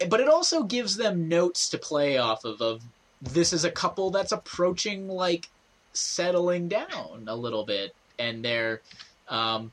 [0.09, 2.61] but it also gives them notes to play off of.
[2.61, 2.82] Of
[3.20, 5.48] this is a couple that's approaching like
[5.93, 8.81] settling down a little bit, and they're.
[9.28, 9.73] Um,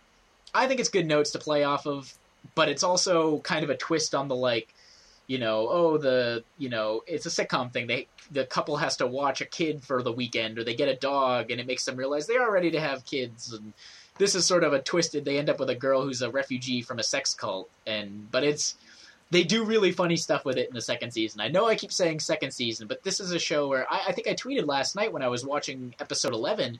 [0.55, 2.13] I think it's good notes to play off of,
[2.55, 4.73] but it's also kind of a twist on the like
[5.27, 7.87] you know, oh the you know it's a sitcom thing.
[7.87, 10.95] They the couple has to watch a kid for the weekend, or they get a
[10.95, 13.53] dog, and it makes them realize they are ready to have kids.
[13.53, 13.73] And
[14.17, 15.25] this is sort of a twisted.
[15.25, 18.43] They end up with a girl who's a refugee from a sex cult, and but
[18.43, 18.75] it's
[19.31, 21.41] they do really funny stuff with it in the second season.
[21.41, 24.11] I know I keep saying second season, but this is a show where I, I
[24.11, 26.79] think I tweeted last night when I was watching episode eleven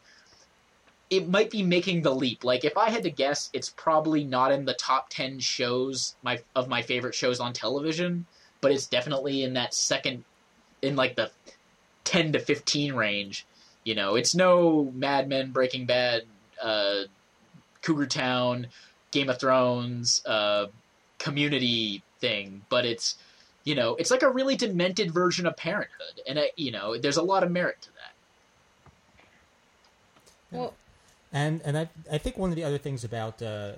[1.14, 2.44] it might be making the leap.
[2.44, 6.40] Like if I had to guess, it's probably not in the top ten shows my
[6.56, 8.26] of my favorite shows on television,
[8.62, 10.24] but it's definitely in that second,
[10.82, 11.30] in like the
[12.04, 13.46] ten to fifteen range.
[13.84, 16.24] You know, it's no Mad Men, Breaking Bad,
[16.60, 17.02] uh,
[17.84, 18.68] Cougar Town,
[19.12, 20.66] Game of Thrones, uh,
[21.20, 23.18] Community thing, but it's
[23.66, 27.18] you know it's like a really demented version of Parenthood, and it, you know there's
[27.18, 28.14] a lot of merit to that.
[30.58, 30.74] Well,
[31.34, 33.74] and and I I think one of the other things about uh,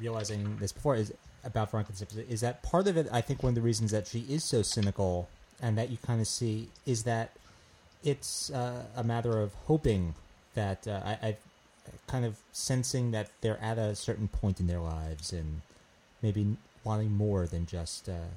[0.00, 1.12] realizing this before is
[1.44, 1.92] about Veronica
[2.28, 3.08] is that part of it.
[3.10, 5.28] I think one of the reasons that she is so cynical
[5.60, 7.32] and that you kind of see is that
[8.04, 10.14] it's uh, a matter of hoping
[10.54, 11.38] that uh, I, I've
[12.06, 15.62] kind of sensing that they're at a certain point in their lives and
[16.20, 18.30] maybe wanting more than just uh,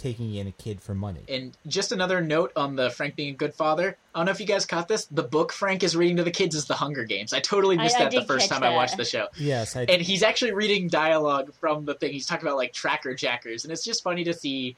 [0.00, 1.20] taking in a kid for money.
[1.28, 3.96] And just another note on the Frank being a good father.
[4.14, 5.04] I don't know if you guys caught this.
[5.06, 7.32] The book Frank is reading to the kids is The Hunger Games.
[7.32, 8.72] I totally missed I, that I the first time that.
[8.72, 9.28] I watched the show.
[9.36, 12.12] Yes, I and he's actually reading dialogue from the thing.
[12.12, 14.76] He's talking about like tracker jackers, and it's just funny to see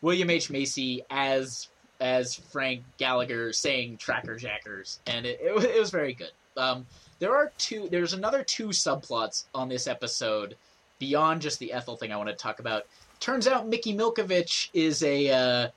[0.00, 1.68] William H Macy as
[2.00, 6.32] as Frank Gallagher saying tracker jackers, and it, it, it was very good.
[6.56, 6.86] Um,
[7.18, 7.88] there are two.
[7.90, 10.56] There's another two subplots on this episode
[10.98, 12.86] beyond just the Ethel thing I want to talk about
[13.22, 15.68] turns out Mickey Milkovich is a uh,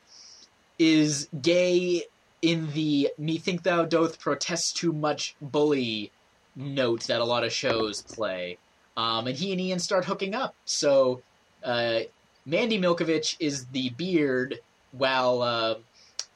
[0.78, 2.04] is gay
[2.42, 6.12] in the "Me think thou doth protest too much" bully
[6.56, 8.58] note that a lot of shows play.
[8.98, 10.56] Um, and he and Ian start hooking up.
[10.66, 11.22] So
[11.64, 12.02] uh,
[12.46, 14.60] Mandy Milkovich is the beard,
[14.92, 15.76] while uh,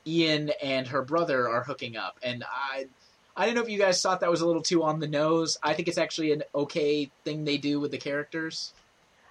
[0.06, 2.18] Ian and her brother are hooking up.
[2.22, 2.88] And I,
[3.36, 5.58] I don't know if you guys thought that was a little too on the nose.
[5.64, 8.74] I think it's actually an okay thing they do with the characters.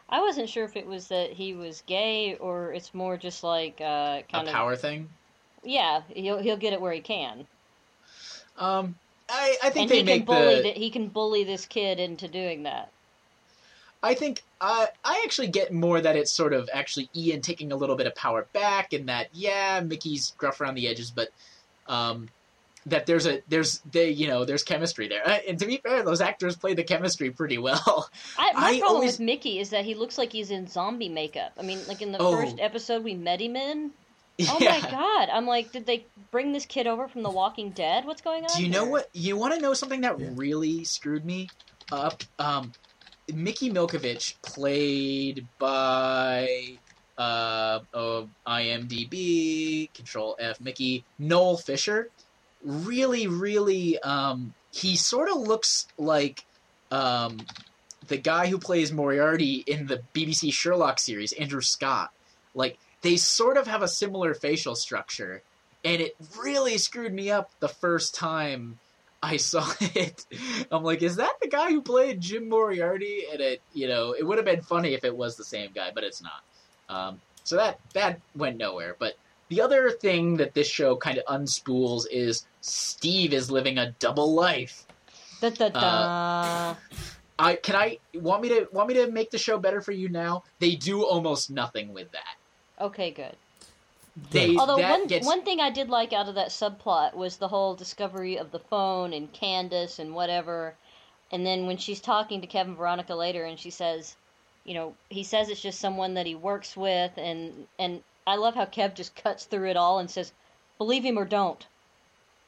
[0.09, 3.81] I wasn't sure if it was that he was gay or it's more just like
[3.81, 5.09] uh, kind of a power thing.
[5.63, 7.47] Yeah, he'll he'll get it where he can.
[8.57, 8.95] Um,
[9.29, 10.63] I I think and they he make can bully the...
[10.63, 10.71] the...
[10.71, 12.91] he can bully this kid into doing that.
[14.03, 17.77] I think uh, I actually get more that it's sort of actually Ian taking a
[17.77, 21.29] little bit of power back, and that yeah, Mickey's gruff around the edges, but
[21.89, 22.29] um,
[22.91, 25.27] that there's a there's they you know there's chemistry there.
[25.27, 28.11] Uh, and to be fair, those actors play the chemistry pretty well.
[28.39, 29.13] I, my I problem always...
[29.13, 31.53] with Mickey is that he looks like he's in zombie makeup.
[31.59, 32.33] I mean, like in the oh.
[32.33, 33.91] first episode we met him in.
[34.41, 34.79] Oh yeah.
[34.81, 35.29] my god!
[35.33, 38.05] I'm like, did they bring this kid over from The Walking Dead?
[38.05, 38.51] What's going on?
[38.55, 38.81] Do you here?
[38.81, 39.09] know what?
[39.13, 40.29] You want to know something that yeah.
[40.35, 41.49] really screwed me
[41.91, 42.23] up?
[42.39, 42.73] Um,
[43.35, 46.79] Mickey Milkovich, played by
[47.19, 52.09] uh, oh, IMDb, Control F, Mickey Noel Fisher
[52.69, 56.45] really, really, um, he sort of looks like
[56.91, 57.39] um,
[58.09, 62.13] the guy who plays Moriarty in the BBC Sherlock series, Andrew Scott.
[62.55, 65.43] Like, they sort of have a similar facial structure,
[65.85, 68.79] and it really screwed me up the first time
[69.23, 70.27] I saw it.
[70.71, 73.25] I'm like, is that the guy who played Jim Moriarty?
[73.33, 75.91] And it, you know, it would have been funny if it was the same guy,
[75.95, 76.43] but it's not.
[76.89, 78.95] Um, so that that went nowhere.
[78.99, 79.15] But
[79.49, 84.35] the other thing that this show kind of unspools is Steve is living a double
[84.35, 84.87] life.
[85.41, 85.81] Da, da, da.
[85.81, 86.75] Uh,
[87.39, 90.09] I can I want me to want me to make the show better for you
[90.09, 90.43] now.
[90.59, 92.37] They do almost nothing with that.
[92.81, 93.37] Okay, good.
[94.31, 95.25] They, Although one gets...
[95.25, 98.59] one thing I did like out of that subplot was the whole discovery of the
[98.59, 100.75] phone and Candace and whatever,
[101.31, 104.17] and then when she's talking to Kevin Veronica later and she says,
[104.65, 108.55] you know, he says it's just someone that he works with, and and I love
[108.55, 110.33] how Kev just cuts through it all and says,
[110.77, 111.67] "Believe him or don't."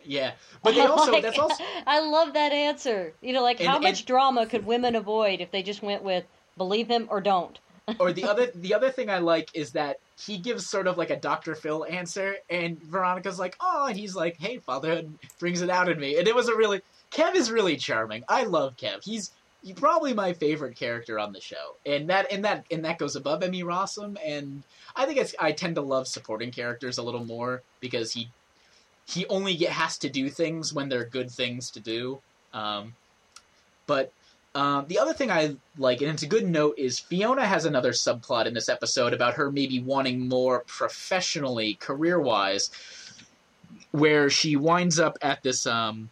[0.05, 0.33] Yeah,
[0.63, 3.13] but they also like, that's also I love that answer.
[3.21, 6.25] You know, like and, how much drama could women avoid if they just went with
[6.57, 7.59] "Believe him or don't."
[7.99, 11.11] or the other the other thing I like is that he gives sort of like
[11.11, 11.55] a Dr.
[11.55, 15.99] Phil answer, and Veronica's like, "Oh," and he's like, "Hey, fatherhood brings it out in
[15.99, 18.25] me," and it was a really Kev is really charming.
[18.29, 19.03] I love Kev.
[19.05, 19.33] He's
[19.77, 23.43] probably my favorite character on the show, and that and that and that goes above
[23.43, 24.17] Emmy Rossum.
[24.25, 24.63] And
[24.97, 28.31] I think it's I tend to love supporting characters a little more because he
[29.07, 32.21] he only get, has to do things when they're good things to do.
[32.53, 32.95] Um,
[33.87, 34.13] but
[34.55, 37.93] um, the other thing I like, and it's a good note, is Fiona has another
[37.93, 42.71] subplot in this episode about her maybe wanting more professionally, career wise,
[43.93, 46.11] where she winds up at this um,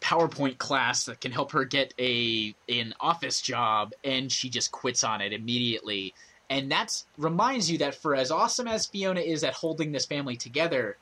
[0.00, 5.04] PowerPoint class that can help her get a an office job, and she just quits
[5.04, 6.14] on it immediately.
[6.50, 10.36] And that reminds you that for as awesome as Fiona is at holding this family
[10.36, 10.96] together,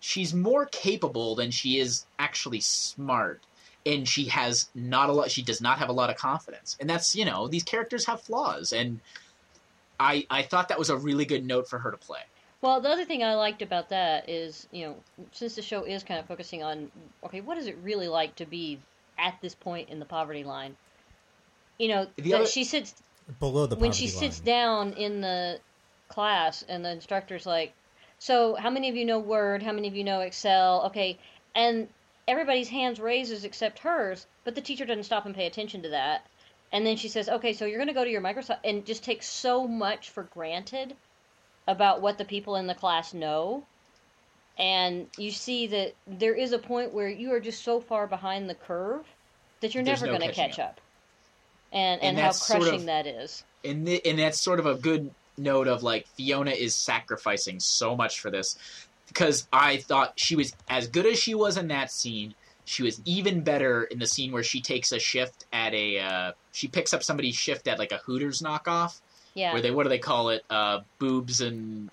[0.00, 3.40] she's more capable than she is actually smart.
[3.84, 6.76] And she has not a lot she does not have a lot of confidence.
[6.78, 9.00] And that's, you know, these characters have flaws and
[9.98, 12.20] I I thought that was a really good note for her to play.
[12.62, 14.96] Well, the other thing I liked about that is, you know,
[15.32, 16.92] since the show is kind of focusing on,
[17.24, 18.78] okay, what is it really like to be
[19.18, 20.76] at this point in the poverty line?
[21.78, 22.94] You know, The other- she sits
[23.40, 25.60] below the when poverty she sits down in the
[26.06, 27.72] class and the instructor's like,
[28.20, 29.64] "So, how many of you know Word?
[29.64, 31.18] How many of you know Excel?" Okay,
[31.56, 31.88] and
[32.28, 36.24] everybody's hands raises except hers, but the teacher doesn't stop and pay attention to that.
[36.70, 39.02] And then she says, "Okay, so you're going to go to your Microsoft and just
[39.02, 40.96] take so much for granted
[41.66, 43.64] about what the people in the class know."
[44.58, 48.50] And you see that there is a point where you are just so far behind
[48.50, 49.04] the curve
[49.60, 50.70] that you're There's never no going to catch up.
[50.70, 50.80] up.
[51.72, 53.44] And And and, how that's sort of- crushing that is.
[53.64, 57.96] and th- and that's sort of a good note of like Fiona is sacrificing so
[57.96, 58.58] much for this
[59.08, 62.34] because I thought she was as good as she was in that scene.
[62.66, 66.32] She was even better in the scene where she takes a shift at a uh,
[66.52, 69.00] she picks up somebody's shift at like a Hooters knockoff
[69.34, 69.52] Yeah.
[69.52, 70.44] where they what do they call it?
[70.50, 71.90] Uh, boobs and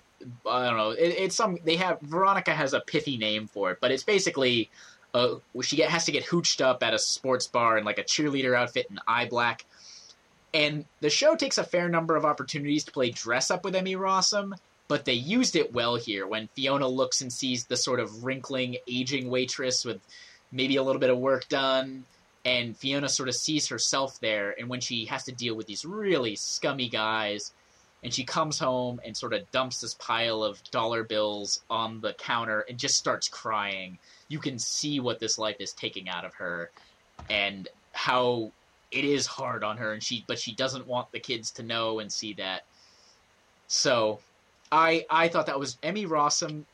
[0.48, 0.90] I don't know.
[0.90, 4.70] It, it's some they have Veronica has a pithy name for it but it's basically
[5.14, 8.04] uh, she get, has to get hooched up at a sports bar in like a
[8.04, 9.64] cheerleader outfit and eye black.
[10.52, 13.94] And the show takes a fair number of opportunities to play dress up with Emmy
[13.94, 14.52] Rossum,
[14.88, 18.76] but they used it well here when Fiona looks and sees the sort of wrinkling,
[18.88, 20.00] aging waitress with
[20.50, 22.04] maybe a little bit of work done,
[22.44, 25.84] and Fiona sort of sees herself there, and when she has to deal with these
[25.84, 27.52] really scummy guys,
[28.02, 32.14] and she comes home and sort of dumps this pile of dollar bills on the
[32.14, 33.98] counter and just starts crying.
[34.28, 36.70] You can see what this life is taking out of her,
[37.28, 38.52] and how
[38.90, 41.98] it is hard on her and she but she doesn't want the kids to know
[42.00, 42.64] and see that
[43.66, 44.18] so
[44.72, 46.64] i i thought that was emmy rossum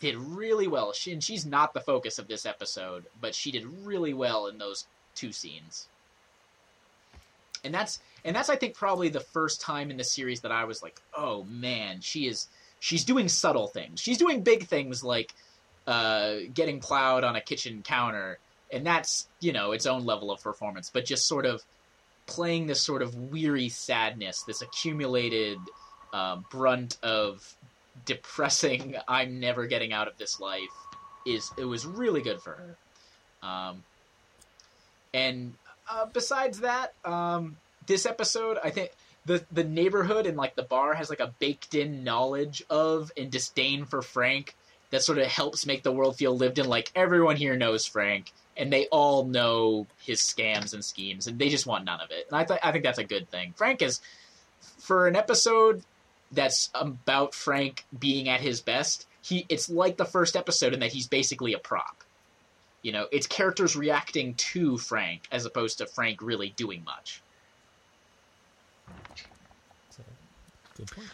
[0.00, 3.64] did really well she, and she's not the focus of this episode but she did
[3.84, 5.88] really well in those two scenes.
[7.64, 10.64] And that's and that's i think probably the first time in the series that i
[10.64, 12.46] was like oh man she is
[12.84, 13.98] she's doing subtle things.
[13.98, 15.32] She's doing big things like
[15.86, 18.38] uh, getting plowed on a kitchen counter.
[18.70, 21.62] And that's you know its own level of performance but just sort of
[22.26, 25.58] playing this sort of weary sadness this accumulated
[26.12, 27.54] uh, brunt of
[28.04, 30.62] depressing i'm never getting out of this life
[31.26, 33.48] is it was really good for her.
[33.48, 33.84] Um,
[35.14, 35.54] and
[35.90, 38.90] uh, besides that um, this episode i think
[39.24, 43.30] the the neighborhood and like the bar has like a baked in knowledge of and
[43.30, 44.54] disdain for frank
[44.90, 48.30] that sort of helps make the world feel lived in like everyone here knows frank
[48.56, 52.26] and they all know his scams and schemes, and they just want none of it.
[52.30, 53.52] And I, th- I think that's a good thing.
[53.56, 54.00] Frank is,
[54.78, 55.82] for an episode
[56.32, 60.92] that's about Frank being at his best, he it's like the first episode in that
[60.92, 62.03] he's basically a prop.
[62.84, 67.24] You know, it's characters reacting to Frank as opposed to Frank really doing much.
[70.76, 71.10] Good point.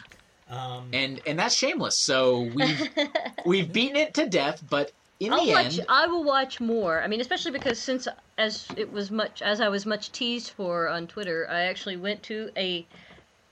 [0.47, 1.97] Um, And and that's shameless.
[1.97, 2.89] So we've
[3.45, 5.79] we've beaten it to death, but in I'll the watch.
[5.79, 7.01] end, I will watch more.
[7.01, 8.07] I mean, especially because since
[8.37, 12.23] as it was much as I was much teased for on Twitter, I actually went
[12.23, 12.87] to a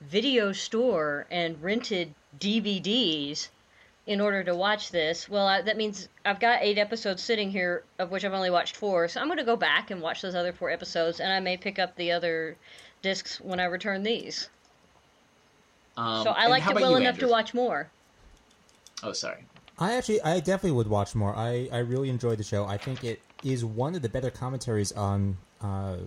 [0.02, 3.50] video store and rented DVDs
[4.10, 5.30] in order to watch this.
[5.30, 8.76] Well, I, that means I've got eight episodes sitting here, of which I've only watched
[8.76, 9.08] four.
[9.08, 11.58] So I'm going to go back and watch those other four episodes, and I may
[11.58, 12.58] pick up the other
[13.04, 14.50] discs when I return these.
[15.96, 17.28] um, so I and liked it well you, enough Andrew?
[17.28, 17.88] to watch more.
[19.04, 19.46] Oh, sorry.
[19.78, 21.36] I actually, I definitely would watch more.
[21.36, 22.66] I, I really enjoyed the show.
[22.66, 25.98] I think it is one of the better commentaries on uh,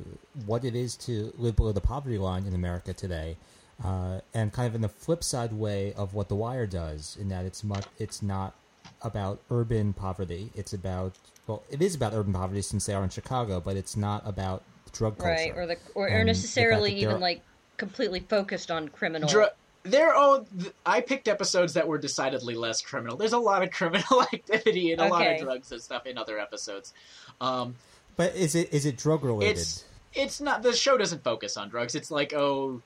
[0.45, 3.37] what it is to live below the poverty line in America today,
[3.85, 7.29] uh, and kind of in the flip side way of what The Wire does, in
[7.29, 8.55] that it's much, it's not
[9.03, 10.51] about urban poverty.
[10.55, 11.15] It's about
[11.47, 14.63] well, it is about urban poverty since they are in Chicago, but it's not about
[14.93, 15.33] drug culture.
[15.33, 17.43] Right, or the or, or necessarily fact that even like
[17.77, 19.29] completely focused on criminal.
[19.29, 19.53] Dr-
[19.85, 23.17] there oh th- I picked episodes that were decidedly less criminal.
[23.17, 26.39] There's a lot of criminal activity and a lot of drugs and stuff in other
[26.39, 26.93] episodes.
[27.41, 27.75] Um,
[28.17, 29.59] But is it is it drug related?
[29.59, 29.85] it's
[30.15, 31.97] it's not the show doesn't focus on drugs.
[31.97, 32.81] It's like oh,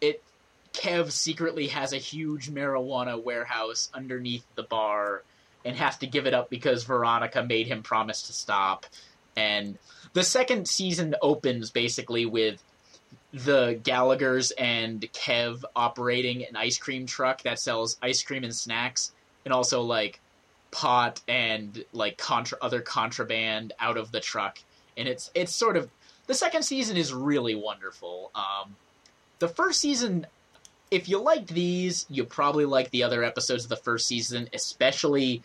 [0.00, 0.22] it
[0.72, 5.22] Kev secretly has a huge marijuana warehouse underneath the bar
[5.64, 8.86] and has to give it up because Veronica made him promise to stop.
[9.36, 9.78] And
[10.12, 12.62] the second season opens basically with
[13.32, 19.12] the Gallagher's and Kev operating an ice cream truck that sells ice cream and snacks,
[19.44, 20.20] and also like
[20.70, 24.58] pot and like contra other contraband out of the truck.
[24.96, 25.90] And it's it's sort of
[26.26, 28.30] the second season is really wonderful.
[28.34, 28.76] Um,
[29.40, 30.26] the first season,
[30.90, 35.42] if you liked these, you probably like the other episodes of the first season, especially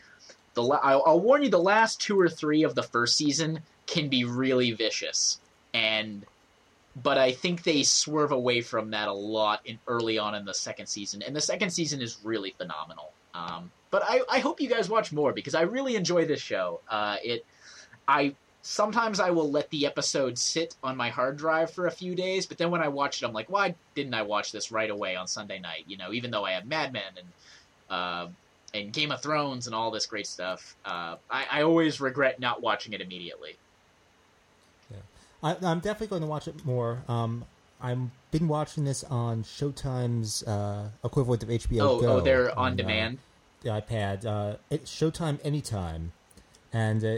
[0.54, 0.62] the.
[0.62, 4.10] La- I'll, I'll warn you, the last two or three of the first season can
[4.10, 5.40] be really vicious,
[5.74, 6.24] and
[7.02, 10.54] but I think they swerve away from that a lot in early on in the
[10.54, 13.12] second season, and the second season is really phenomenal.
[13.34, 16.82] Um, but I, I hope you guys watch more because I really enjoy this show.
[16.90, 17.46] Uh, it,
[18.08, 18.36] I
[18.68, 22.48] sometimes I will let the episode sit on my hard drive for a few days,
[22.48, 25.16] but then when I watch it, I'm like, why didn't I watch this right away
[25.16, 25.84] on Sunday night?
[25.88, 27.28] You know, even though I have Mad Men and
[27.90, 28.28] uh,
[28.74, 32.62] and Game of Thrones and all this great stuff, uh, I, I always regret not
[32.62, 33.56] watching it immediately.
[35.44, 37.04] I, I'm definitely going to watch it more.
[37.08, 37.46] Um,
[37.80, 38.00] I've
[38.32, 42.08] been watching this on Showtime's uh, equivalent of HBO Oh, Go.
[42.18, 43.20] oh, they're on uh, demand.
[43.62, 44.26] the iPad.
[44.26, 46.14] Uh, it's Showtime Anytime,
[46.74, 47.18] and uh,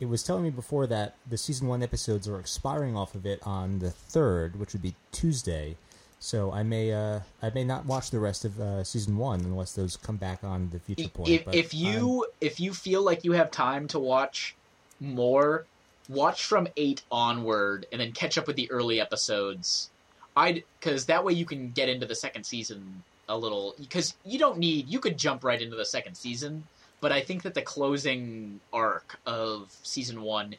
[0.00, 3.40] it was telling me before that the season one episodes are expiring off of it
[3.44, 5.76] on the third, which would be Tuesday.
[6.18, 9.72] So I may uh, I may not watch the rest of uh, season one unless
[9.72, 11.28] those come back on the future point.
[11.28, 14.54] if, but if you if you feel like you have time to watch
[15.00, 15.66] more
[16.08, 19.90] watch from 8 onward and then catch up with the early episodes
[20.36, 24.38] i'd because that way you can get into the second season a little because you
[24.38, 26.64] don't need you could jump right into the second season
[27.00, 30.54] but i think that the closing arc of season one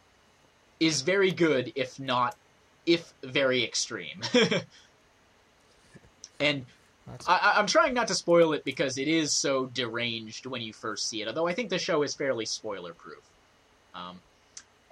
[0.80, 2.35] is very good if not
[2.85, 4.22] if very extreme
[6.39, 6.65] and
[7.27, 11.09] I, I'm trying not to spoil it because it is so deranged when you first
[11.09, 11.27] see it.
[11.27, 13.23] Although I think the show is fairly spoiler proof.
[13.93, 14.19] Um,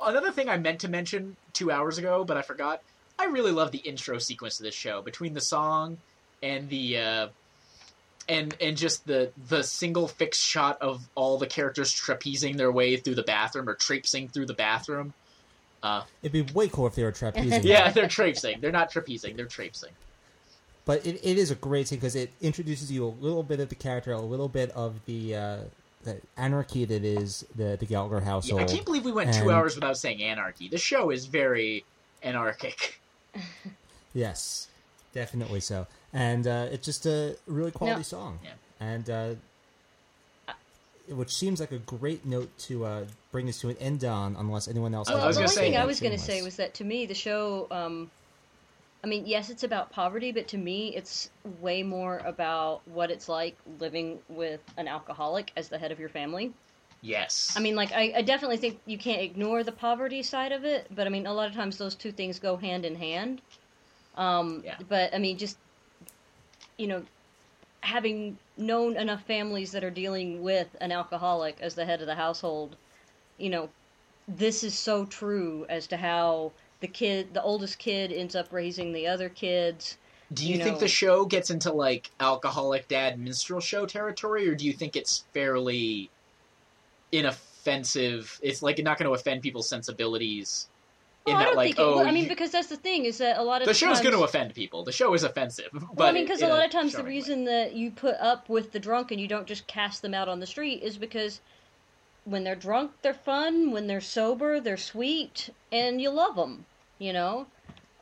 [0.03, 2.81] another thing I meant to mention two hours ago, but I forgot.
[3.17, 5.97] I really love the intro sequence to this show between the song
[6.41, 7.27] and the uh,
[8.29, 12.95] and and just the the single fixed shot of all the characters trapezing their way
[12.95, 15.13] through the bathroom or traipsing through the bathroom.
[15.81, 17.63] Uh, it'd be way cool if they were trapezing.
[17.65, 18.61] yeah, they're traipsing.
[18.61, 19.35] They're not trapezing.
[19.35, 19.91] They're traipsing.
[20.85, 23.69] But it, it is a great scene because it introduces you a little bit of
[23.69, 25.57] the character, a little bit of the, uh,
[26.03, 28.61] the anarchy that is the the Gallagher Yeah, household.
[28.61, 30.67] I can't believe we went two hours without saying anarchy.
[30.67, 31.85] The show is very
[32.23, 33.01] anarchic.
[34.13, 34.67] Yes,
[35.13, 35.87] definitely so.
[36.13, 38.39] And uh, it's just a really quality Now- song.
[38.43, 38.51] Yeah.
[38.81, 39.29] And uh,
[41.09, 44.67] which seems like a great note to uh, bring this to an end on, unless
[44.67, 45.09] anyone else.
[45.09, 46.55] Well, has was the gonna only say- thing I was going going to say was
[46.57, 47.67] that to me, the show.
[47.71, 48.11] Um,
[49.03, 51.29] I mean, yes, it's about poverty, but to me, it's
[51.61, 56.09] way more about what it's like living with an alcoholic as the head of your
[56.09, 56.51] family.
[57.01, 57.53] Yes.
[57.55, 60.87] I mean, like, I, I definitely think you can't ignore the poverty side of it,
[60.93, 63.41] but I mean, a lot of times those two things go hand in hand.
[64.15, 64.77] Um, Yeah.
[64.87, 65.57] But I mean, just
[66.77, 67.03] you know,
[67.81, 72.15] having known enough families that are dealing with an alcoholic as the head of the
[72.15, 72.75] household,
[73.37, 73.69] you know,
[74.27, 78.93] this is so true as to how the kid, the oldest kid, ends up raising
[78.93, 79.97] the other kids.
[80.33, 84.47] do you, you think know- the show gets into like alcoholic dad minstrel show territory,
[84.47, 86.09] or do you think it's fairly
[87.11, 88.39] inoffensive?
[88.41, 90.67] It's like not going to offend people's sensibilities.
[91.25, 91.79] Well, oh, I that, don't like, think.
[91.79, 93.73] It, oh, well, I mean, because that's the thing is that a lot of the
[93.73, 94.83] show's times, going to offend people.
[94.83, 95.69] The show is offensive.
[95.73, 97.17] But Well, I mean, because a lot of times the charming way.
[97.17, 100.27] reason that you put up with the drunk and you don't just cast them out
[100.29, 101.41] on the street is because
[102.25, 103.71] when they're drunk, they're fun.
[103.71, 106.65] When they're sober, they're sweet, and you love them.
[106.97, 107.47] You know,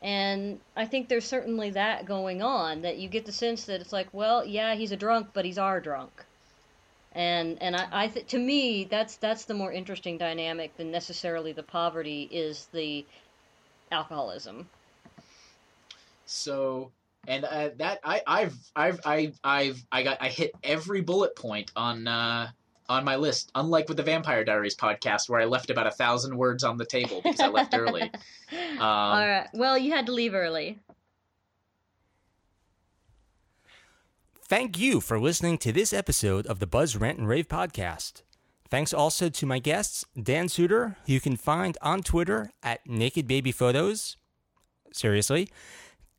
[0.02, 2.82] and I think there's certainly that going on.
[2.82, 5.58] That you get the sense that it's like, well, yeah, he's a drunk, but he's
[5.58, 6.24] our drunk.
[7.12, 11.52] And and I, I th- to me that's that's the more interesting dynamic than necessarily
[11.52, 13.04] the poverty is the
[13.90, 14.68] alcoholism.
[16.26, 16.92] So
[17.26, 21.70] and uh, that I I've I've I I've I got I hit every bullet point
[21.74, 22.48] on uh
[22.88, 23.50] on my list.
[23.54, 26.86] Unlike with the Vampire Diaries podcast, where I left about a thousand words on the
[26.86, 28.10] table because I left early.
[28.50, 29.46] Um, All right.
[29.52, 30.78] Well, you had to leave early.
[34.48, 38.22] Thank you for listening to this episode of the Buzz Rant and Rave podcast.
[38.70, 43.28] Thanks also to my guests, Dan Suter, who you can find on Twitter at Naked
[43.28, 44.16] Baby Photos.
[44.90, 45.50] Seriously.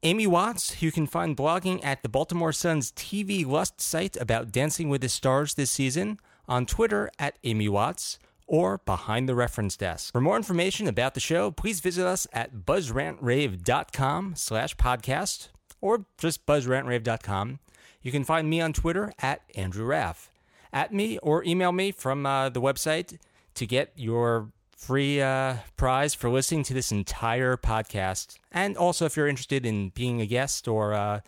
[0.03, 4.51] Amy Watts, who you can find blogging at the Baltimore Sun's TV Lust site about
[4.51, 9.75] Dancing with the Stars this season, on Twitter at Amy Watts, or behind the reference
[9.75, 10.11] desk.
[10.11, 15.47] For more information about the show, please visit us at buzzrantrave.com slash podcast,
[15.81, 17.57] or just buzzrantrave.com.
[18.01, 20.31] You can find me on Twitter at Andrew Raff.
[20.71, 23.17] At me or email me from uh, the website
[23.55, 28.37] to get your free uh, prize for listening to this entire podcast.
[28.51, 31.19] And also, if you're interested in being a guest or uh,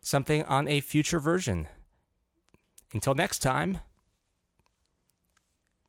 [0.00, 1.68] something on a future version.
[2.92, 3.78] Until next time,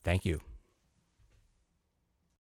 [0.04, 0.42] thank you.